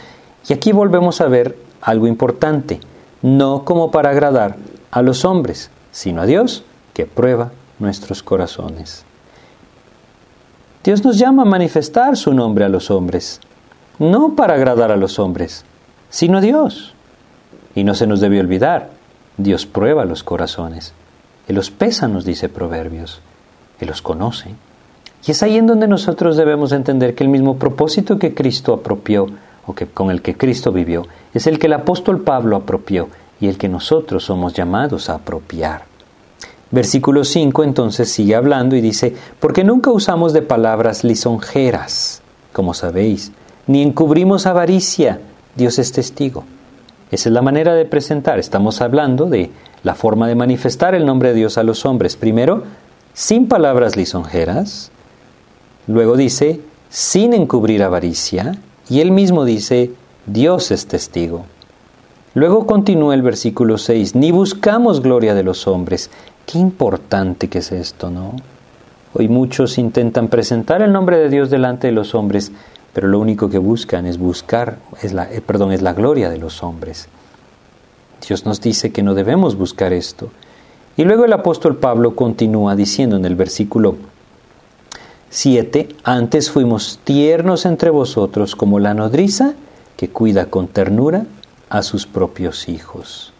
Y 0.49 0.55
aquí 0.55 0.73
volvemos 0.73 1.21
a 1.21 1.29
ver 1.29 1.59
algo 1.83 2.07
importante, 2.07 2.81
no 3.21 3.67
como 3.67 3.91
para 3.91 4.09
agradar 4.09 4.57
a 4.91 5.03
los 5.03 5.27
hombres, 5.27 5.69
sino 5.93 6.23
a 6.23 6.27
Dios 6.27 6.65
que 6.95 7.05
prueba 7.05 7.53
nuestros 7.79 8.23
corazones. 8.23 9.05
Dios 10.85 11.03
nos 11.03 11.18
llama 11.18 11.45
a 11.45 11.47
manifestar 11.47 12.14
su 12.14 12.35
nombre 12.35 12.66
a 12.66 12.68
los 12.68 12.91
hombres, 12.91 13.41
no 13.99 14.35
para 14.37 14.53
agradar 14.53 14.91
a 14.91 14.97
los 14.97 15.18
hombres, 15.18 15.64
sino 16.11 16.39
a 16.39 16.41
Dios. 16.43 16.95
Y 17.74 17.85
no 17.85 17.95
se 17.95 18.07
nos 18.07 18.20
debe 18.20 18.39
olvidar, 18.39 18.91
Dios 19.39 19.64
prueba 19.64 20.05
los 20.05 20.22
corazones. 20.22 20.93
Él 21.49 21.57
los 21.57 21.70
pesa, 21.70 22.07
nos 22.07 22.26
dice 22.26 22.51
Proverbios. 22.51 23.22
Él 23.80 23.89
los 23.89 24.03
conoce. 24.03 24.55
Y 25.26 25.30
es 25.30 25.43
ahí 25.43 25.57
en 25.57 25.66
donde 25.66 25.89
nosotros 25.89 26.37
debemos 26.37 26.70
entender 26.72 27.14
que 27.14 27.24
el 27.24 27.30
mismo 27.30 27.57
propósito 27.57 28.18
que 28.18 28.35
Cristo 28.35 28.74
apropió, 28.74 29.26
o 29.66 29.74
que 29.74 29.87
con 29.87 30.11
el 30.11 30.20
que 30.20 30.37
Cristo 30.37 30.70
vivió, 30.70 31.07
es 31.32 31.47
el 31.47 31.59
que 31.59 31.66
el 31.66 31.72
apóstol 31.72 32.20
Pablo 32.20 32.57
apropió 32.57 33.09
y 33.41 33.49
el 33.49 33.57
que 33.57 33.70
nosotros 33.70 34.24
somos 34.24 34.53
llamados 34.53 35.09
a 35.09 35.14
apropiar. 35.14 35.93
Versículo 36.75 37.22
5 37.22 37.62
entonces 37.62 38.11
sigue 38.11 38.35
hablando 38.35 38.75
y 38.75 38.81
dice, 38.81 39.14
porque 39.39 39.62
nunca 39.62 39.93
usamos 39.93 40.33
de 40.33 40.43
palabras 40.43 41.05
lisonjeras, 41.05 42.20
como 42.53 42.75
sabéis, 42.75 43.31
ni 43.68 43.81
encubrimos 43.81 44.45
avaricia, 44.47 45.20
Dios 45.55 45.79
es 45.79 45.93
testigo. 45.93 46.43
Esa 47.12 47.29
es 47.29 47.33
la 47.33 47.43
manera 47.43 47.75
de 47.75 47.85
presentar. 47.85 48.41
Estamos 48.41 48.81
hablando 48.81 49.27
de 49.27 49.53
la 49.85 49.95
forma 49.95 50.27
de 50.27 50.35
manifestar 50.35 50.97
el 50.97 51.07
nombre 51.07 51.29
de 51.29 51.37
Dios 51.37 51.59
a 51.59 51.62
los 51.62 51.87
hombres. 51.87 52.16
Primero, 52.16 52.64
sin 53.12 53.47
palabras 53.47 53.95
lisonjeras. 53.95 54.91
Luego 55.87 56.16
dice, 56.16 56.61
sin 56.89 57.35
encubrir 57.35 57.85
avaricia. 57.85 58.59
Y 58.91 58.99
él 58.99 59.12
mismo 59.12 59.45
dice, 59.45 59.93
Dios 60.27 60.72
es 60.72 60.89
testigo. 60.89 61.45
Luego 62.35 62.66
continúa 62.66 63.14
el 63.14 63.22
versículo 63.22 63.78
6, 63.78 64.16
ni 64.16 64.32
buscamos 64.32 65.01
gloria 65.01 65.35
de 65.35 65.45
los 65.45 65.68
hombres. 65.68 66.11
Qué 66.47 66.59
importante 66.59 67.49
que 67.49 67.59
es 67.59 67.70
esto, 67.70 68.11
¿no? 68.11 68.32
Hoy 69.12 69.28
muchos 69.28 69.78
intentan 69.78 70.26
presentar 70.26 70.82
el 70.82 70.93
nombre 70.93 71.16
de 71.16 71.28
Dios 71.28 71.49
delante 71.49 71.87
de 71.87 71.93
los 71.93 72.16
hombres, 72.16 72.51
pero 72.93 73.07
lo 73.07 73.20
único 73.20 73.49
que 73.49 73.59
buscan 73.59 74.07
es 74.07 74.18
buscar, 74.18 74.78
es 75.01 75.12
la, 75.12 75.32
eh, 75.32 75.41
perdón, 75.41 75.70
es 75.70 75.80
la 75.80 75.93
gloria 75.93 76.28
de 76.28 76.39
los 76.39 76.64
hombres. 76.64 77.09
Dios 78.26 78.45
nos 78.45 78.61
dice 78.61 78.91
que 78.91 79.05
no 79.05 79.14
debemos 79.14 79.57
buscar 79.57 79.93
esto. 79.93 80.30
Y 80.97 81.05
luego 81.05 81.26
el 81.26 81.32
apóstol 81.32 81.76
Pablo 81.76 82.16
continúa 82.16 82.74
diciendo 82.74 83.14
en 83.16 83.26
el 83.26 83.37
versículo 83.37 83.95
7, 85.30 85.89
antes 86.03 86.51
fuimos 86.51 86.99
tiernos 87.05 87.64
entre 87.64 87.91
vosotros 87.91 88.57
como 88.57 88.80
la 88.80 88.95
nodriza 88.95 89.55
que 89.97 90.09
cuida 90.09 90.47
con 90.47 90.66
ternura 90.66 91.26
a 91.69 91.83
sus 91.83 92.07
propios 92.07 92.69
hijos. 92.69 93.33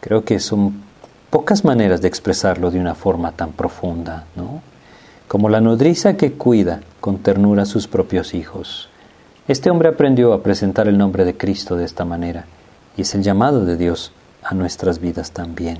Creo 0.00 0.24
que 0.24 0.40
son 0.40 0.82
pocas 1.30 1.64
maneras 1.64 2.02
de 2.02 2.08
expresarlo 2.08 2.70
de 2.70 2.80
una 2.80 2.94
forma 2.94 3.32
tan 3.32 3.52
profunda, 3.52 4.26
¿no? 4.36 4.62
Como 5.28 5.48
la 5.48 5.60
nodriza 5.60 6.16
que 6.16 6.32
cuida 6.32 6.80
con 7.00 7.18
ternura 7.18 7.62
a 7.62 7.66
sus 7.66 7.88
propios 7.88 8.34
hijos. 8.34 8.88
Este 9.48 9.70
hombre 9.70 9.88
aprendió 9.88 10.32
a 10.32 10.42
presentar 10.42 10.88
el 10.88 10.98
nombre 10.98 11.24
de 11.24 11.36
Cristo 11.36 11.76
de 11.76 11.84
esta 11.84 12.04
manera 12.04 12.44
y 12.96 13.02
es 13.02 13.14
el 13.14 13.22
llamado 13.22 13.64
de 13.64 13.76
Dios 13.76 14.12
a 14.42 14.54
nuestras 14.54 14.98
vidas 15.00 15.32
también. 15.32 15.78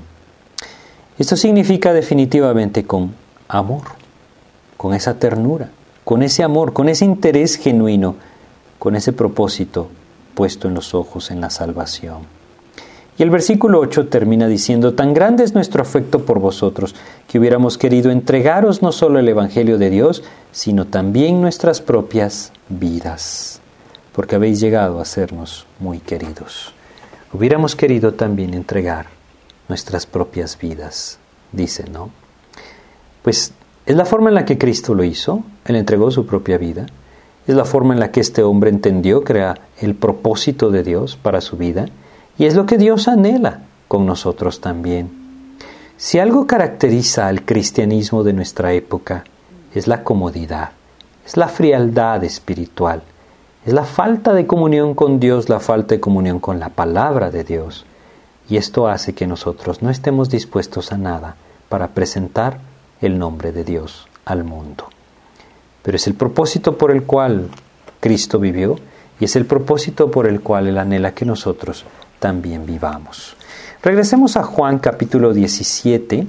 Esto 1.19 1.35
significa 1.35 1.93
definitivamente 1.93 2.85
con 2.85 3.13
amor, 3.47 3.83
con 4.77 4.93
esa 4.93 5.19
ternura, 5.19 5.69
con 6.03 6.23
ese 6.23 6.43
amor, 6.43 6.73
con 6.73 6.89
ese 6.89 7.05
interés 7.05 7.55
genuino, 7.55 8.15
con 8.79 8.95
ese 8.95 9.13
propósito 9.13 9.89
puesto 10.33 10.67
en 10.67 10.73
los 10.73 10.93
ojos 10.93 11.31
en 11.31 11.41
la 11.41 11.49
salvación. 11.49 12.21
Y 13.17 13.23
el 13.23 13.29
versículo 13.29 13.79
8 13.79 14.07
termina 14.07 14.47
diciendo, 14.47 14.93
tan 14.93 15.13
grande 15.13 15.43
es 15.43 15.53
nuestro 15.53 15.81
afecto 15.81 16.25
por 16.25 16.39
vosotros, 16.39 16.95
que 17.27 17.37
hubiéramos 17.37 17.77
querido 17.77 18.11
entregaros 18.11 18.81
no 18.81 18.91
solo 18.91 19.19
el 19.19 19.29
Evangelio 19.29 19.77
de 19.77 19.89
Dios, 19.89 20.23
sino 20.51 20.85
también 20.85 21.41
nuestras 21.41 21.79
propias 21.79 22.51
vidas, 22.69 23.61
porque 24.13 24.35
habéis 24.35 24.59
llegado 24.59 24.99
a 24.99 25.05
sernos 25.05 25.67
muy 25.79 25.99
queridos 25.99 26.73
hubiéramos 27.33 27.75
querido 27.75 28.13
también 28.13 28.53
entregar 28.53 29.07
nuestras 29.67 30.05
propias 30.05 30.57
vidas, 30.57 31.17
dice, 31.51 31.89
¿no? 31.89 32.11
Pues 33.23 33.53
es 33.85 33.95
la 33.95 34.05
forma 34.05 34.29
en 34.29 34.35
la 34.35 34.45
que 34.45 34.57
Cristo 34.57 34.93
lo 34.93 35.03
hizo, 35.03 35.43
Él 35.65 35.75
entregó 35.75 36.11
su 36.11 36.25
propia 36.25 36.57
vida, 36.57 36.85
es 37.47 37.55
la 37.55 37.65
forma 37.65 37.93
en 37.93 37.99
la 37.99 38.11
que 38.11 38.21
este 38.21 38.43
hombre 38.43 38.69
entendió 38.69 39.23
que 39.23 39.33
era 39.33 39.55
el 39.79 39.95
propósito 39.95 40.71
de 40.71 40.83
Dios 40.83 41.17
para 41.21 41.41
su 41.41 41.57
vida, 41.57 41.87
y 42.37 42.45
es 42.45 42.55
lo 42.55 42.65
que 42.65 42.77
Dios 42.77 43.07
anhela 43.07 43.61
con 43.87 44.05
nosotros 44.05 44.61
también. 44.61 45.11
Si 45.97 46.19
algo 46.19 46.47
caracteriza 46.47 47.27
al 47.27 47.45
cristianismo 47.45 48.23
de 48.23 48.33
nuestra 48.33 48.73
época, 48.73 49.23
es 49.73 49.87
la 49.87 50.03
comodidad, 50.03 50.71
es 51.25 51.37
la 51.37 51.47
frialdad 51.47 52.23
espiritual, 52.23 53.03
es 53.65 53.73
la 53.73 53.85
falta 53.85 54.33
de 54.33 54.47
comunión 54.47 54.93
con 54.93 55.19
Dios, 55.19 55.49
la 55.49 55.59
falta 55.59 55.95
de 55.95 56.01
comunión 56.01 56.39
con 56.39 56.59
la 56.59 56.69
palabra 56.69 57.31
de 57.31 57.43
Dios. 57.43 57.85
Y 58.49 58.57
esto 58.57 58.87
hace 58.87 59.13
que 59.13 59.27
nosotros 59.27 59.81
no 59.81 59.89
estemos 59.89 60.29
dispuestos 60.29 60.91
a 60.91 60.97
nada 60.97 61.35
para 61.69 61.89
presentar 61.89 62.59
el 62.99 63.17
nombre 63.17 63.51
de 63.51 63.63
Dios 63.63 64.07
al 64.25 64.43
mundo. 64.43 64.92
Pero 65.83 65.97
es 65.97 66.07
el 66.07 66.15
propósito 66.15 66.77
por 66.77 66.89
el 66.89 67.03
cual 67.03 67.49
Cristo 67.99 68.39
vivió 68.39 68.79
y 69.19 69.25
es 69.25 69.35
el 69.35 69.45
propósito 69.45 70.09
por 70.09 70.27
el 70.27 70.41
cual 70.41 70.67
Él 70.67 70.77
anhela 70.79 71.13
que 71.13 71.25
nosotros 71.25 71.85
también 72.19 72.65
vivamos. 72.65 73.35
Regresemos 73.83 74.37
a 74.37 74.43
Juan 74.43 74.79
capítulo 74.79 75.33
17 75.33 76.25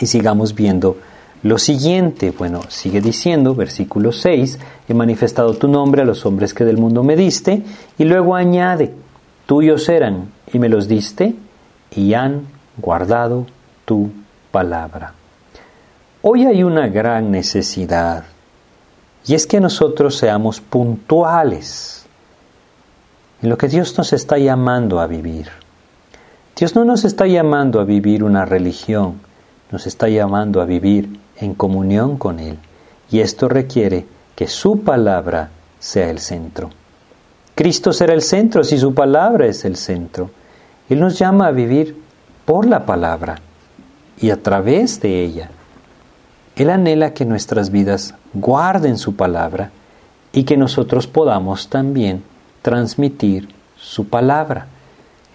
y 0.00 0.06
sigamos 0.06 0.54
viendo 0.54 0.96
lo 1.44 1.58
siguiente, 1.58 2.30
bueno, 2.30 2.62
sigue 2.68 3.02
diciendo, 3.02 3.54
versículo 3.54 4.12
6, 4.12 4.58
he 4.88 4.94
manifestado 4.94 5.52
tu 5.52 5.68
nombre 5.68 6.00
a 6.00 6.06
los 6.06 6.24
hombres 6.24 6.54
que 6.54 6.64
del 6.64 6.78
mundo 6.78 7.02
me 7.02 7.16
diste, 7.16 7.62
y 7.98 8.04
luego 8.04 8.34
añade, 8.34 8.94
tuyos 9.44 9.90
eran 9.90 10.30
y 10.50 10.58
me 10.58 10.70
los 10.70 10.88
diste, 10.88 11.36
y 11.94 12.14
han 12.14 12.46
guardado 12.78 13.44
tu 13.84 14.10
palabra. 14.50 15.12
Hoy 16.22 16.46
hay 16.46 16.62
una 16.62 16.88
gran 16.88 17.30
necesidad, 17.30 18.24
y 19.26 19.34
es 19.34 19.46
que 19.46 19.60
nosotros 19.60 20.16
seamos 20.16 20.60
puntuales 20.60 22.06
en 23.42 23.50
lo 23.50 23.58
que 23.58 23.68
Dios 23.68 23.96
nos 23.96 24.12
está 24.12 24.38
llamando 24.38 25.00
a 25.00 25.06
vivir. 25.06 25.48
Dios 26.56 26.74
no 26.74 26.84
nos 26.84 27.04
está 27.04 27.26
llamando 27.26 27.80
a 27.80 27.84
vivir 27.84 28.22
una 28.22 28.44
religión, 28.44 29.20
nos 29.70 29.86
está 29.86 30.08
llamando 30.08 30.60
a 30.60 30.64
vivir 30.64 31.18
en 31.36 31.54
comunión 31.54 32.16
con 32.16 32.38
Él, 32.38 32.58
y 33.10 33.20
esto 33.20 33.48
requiere 33.48 34.06
que 34.36 34.46
su 34.46 34.80
palabra 34.80 35.50
sea 35.78 36.10
el 36.10 36.20
centro. 36.20 36.70
Cristo 37.54 37.92
será 37.92 38.14
el 38.14 38.22
centro 38.22 38.64
si 38.64 38.78
su 38.78 38.94
palabra 38.94 39.46
es 39.46 39.64
el 39.64 39.76
centro. 39.76 40.30
Él 40.88 41.00
nos 41.00 41.18
llama 41.18 41.46
a 41.46 41.52
vivir 41.52 41.96
por 42.44 42.66
la 42.66 42.84
palabra 42.84 43.36
y 44.20 44.30
a 44.30 44.42
través 44.42 45.00
de 45.00 45.22
ella. 45.22 45.50
Él 46.56 46.70
anhela 46.70 47.14
que 47.14 47.24
nuestras 47.24 47.70
vidas 47.70 48.14
guarden 48.32 48.96
su 48.96 49.16
palabra 49.16 49.70
y 50.32 50.44
que 50.44 50.56
nosotros 50.56 51.06
podamos 51.06 51.68
también 51.68 52.22
transmitir 52.62 53.48
su 53.76 54.06
palabra. 54.06 54.66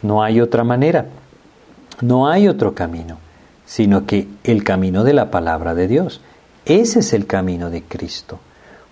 No 0.01 0.23
hay 0.23 0.39
otra 0.39 0.63
manera, 0.63 1.07
no 2.01 2.29
hay 2.29 2.47
otro 2.47 2.73
camino, 2.73 3.17
sino 3.65 4.05
que 4.05 4.27
el 4.45 4.63
camino 4.63 5.03
de 5.03 5.13
la 5.13 5.29
palabra 5.29 5.75
de 5.75 5.87
Dios. 5.87 6.21
Ese 6.65 6.99
es 6.99 7.13
el 7.13 7.25
camino 7.25 7.69
de 7.69 7.83
Cristo. 7.83 8.39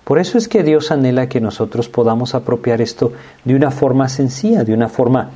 Por 0.04 0.20
eso 0.20 0.38
es 0.38 0.48
que 0.48 0.64
Dios 0.64 0.92
anhela 0.92 1.30
que 1.30 1.42
nosotros 1.42 1.90
podamos 1.90 2.36
apropiar 2.36 2.82
esto 2.82 3.14
de 3.46 3.56
una 3.56 3.72
forma 3.72 4.10
sencilla, 4.10 4.64
de 4.64 4.74
una 4.74 4.90
forma 4.90 5.32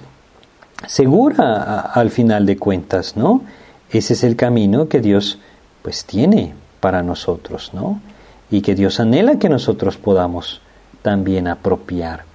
segura 0.87 1.81
al 1.81 2.09
final 2.09 2.45
de 2.45 2.57
cuentas, 2.57 3.15
¿no? 3.15 3.41
Ese 3.89 4.13
es 4.13 4.23
el 4.23 4.35
camino 4.35 4.87
que 4.87 4.99
Dios 4.99 5.39
pues 5.81 6.05
tiene 6.05 6.53
para 6.81 7.01
nosotros, 7.03 7.71
¿no? 7.73 8.01
Y 8.49 8.61
que 8.61 8.75
Dios 8.75 8.99
anhela 8.99 9.39
que 9.39 9.47
nosotros 9.47 9.95
podamos 9.95 10.61
también 11.01 11.47
apropiar. 11.47 12.25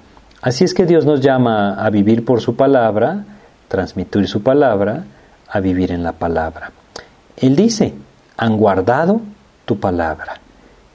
Así 0.40 0.64
es 0.64 0.72
que 0.72 0.86
Dios 0.86 1.04
nos 1.04 1.20
llama 1.20 1.74
a 1.74 1.90
vivir 1.90 2.24
por 2.24 2.40
su 2.40 2.56
palabra, 2.56 3.24
transmitir 3.68 4.26
su 4.28 4.42
palabra, 4.42 5.04
a 5.48 5.60
vivir 5.60 5.92
en 5.92 6.02
la 6.02 6.12
palabra. 6.12 6.72
Él 7.36 7.54
dice, 7.54 7.92
han 8.36 8.56
guardado 8.56 9.20
tu 9.66 9.78
palabra. 9.78 10.40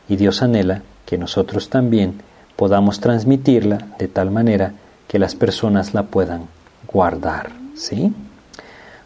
Y 0.08 0.16
Dios 0.16 0.42
anhela 0.42 0.82
que 1.06 1.18
nosotros 1.18 1.70
también 1.70 2.22
podamos 2.56 3.00
transmitirla 3.00 3.78
de 4.00 4.08
tal 4.08 4.32
manera 4.32 4.74
que 5.08 5.20
las 5.20 5.36
personas 5.36 5.94
la 5.94 6.04
puedan 6.04 6.48
guardar. 6.88 7.52
¿sí? 7.76 8.14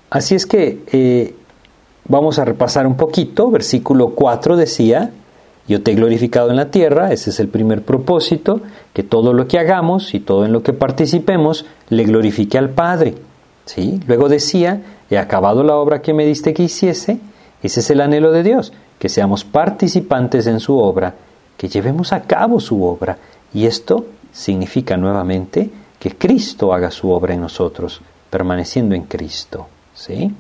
Así 0.10 0.36
es 0.36 0.46
que 0.46 0.84
eh, 0.92 1.36
vamos 2.08 2.40
a 2.40 2.46
repasar 2.46 2.88
un 2.88 2.96
poquito. 2.96 3.50
Versículo 3.50 4.10
4 4.10 4.56
decía, 4.56 5.12
yo 5.68 5.82
te 5.82 5.92
he 5.92 5.96
glorificado 5.96 6.50
en 6.52 6.58
la 6.58 6.70
tierra, 6.70 7.12
ese 7.12 7.32
es 7.32 7.40
el 7.40 7.48
primer 7.48 7.84
propósito, 7.84 8.62
que 8.94 9.04
todo 9.04 9.34
lo 9.34 9.48
que 9.48 9.60
hagamos 9.60 10.14
y 10.14 10.20
todo 10.20 10.46
en 10.46 10.54
lo 10.54 10.62
que 10.62 10.74
participemos 10.74 11.66
le 11.90 12.04
glorifique 12.04 12.58
al 12.58 12.70
Padre. 12.70 13.16
¿Sí? 13.66 14.00
Luego 14.06 14.30
decía, 14.30 14.82
he 15.10 15.18
acabado 15.18 15.64
la 15.64 15.76
obra 15.76 16.02
que 16.02 16.14
me 16.14 16.26
diste 16.26 16.54
que 16.54 16.64
hiciese, 16.64 17.20
ese 17.64 17.80
es 17.80 17.90
el 17.90 18.02
anhelo 18.02 18.32
de 18.32 18.44
Dios, 18.44 18.74
que 19.00 19.10
seamos 19.10 19.44
participantes 19.44 20.46
en 20.46 20.60
su 20.60 20.78
obra, 20.78 21.16
que 21.58 21.68
llevemos 21.68 22.14
a 22.14 22.22
cabo 22.22 22.60
su 22.60 22.84
obra. 22.84 23.18
Y 23.54 23.66
esto 23.66 24.06
significa 24.32 24.98
nuevamente 24.98 25.72
que 25.98 26.12
Cristo 26.12 26.74
haga 26.74 26.92
su 26.92 27.10
obra 27.10 27.34
en 27.34 27.42
nosotros, 27.42 28.02
permaneciendo 28.30 28.94
en 28.94 29.04
Cristo. 29.04 29.68
¿Sí? 29.96 30.32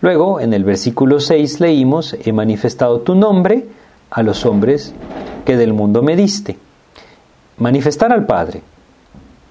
Luego, 0.00 0.40
en 0.40 0.52
el 0.52 0.64
versículo 0.64 1.20
6 1.20 1.60
leímos, 1.60 2.16
he 2.24 2.32
manifestado 2.32 3.00
tu 3.00 3.14
nombre, 3.14 3.66
a 4.10 4.22
los 4.22 4.46
hombres 4.46 4.94
que 5.44 5.56
del 5.56 5.72
mundo 5.72 6.02
me 6.02 6.16
diste. 6.16 6.58
Manifestar 7.58 8.12
al 8.12 8.26
Padre. 8.26 8.62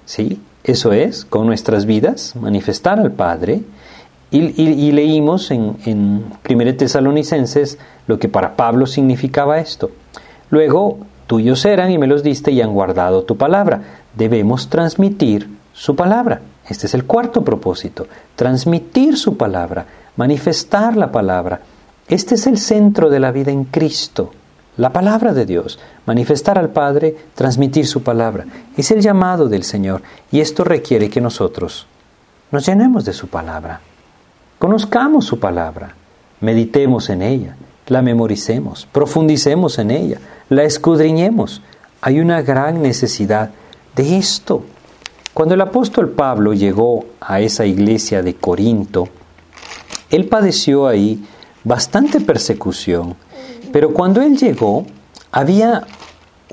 ¿Sí? 0.04 0.40
Eso 0.64 0.92
es, 0.92 1.24
con 1.24 1.46
nuestras 1.46 1.86
vidas, 1.86 2.34
manifestar 2.36 2.98
al 2.98 3.12
Padre. 3.12 3.62
Y, 4.30 4.92
leímos 4.92 5.50
en, 5.50 5.76
en 5.86 6.24
1 6.48 6.76
Tesalonicenses 6.76 7.78
lo 8.06 8.18
que 8.18 8.28
para 8.28 8.56
Pablo 8.56 8.86
significaba 8.86 9.58
esto. 9.58 9.92
Luego, 10.50 10.98
tuyos 11.26 11.64
eran 11.64 11.90
y 11.90 11.98
me 11.98 12.06
los 12.06 12.22
diste 12.22 12.50
y 12.50 12.60
han 12.60 12.74
guardado 12.74 13.22
tu 13.22 13.36
palabra. 13.36 13.82
Debemos 14.14 14.68
transmitir 14.68 15.48
su 15.72 15.94
palabra. 15.94 16.40
Este 16.68 16.86
es 16.86 16.94
el 16.94 17.04
cuarto 17.04 17.44
propósito, 17.44 18.08
transmitir 18.34 19.16
su 19.16 19.36
palabra, 19.36 19.86
manifestar 20.16 20.96
la 20.96 21.12
palabra. 21.12 21.60
Este 22.08 22.34
es 22.34 22.46
el 22.46 22.58
centro 22.58 23.10
de 23.10 23.20
la 23.20 23.32
vida 23.32 23.50
en 23.52 23.64
Cristo 23.64 24.32
la 24.76 24.92
palabra 24.92 25.32
de 25.32 25.46
Dios, 25.46 25.78
manifestar 26.04 26.58
al 26.58 26.70
Padre, 26.70 27.16
transmitir 27.34 27.86
su 27.86 28.02
palabra. 28.02 28.44
Es 28.76 28.90
el 28.90 29.00
llamado 29.00 29.48
del 29.48 29.62
Señor 29.62 30.02
y 30.30 30.40
esto 30.40 30.64
requiere 30.64 31.08
que 31.08 31.20
nosotros 31.20 31.86
nos 32.50 32.66
llenemos 32.66 33.04
de 33.04 33.12
su 33.12 33.28
palabra, 33.28 33.80
conozcamos 34.58 35.24
su 35.24 35.40
palabra, 35.40 35.94
meditemos 36.40 37.08
en 37.10 37.22
ella, 37.22 37.56
la 37.88 38.02
memoricemos, 38.02 38.86
profundicemos 38.92 39.78
en 39.78 39.90
ella, 39.90 40.20
la 40.48 40.64
escudriñemos. 40.64 41.62
Hay 42.02 42.20
una 42.20 42.42
gran 42.42 42.82
necesidad 42.82 43.50
de 43.94 44.18
esto. 44.18 44.62
Cuando 45.32 45.54
el 45.54 45.60
apóstol 45.60 46.10
Pablo 46.10 46.52
llegó 46.52 47.06
a 47.20 47.40
esa 47.40 47.64
iglesia 47.64 48.22
de 48.22 48.34
Corinto, 48.34 49.08
él 50.10 50.26
padeció 50.26 50.86
ahí 50.86 51.24
bastante 51.64 52.20
persecución, 52.20 53.16
pero 53.72 53.92
cuando 53.92 54.22
él 54.22 54.36
llegó, 54.36 54.86
había 55.32 55.86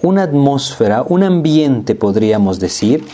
una 0.01 0.23
atmósfera, 0.23 1.03
un 1.03 1.23
ambiente, 1.23 1.95
podríamos 1.95 2.59
decir, 2.59 3.05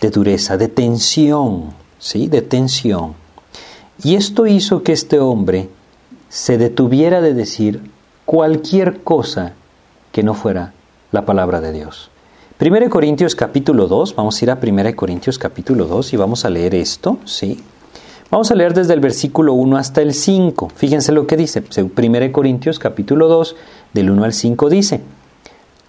de 0.00 0.10
dureza, 0.10 0.56
de 0.56 0.68
tensión, 0.68 1.72
¿sí? 1.98 2.26
De 2.26 2.42
tensión. 2.42 3.14
Y 4.02 4.16
esto 4.16 4.46
hizo 4.46 4.82
que 4.82 4.92
este 4.92 5.18
hombre 5.18 5.70
se 6.28 6.58
detuviera 6.58 7.20
de 7.20 7.32
decir 7.32 7.90
cualquier 8.26 9.02
cosa 9.02 9.54
que 10.12 10.22
no 10.22 10.34
fuera 10.34 10.74
la 11.12 11.24
palabra 11.24 11.60
de 11.60 11.72
Dios. 11.72 12.10
1 12.60 12.90
Corintios 12.90 13.34
capítulo 13.34 13.86
2, 13.86 14.14
vamos 14.14 14.40
a 14.40 14.44
ir 14.44 14.50
a 14.50 14.58
1 14.62 14.96
Corintios 14.96 15.38
capítulo 15.38 15.86
2 15.86 16.12
y 16.12 16.16
vamos 16.16 16.44
a 16.44 16.50
leer 16.50 16.74
esto, 16.74 17.18
¿sí? 17.24 17.62
Vamos 18.30 18.50
a 18.50 18.56
leer 18.56 18.74
desde 18.74 18.92
el 18.92 19.00
versículo 19.00 19.54
1 19.54 19.76
hasta 19.76 20.02
el 20.02 20.12
5. 20.12 20.70
Fíjense 20.74 21.12
lo 21.12 21.26
que 21.26 21.36
dice. 21.36 21.62
1 21.80 22.32
Corintios 22.32 22.78
capítulo 22.78 23.28
2, 23.28 23.56
del 23.92 24.10
1 24.10 24.24
al 24.24 24.32
5 24.32 24.68
dice, 24.68 25.00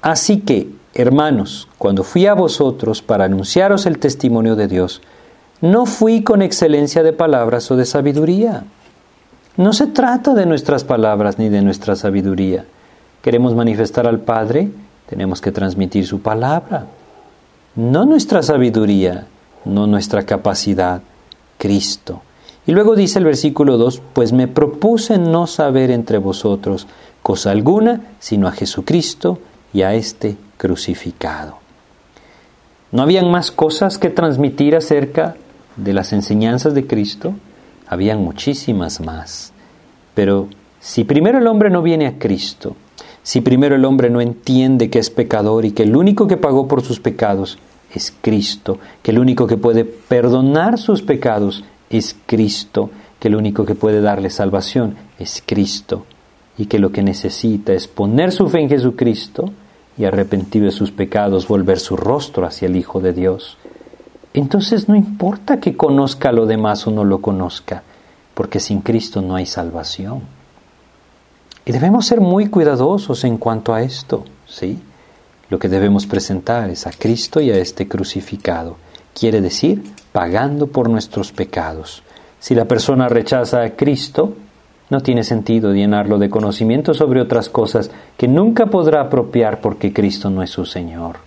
Así 0.01 0.41
que, 0.41 0.69
hermanos, 0.93 1.67
cuando 1.79 2.03
fui 2.03 2.27
a 2.27 2.35
vosotros 2.35 3.01
para 3.01 3.25
anunciaros 3.25 3.87
el 3.87 3.97
testimonio 3.97 4.55
de 4.55 4.67
Dios, 4.67 5.01
no 5.61 5.87
fui 5.87 6.23
con 6.23 6.43
excelencia 6.43 7.01
de 7.01 7.13
palabras 7.13 7.71
o 7.71 7.75
de 7.75 7.85
sabiduría. 7.85 8.65
No 9.55 9.73
se 9.73 9.87
trata 9.87 10.35
de 10.35 10.45
nuestras 10.45 10.83
palabras 10.83 11.39
ni 11.39 11.49
de 11.49 11.63
nuestra 11.63 11.95
sabiduría. 11.95 12.65
Queremos 13.23 13.55
manifestar 13.55 14.05
al 14.05 14.19
Padre, 14.19 14.69
tenemos 15.09 15.41
que 15.41 15.51
transmitir 15.51 16.05
su 16.05 16.21
palabra. 16.21 16.85
No 17.75 18.05
nuestra 18.05 18.43
sabiduría, 18.43 19.25
no 19.65 19.87
nuestra 19.87 20.23
capacidad, 20.23 21.01
Cristo. 21.57 22.21
Y 22.67 22.73
luego 22.73 22.97
dice 22.97 23.19
el 23.19 23.25
versículo 23.25 23.77
2, 23.77 24.01
pues 24.11 24.33
me 24.33 24.49
propuse 24.49 25.17
no 25.17 25.47
saber 25.47 25.89
entre 25.89 26.17
vosotros 26.17 26.85
cosa 27.23 27.51
alguna, 27.51 28.01
sino 28.19 28.47
a 28.47 28.51
Jesucristo 28.51 29.39
y 29.73 29.83
a 29.83 29.93
este 29.93 30.35
crucificado. 30.57 31.59
¿No 32.91 33.01
habían 33.01 33.31
más 33.31 33.51
cosas 33.51 33.97
que 33.97 34.09
transmitir 34.09 34.75
acerca 34.75 35.35
de 35.77 35.93
las 35.93 36.11
enseñanzas 36.11 36.73
de 36.73 36.85
Cristo? 36.85 37.33
Habían 37.87 38.21
muchísimas 38.21 38.99
más. 38.99 39.53
Pero 40.13 40.49
si 40.81 41.05
primero 41.05 41.37
el 41.37 41.47
hombre 41.47 41.69
no 41.69 41.81
viene 41.81 42.05
a 42.05 42.19
Cristo, 42.19 42.75
si 43.23 43.39
primero 43.39 43.75
el 43.75 43.85
hombre 43.85 44.09
no 44.09 44.19
entiende 44.19 44.89
que 44.89 44.99
es 44.99 45.09
pecador 45.09 45.63
y 45.63 45.71
que 45.71 45.83
el 45.83 45.95
único 45.95 46.27
que 46.27 46.37
pagó 46.37 46.67
por 46.67 46.81
sus 46.81 46.99
pecados 46.99 47.57
es 47.93 48.13
Cristo, 48.21 48.77
que 49.03 49.11
el 49.11 49.19
único 49.19 49.47
que 49.47 49.57
puede 49.57 49.85
perdonar 49.85 50.77
sus 50.77 51.01
pecados 51.01 51.63
es 51.89 52.15
Cristo, 52.25 52.89
que 53.19 53.27
el 53.27 53.35
único 53.35 53.65
que 53.65 53.75
puede 53.75 54.01
darle 54.01 54.29
salvación 54.29 54.95
es 55.19 55.43
Cristo, 55.45 56.05
y 56.57 56.65
que 56.65 56.79
lo 56.79 56.91
que 56.91 57.03
necesita 57.03 57.73
es 57.73 57.87
poner 57.87 58.31
su 58.31 58.49
fe 58.49 58.61
en 58.61 58.69
Jesucristo 58.69 59.51
y 59.97 60.05
arrepentido 60.05 60.65
de 60.65 60.71
sus 60.71 60.91
pecados 60.91 61.47
volver 61.47 61.79
su 61.79 61.95
rostro 61.97 62.45
hacia 62.45 62.67
el 62.67 62.75
Hijo 62.75 62.99
de 62.99 63.13
Dios. 63.13 63.57
Entonces 64.33 64.87
no 64.87 64.95
importa 64.95 65.59
que 65.59 65.75
conozca 65.75 66.31
lo 66.31 66.45
demás 66.45 66.85
o 66.85 66.91
no 66.91 67.03
lo 67.03 67.19
conozca, 67.21 67.83
porque 68.33 68.59
sin 68.59 68.81
Cristo 68.81 69.21
no 69.21 69.35
hay 69.35 69.45
salvación. 69.45 70.21
Y 71.65 71.71
debemos 71.71 72.05
ser 72.05 72.21
muy 72.21 72.47
cuidadosos 72.47 73.23
en 73.23 73.37
cuanto 73.37 73.73
a 73.73 73.81
esto, 73.81 74.23
¿sí? 74.47 74.79
Lo 75.49 75.59
que 75.59 75.69
debemos 75.69 76.05
presentar 76.05 76.69
es 76.69 76.87
a 76.87 76.91
Cristo 76.91 77.41
y 77.41 77.49
a 77.51 77.57
este 77.57 77.87
crucificado. 77.87 78.77
Quiere 79.13 79.41
decir, 79.41 79.83
pagando 80.11 80.67
por 80.67 80.89
nuestros 80.89 81.31
pecados. 81.31 82.03
Si 82.39 82.55
la 82.55 82.65
persona 82.65 83.09
rechaza 83.09 83.63
a 83.63 83.71
Cristo, 83.71 84.33
no 84.89 85.01
tiene 85.01 85.23
sentido 85.23 85.73
llenarlo 85.73 86.17
de 86.17 86.29
conocimiento 86.29 86.93
sobre 86.93 87.21
otras 87.21 87.49
cosas 87.49 87.91
que 88.15 88.27
nunca 88.27 88.67
podrá 88.67 89.01
apropiar 89.01 89.59
porque 89.59 89.91
Cristo 89.91 90.29
no 90.29 90.43
es 90.43 90.49
su 90.49 90.65
Señor. 90.65 91.17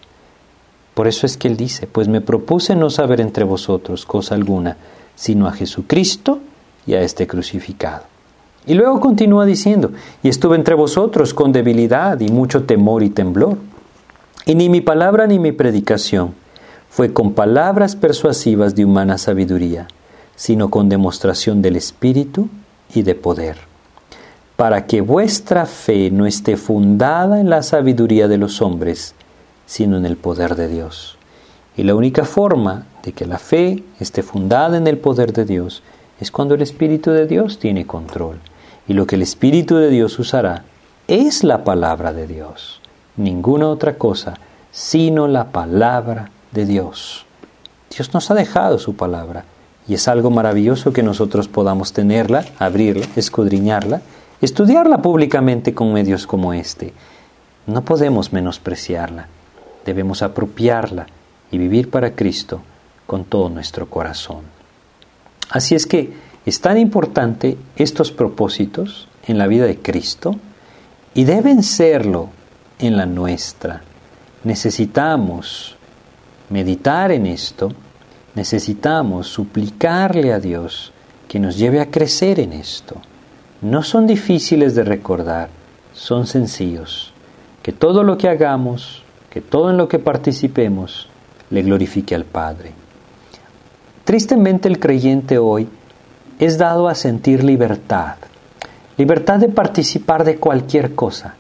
Por 0.95 1.07
eso 1.09 1.27
es 1.27 1.37
que 1.37 1.49
Él 1.49 1.57
dice, 1.57 1.87
pues 1.87 2.09
me 2.09 2.21
propuse 2.21 2.75
no 2.75 2.91
saber 2.91 3.21
entre 3.21 3.45
vosotros 3.45 4.07
cosa 4.07 4.35
alguna, 4.35 4.77
sino 5.15 5.47
a 5.47 5.53
Jesucristo 5.53 6.39
y 6.87 6.95
a 6.95 7.03
este 7.03 7.27
crucificado. 7.27 8.05
Y 8.67 8.75
luego 8.75 9.01
continúa 9.01 9.47
diciendo, 9.47 9.93
y 10.23 10.29
estuve 10.29 10.57
entre 10.57 10.75
vosotros 10.75 11.33
con 11.33 11.53
debilidad 11.53 12.21
y 12.21 12.29
mucho 12.29 12.65
temor 12.65 13.03
y 13.03 13.11
temblor. 13.11 13.57
Y 14.47 14.55
ni 14.55 14.69
mi 14.69 14.81
palabra 14.81 15.27
ni 15.27 15.39
mi 15.39 15.53
predicación 15.53 16.35
fue 16.91 17.13
con 17.13 17.35
palabras 17.35 17.95
persuasivas 17.95 18.75
de 18.75 18.85
humana 18.85 19.17
sabiduría, 19.17 19.87
sino 20.35 20.71
con 20.71 20.89
demostración 20.89 21.63
del 21.63 21.77
Espíritu 21.77 22.49
y 22.93 23.03
de 23.03 23.15
poder, 23.15 23.59
para 24.57 24.87
que 24.87 25.01
vuestra 25.01 25.67
fe 25.67 26.11
no 26.11 26.27
esté 26.27 26.57
fundada 26.57 27.41
en 27.41 27.49
la 27.49 27.63
sabiduría 27.63 28.27
de 28.27 28.39
los 28.39 28.61
hombres, 28.61 29.15
sino 29.67 29.97
en 29.97 30.05
el 30.05 30.17
poder 30.17 30.57
de 30.57 30.67
Dios. 30.67 31.17
Y 31.77 31.85
la 31.85 31.95
única 31.95 32.25
forma 32.25 32.87
de 33.05 33.13
que 33.13 33.25
la 33.25 33.39
fe 33.39 33.85
esté 34.01 34.25
fundada 34.25 34.77
en 34.77 34.89
el 34.89 34.99
poder 34.99 35.33
de 35.33 35.45
Dios 35.45 35.85
es 36.21 36.33
cuando 36.33 36.57
el 36.57 36.63
Espíritu 36.63 37.13
de 37.13 37.27
Dios 37.27 37.61
tiene 37.61 37.87
control. 37.87 38.41
Y 38.89 38.95
lo 38.95 39.07
que 39.07 39.15
el 39.15 39.23
Espíritu 39.23 39.77
de 39.77 39.91
Dios 39.91 40.19
usará 40.19 40.65
es 41.07 41.45
la 41.45 41.63
palabra 41.63 42.13
de 42.13 42.27
Dios, 42.27 42.81
ninguna 43.17 43.69
otra 43.69 43.97
cosa, 43.97 44.35
sino 44.73 45.29
la 45.29 45.53
palabra 45.53 46.31
de 46.53 46.67
Dios. 46.67 47.27
Dios 47.91 48.13
nos 48.15 48.31
ha 48.31 48.35
dejado 48.35 48.79
su 48.79 48.95
palabra 48.95 49.45
y 49.89 49.95
es 49.95 50.07
algo 50.09 50.31
maravilloso 50.31 50.93
que 50.93 51.03
nosotros 51.03 51.49
podamos 51.49 51.93
tenerla, 51.93 52.45
abrirla, 52.59 53.07
escudriñarla, 53.17 54.03
estudiarla 54.41 55.03
públicamente 55.03 55.75
con 55.75 55.93
medios 55.93 56.27
como 56.27 56.53
este. 56.53 56.93
No 57.67 57.83
podemos 57.83 58.33
menospreciarla, 58.33 59.27
debemos 59.85 60.23
apropiarla 60.23 61.07
y 61.51 61.59
vivir 61.59 61.91
para 61.91 62.15
Cristo 62.15 62.61
con 63.07 63.25
todo 63.25 63.49
nuestro 63.49 63.91
corazón. 63.91 64.43
Así 65.51 65.75
es 65.75 65.87
que 65.87 66.13
es 66.47 66.61
tan 66.61 66.79
importante 66.79 67.59
estos 67.77 68.13
propósitos 68.13 69.09
en 69.27 69.39
la 69.39 69.49
vida 69.49 69.67
de 69.67 69.79
Cristo 69.79 70.37
y 71.15 71.25
deben 71.25 71.63
serlo 71.63 72.29
en 72.79 72.97
la 72.97 73.07
nuestra. 73.07 73.83
Necesitamos 74.45 75.77
meditar 76.51 77.13
en 77.13 77.27
esto, 77.27 77.73
necesitamos 78.35 79.29
suplicarle 79.29 80.33
a 80.33 80.41
Dios 80.41 80.93
que 81.29 81.39
nos 81.39 81.57
lleve 81.57 81.81
a 81.81 81.91
crecer 81.91 82.41
en 82.41 82.53
esto. 82.53 82.97
No 83.63 83.83
son 83.83 84.07
difíciles 84.07 84.75
de 84.75 84.85
recordar, 84.85 85.49
son 85.93 86.27
sencillos. 86.27 87.13
Que 87.63 87.73
todo 87.73 88.03
lo 88.03 88.19
que 88.19 88.29
hagamos, 88.29 89.03
que 89.31 89.41
todo 89.41 89.71
en 89.71 89.77
lo 89.77 89.89
que 89.89 89.99
participemos, 89.99 91.09
le 91.51 91.63
glorifique 91.63 92.15
al 92.15 92.25
Padre. 92.25 92.73
Tristemente 94.05 94.69
el 94.69 94.81
creyente 94.81 95.39
hoy 95.39 95.69
es 96.39 96.59
dado 96.59 96.89
a 96.89 96.95
sentir 96.95 97.45
libertad, 97.45 98.17
libertad 98.97 99.39
de 99.39 99.49
participar 99.49 100.25
de 100.25 100.37
cualquier 100.37 100.95
cosa, 100.95 101.35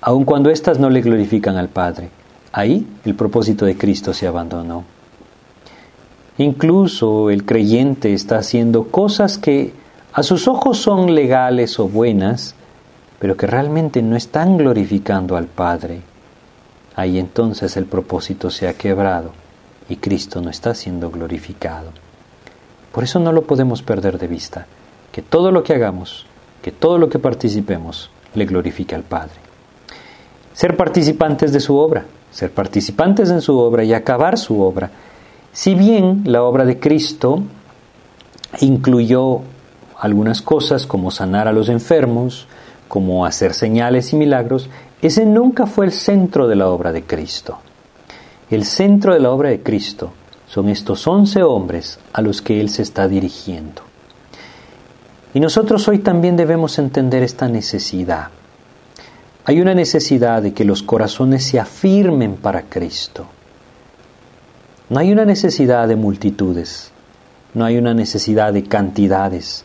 aun 0.00 0.24
cuando 0.24 0.50
éstas 0.50 0.78
no 0.78 0.88
le 0.88 1.02
glorifican 1.02 1.56
al 1.56 1.68
Padre. 1.68 2.10
Ahí 2.56 2.86
el 3.04 3.16
propósito 3.16 3.64
de 3.66 3.76
Cristo 3.76 4.14
se 4.14 4.28
abandonó. 4.28 4.84
Incluso 6.38 7.28
el 7.30 7.44
creyente 7.44 8.14
está 8.14 8.38
haciendo 8.38 8.84
cosas 8.92 9.38
que 9.38 9.72
a 10.12 10.22
sus 10.22 10.46
ojos 10.46 10.78
son 10.78 11.16
legales 11.16 11.80
o 11.80 11.88
buenas, 11.88 12.54
pero 13.18 13.36
que 13.36 13.48
realmente 13.48 14.02
no 14.02 14.14
están 14.14 14.56
glorificando 14.56 15.36
al 15.36 15.48
Padre. 15.48 16.02
Ahí 16.94 17.18
entonces 17.18 17.76
el 17.76 17.86
propósito 17.86 18.50
se 18.50 18.68
ha 18.68 18.74
quebrado 18.74 19.32
y 19.88 19.96
Cristo 19.96 20.40
no 20.40 20.48
está 20.48 20.76
siendo 20.76 21.10
glorificado. 21.10 21.90
Por 22.92 23.02
eso 23.02 23.18
no 23.18 23.32
lo 23.32 23.42
podemos 23.42 23.82
perder 23.82 24.16
de 24.16 24.28
vista, 24.28 24.68
que 25.10 25.22
todo 25.22 25.50
lo 25.50 25.64
que 25.64 25.74
hagamos, 25.74 26.24
que 26.62 26.70
todo 26.70 26.98
lo 26.98 27.08
que 27.08 27.18
participemos, 27.18 28.10
le 28.36 28.44
glorifique 28.44 28.94
al 28.94 29.02
Padre. 29.02 29.42
Ser 30.52 30.76
participantes 30.76 31.52
de 31.52 31.58
su 31.58 31.76
obra, 31.76 32.04
ser 32.34 32.50
participantes 32.50 33.30
en 33.30 33.40
su 33.40 33.56
obra 33.56 33.84
y 33.84 33.94
acabar 33.94 34.36
su 34.38 34.60
obra. 34.60 34.90
Si 35.52 35.76
bien 35.76 36.22
la 36.24 36.42
obra 36.42 36.64
de 36.64 36.80
Cristo 36.80 37.44
incluyó 38.60 39.42
algunas 40.00 40.42
cosas 40.42 40.84
como 40.84 41.12
sanar 41.12 41.46
a 41.46 41.52
los 41.52 41.68
enfermos, 41.68 42.48
como 42.88 43.24
hacer 43.24 43.54
señales 43.54 44.12
y 44.12 44.16
milagros, 44.16 44.68
ese 45.00 45.24
nunca 45.24 45.66
fue 45.66 45.86
el 45.86 45.92
centro 45.92 46.48
de 46.48 46.56
la 46.56 46.68
obra 46.68 46.90
de 46.90 47.04
Cristo. 47.04 47.58
El 48.50 48.64
centro 48.64 49.14
de 49.14 49.20
la 49.20 49.30
obra 49.30 49.50
de 49.50 49.62
Cristo 49.62 50.10
son 50.48 50.68
estos 50.68 51.06
once 51.06 51.40
hombres 51.40 52.00
a 52.12 52.20
los 52.20 52.42
que 52.42 52.60
Él 52.60 52.68
se 52.68 52.82
está 52.82 53.06
dirigiendo. 53.06 53.82
Y 55.34 55.38
nosotros 55.38 55.86
hoy 55.86 56.00
también 56.00 56.36
debemos 56.36 56.80
entender 56.80 57.22
esta 57.22 57.46
necesidad. 57.46 58.28
Hay 59.46 59.60
una 59.60 59.74
necesidad 59.74 60.42
de 60.42 60.54
que 60.54 60.64
los 60.64 60.82
corazones 60.82 61.44
se 61.44 61.60
afirmen 61.60 62.36
para 62.36 62.62
Cristo. 62.62 63.26
No 64.88 65.00
hay 65.00 65.12
una 65.12 65.24
necesidad 65.24 65.86
de 65.86 65.96
multitudes, 65.96 66.90
no 67.52 67.64
hay 67.64 67.76
una 67.76 67.92
necesidad 67.92 68.52
de 68.52 68.64
cantidades, 68.64 69.64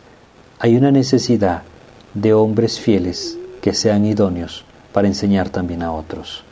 hay 0.59 0.75
una 0.75 0.91
necesidad 0.91 1.63
de 2.13 2.33
hombres 2.33 2.79
fieles 2.79 3.37
que 3.61 3.73
sean 3.73 4.05
idóneos 4.05 4.65
para 4.91 5.07
enseñar 5.07 5.49
también 5.49 5.83
a 5.83 5.91
otros, 5.91 6.43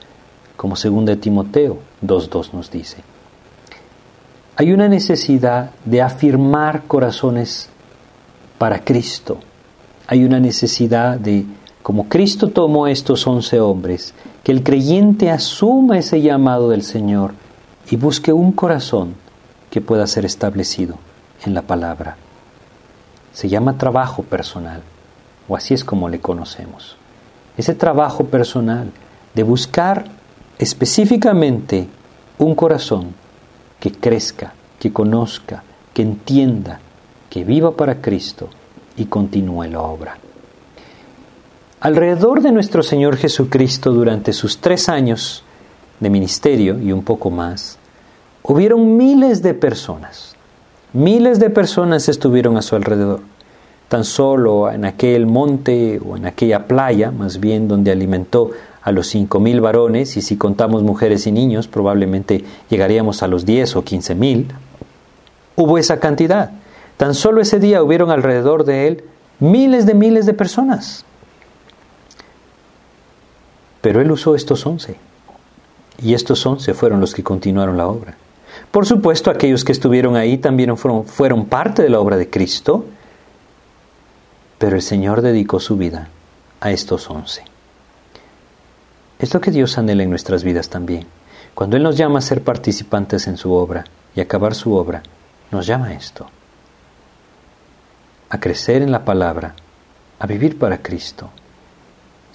como 0.56 0.76
según 0.76 1.06
de 1.06 1.18
Timoteo 1.18 1.80
2.2 2.06 2.54
nos 2.54 2.72
dice. 2.72 2.98
Hay 4.56 4.72
una 4.72 4.88
necesidad 4.88 5.72
de 5.86 6.02
afirmar 6.02 6.84
corazones 6.84 7.70
para 8.58 8.84
Cristo. 8.84 9.40
Hay 10.08 10.24
una 10.24 10.40
necesidad 10.40 11.20
de, 11.20 11.46
como 11.88 12.10
Cristo 12.10 12.50
tomó 12.50 12.88
estos 12.88 13.26
once 13.28 13.62
hombres, 13.62 14.14
que 14.44 14.52
el 14.52 14.62
creyente 14.62 15.32
asuma 15.32 15.98
ese 15.98 16.22
llamado 16.22 16.70
del 16.70 16.84
Señor 16.84 17.32
y 17.90 17.96
busque 17.96 18.34
un 18.34 18.52
corazón 18.52 19.16
que 19.70 19.80
pueda 19.80 20.06
ser 20.06 20.26
establecido 20.26 20.98
en 21.46 21.54
la 21.54 21.62
palabra. 21.62 22.18
Se 23.32 23.48
llama 23.48 23.78
trabajo 23.78 24.24
personal, 24.24 24.82
o 25.48 25.56
así 25.56 25.74
es 25.76 25.86
como 25.86 26.10
le 26.10 26.20
conocemos. 26.20 26.98
Ese 27.56 27.74
trabajo 27.74 28.26
personal 28.26 28.92
de 29.34 29.44
buscar 29.44 30.08
específicamente 30.60 31.88
un 32.38 32.54
corazón 32.54 33.16
que 33.80 33.94
crezca, 33.94 34.54
que 34.78 34.92
conozca, 34.92 35.64
que 35.94 36.02
entienda, 36.02 36.82
que 37.30 37.46
viva 37.46 37.72
para 37.78 38.02
Cristo 38.02 38.50
y 38.98 39.06
continúe 39.06 39.68
la 39.70 39.80
obra. 39.80 40.18
Alrededor 41.80 42.42
de 42.42 42.52
nuestro 42.52 42.82
Señor 42.82 43.18
Jesucristo 43.18 43.92
durante 43.92 44.34
sus 44.34 44.58
tres 44.58 44.90
años 44.90 45.44
de 46.00 46.10
ministerio 46.10 46.80
y 46.80 46.92
un 46.92 47.04
poco 47.04 47.30
más, 47.30 47.78
hubieron 48.42 48.98
miles 48.98 49.44
de 49.44 49.54
personas. 49.54 50.36
Miles 50.94 51.40
de 51.40 51.52
personas 51.52 52.10
estuvieron 52.10 52.58
a 52.58 52.64
su 52.64 52.76
alrededor. 52.76 53.20
Tan 53.90 54.06
solo 54.06 54.72
en 54.72 54.86
aquel 54.86 55.28
monte 55.28 56.02
o 56.04 56.18
en 56.18 56.26
aquella 56.26 56.66
playa, 56.66 57.12
más 57.12 57.40
bien 57.40 57.68
donde 57.68 57.92
alimentó 57.92 58.50
a 58.82 58.92
los 58.92 59.06
cinco 59.06 59.40
mil 59.40 59.62
varones, 59.62 60.18
y 60.18 60.24
si 60.24 60.36
contamos 60.36 60.82
mujeres 60.82 61.28
y 61.28 61.32
niños, 61.32 61.68
probablemente 61.68 62.44
llegaríamos 62.72 63.22
a 63.22 63.28
los 63.28 63.46
diez 63.46 63.76
o 63.76 63.84
quince 63.84 64.16
mil, 64.16 64.48
hubo 65.56 65.78
esa 65.78 66.00
cantidad. 66.00 66.50
Tan 66.98 67.14
solo 67.14 67.40
ese 67.40 67.60
día 67.60 67.84
hubieron 67.84 68.10
alrededor 68.10 68.66
de 68.66 68.88
él 68.88 69.04
miles 69.40 69.86
de 69.86 69.94
miles 69.94 70.26
de 70.26 70.34
personas. 70.34 71.06
Pero 73.88 74.02
él 74.02 74.12
usó 74.12 74.36
estos 74.36 74.66
once. 74.66 74.98
Y 76.04 76.14
estos 76.14 76.46
once 76.46 76.74
fueron 76.74 77.00
los 77.00 77.16
que 77.16 77.24
continuaron 77.24 77.78
la 77.78 77.88
obra. 77.88 78.18
Por 78.70 78.86
supuesto, 78.86 79.32
aquellos 79.32 79.64
que 79.64 79.72
estuvieron 79.72 80.18
ahí 80.18 80.40
también 80.40 80.76
fueron, 80.76 81.46
parte 81.46 81.84
de 81.84 81.90
la 81.90 82.02
obra 82.02 82.18
de 82.18 82.30
Cristo, 82.30 82.84
pero 84.58 84.76
el 84.76 84.82
Señor 84.82 85.22
dedicó 85.22 85.62
su 85.62 85.78
vida 85.78 86.10
a 86.60 86.70
estos 86.72 87.10
once. 87.10 87.46
Es 89.20 89.34
lo 89.34 89.40
que 89.40 89.52
Dios 89.52 89.78
anhela 89.78 90.04
en 90.04 90.10
nuestras 90.10 90.44
vidas 90.44 90.68
también. 90.68 91.08
Cuando 91.56 91.78
Él 91.78 91.84
nos 91.84 91.96
llama 91.96 92.20
a 92.20 92.24
ser 92.24 92.44
participantes 92.44 93.26
en 93.28 93.38
su 93.38 93.54
obra 93.54 93.86
y 94.14 94.20
acabar 94.20 94.54
su 94.54 94.74
obra, 94.74 95.02
nos 95.50 95.66
llama 95.66 95.88
a 95.88 95.94
esto. 95.94 96.28
A 98.32 98.38
crecer 98.38 98.82
en 98.82 98.92
la 98.92 99.06
palabra, 99.06 99.56
a 100.20 100.28
vivir 100.28 100.60
para 100.60 100.80
Cristo 100.80 101.30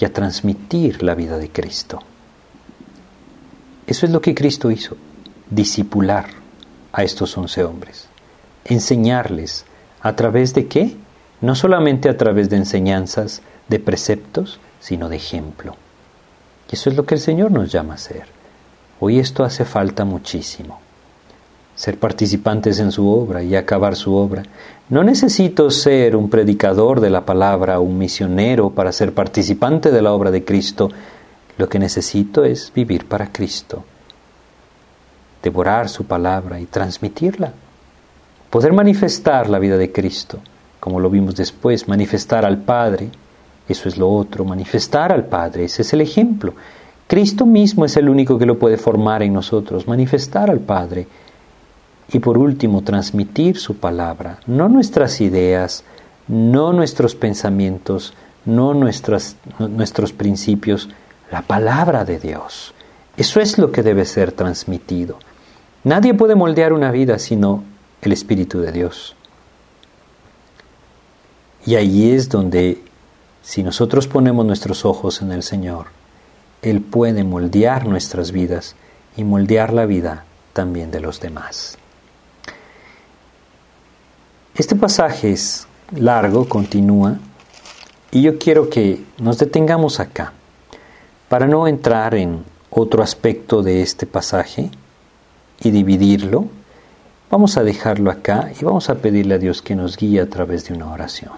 y 0.02 0.04
a 0.04 0.12
transmitir 0.12 1.04
la 1.04 1.14
vida 1.14 1.38
de 1.38 1.48
Cristo. 1.48 2.00
Eso 3.86 4.04
es 4.04 4.10
lo 4.10 4.20
que 4.20 4.34
Cristo 4.34 4.68
hizo, 4.68 4.96
disipular 5.48 6.26
a 6.92 7.04
estos 7.04 7.38
once 7.38 7.62
hombres, 7.62 8.08
enseñarles 8.64 9.64
a 10.00 10.16
través 10.16 10.54
de 10.54 10.66
qué? 10.66 10.96
No 11.40 11.54
solamente 11.54 12.08
a 12.08 12.16
través 12.16 12.50
de 12.50 12.56
enseñanzas, 12.56 13.42
de 13.68 13.78
preceptos, 13.78 14.58
sino 14.80 15.08
de 15.08 15.14
ejemplo. 15.14 15.76
Y 16.68 16.74
eso 16.74 16.90
es 16.90 16.96
lo 16.96 17.06
que 17.06 17.14
el 17.14 17.20
Señor 17.20 17.52
nos 17.52 17.70
llama 17.70 17.92
a 17.92 17.94
hacer. 17.94 18.24
Hoy 18.98 19.20
esto 19.20 19.44
hace 19.44 19.64
falta 19.64 20.04
muchísimo. 20.04 20.80
Ser 21.76 21.96
participantes 21.96 22.80
en 22.80 22.90
su 22.90 23.08
obra 23.08 23.44
y 23.44 23.54
acabar 23.54 23.94
su 23.94 24.16
obra. 24.16 24.42
No 24.92 25.02
necesito 25.02 25.70
ser 25.70 26.14
un 26.14 26.28
predicador 26.28 27.00
de 27.00 27.08
la 27.08 27.24
palabra, 27.24 27.80
un 27.80 27.96
misionero 27.96 28.70
para 28.70 28.92
ser 28.92 29.14
participante 29.14 29.90
de 29.90 30.02
la 30.02 30.12
obra 30.12 30.30
de 30.30 30.44
Cristo. 30.44 30.90
Lo 31.56 31.66
que 31.68 31.78
necesito 31.78 32.44
es 32.44 32.70
vivir 32.74 33.06
para 33.06 33.32
Cristo, 33.32 33.82
devorar 35.42 35.88
su 35.88 36.04
palabra 36.04 36.60
y 36.60 36.66
transmitirla. 36.66 37.52
Poder 38.50 38.72
manifestar 38.74 39.48
la 39.48 39.58
vida 39.58 39.78
de 39.78 39.90
Cristo, 39.90 40.40
como 40.78 41.00
lo 41.00 41.08
vimos 41.08 41.36
después, 41.36 41.88
manifestar 41.88 42.44
al 42.44 42.58
Padre 42.58 43.10
eso 43.68 43.88
es 43.88 43.96
lo 43.96 44.10
otro, 44.10 44.44
manifestar 44.44 45.12
al 45.12 45.26
Padre, 45.26 45.64
ese 45.64 45.82
es 45.82 45.92
el 45.92 46.00
ejemplo. 46.00 46.54
Cristo 47.06 47.46
mismo 47.46 47.84
es 47.84 47.96
el 47.96 48.08
único 48.08 48.38
que 48.38 48.46
lo 48.46 48.58
puede 48.58 48.76
formar 48.76 49.22
en 49.22 49.32
nosotros, 49.32 49.86
manifestar 49.86 50.50
al 50.50 50.60
Padre. 50.60 51.06
Y 52.12 52.18
por 52.18 52.36
último, 52.36 52.82
transmitir 52.82 53.58
su 53.58 53.76
palabra, 53.76 54.38
no 54.46 54.68
nuestras 54.68 55.20
ideas, 55.20 55.82
no 56.28 56.72
nuestros 56.72 57.14
pensamientos, 57.14 58.12
no 58.44 58.74
nuestros 58.74 60.12
principios, 60.12 60.90
la 61.30 61.42
palabra 61.42 62.04
de 62.04 62.18
Dios. 62.18 62.74
Eso 63.16 63.40
es 63.40 63.56
lo 63.56 63.72
que 63.72 63.82
debe 63.82 64.04
ser 64.04 64.32
transmitido. 64.32 65.18
Nadie 65.84 66.12
puede 66.12 66.34
moldear 66.34 66.74
una 66.74 66.90
vida 66.90 67.18
sino 67.18 67.64
el 68.02 68.12
Espíritu 68.12 68.60
de 68.60 68.72
Dios. 68.72 69.16
Y 71.64 71.76
ahí 71.76 72.10
es 72.12 72.28
donde, 72.28 72.82
si 73.42 73.62
nosotros 73.62 74.06
ponemos 74.06 74.44
nuestros 74.44 74.84
ojos 74.84 75.22
en 75.22 75.32
el 75.32 75.42
Señor, 75.42 75.86
Él 76.60 76.82
puede 76.82 77.24
moldear 77.24 77.86
nuestras 77.86 78.32
vidas 78.32 78.76
y 79.16 79.24
moldear 79.24 79.72
la 79.72 79.86
vida 79.86 80.24
también 80.52 80.90
de 80.90 81.00
los 81.00 81.20
demás. 81.20 81.78
Este 84.54 84.76
pasaje 84.76 85.32
es 85.32 85.66
largo, 85.96 86.46
continúa, 86.46 87.16
y 88.10 88.20
yo 88.20 88.38
quiero 88.38 88.68
que 88.68 89.02
nos 89.16 89.38
detengamos 89.38 89.98
acá, 89.98 90.34
para 91.30 91.46
no 91.46 91.66
entrar 91.66 92.14
en 92.14 92.44
otro 92.68 93.02
aspecto 93.02 93.62
de 93.62 93.80
este 93.80 94.06
pasaje 94.06 94.70
y 95.58 95.70
dividirlo. 95.70 96.48
Vamos 97.30 97.56
a 97.56 97.62
dejarlo 97.62 98.10
acá 98.10 98.52
y 98.60 98.62
vamos 98.62 98.90
a 98.90 98.96
pedirle 98.96 99.36
a 99.36 99.38
Dios 99.38 99.62
que 99.62 99.74
nos 99.74 99.96
guíe 99.96 100.20
a 100.20 100.28
través 100.28 100.68
de 100.68 100.74
una 100.74 100.92
oración. 100.92 101.32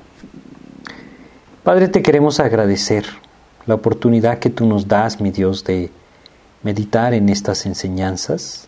Padre, 1.62 1.87
te 1.87 2.03
queremos 2.03 2.41
agradecer 2.41 3.07
la 3.67 3.77
oportunidad 3.77 4.41
que 4.41 4.51
tú 4.51 4.67
nos 4.67 4.89
das, 4.89 5.21
mi 5.21 5.31
Dios, 5.31 5.62
de 5.62 5.89
meditar 6.65 7.15
en 7.15 7.29
estas 7.29 7.65
enseñanzas. 7.65 8.67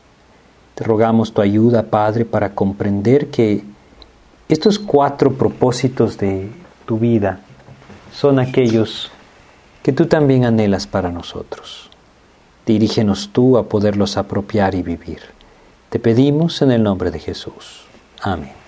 Te 0.76 0.84
rogamos 0.84 1.32
tu 1.32 1.42
ayuda, 1.42 1.82
Padre, 1.90 2.24
para 2.24 2.54
comprender 2.54 3.26
que 3.26 3.64
estos 4.48 4.78
cuatro 4.78 5.32
propósitos 5.32 6.18
de 6.18 6.50
tu 6.84 6.98
vida 6.98 7.40
son 8.12 8.38
aquellos 8.38 9.10
que 9.82 9.92
tú 9.92 10.06
también 10.06 10.44
anhelas 10.44 10.86
para 10.86 11.10
nosotros. 11.10 11.90
Dirígenos 12.64 13.30
tú 13.32 13.58
a 13.58 13.68
poderlos 13.68 14.16
apropiar 14.16 14.74
y 14.74 14.82
vivir. 14.82 15.20
Te 15.90 15.98
pedimos 15.98 16.62
en 16.62 16.72
el 16.72 16.82
nombre 16.82 17.10
de 17.10 17.20
Jesús. 17.20 17.82
Amén. 18.20 18.65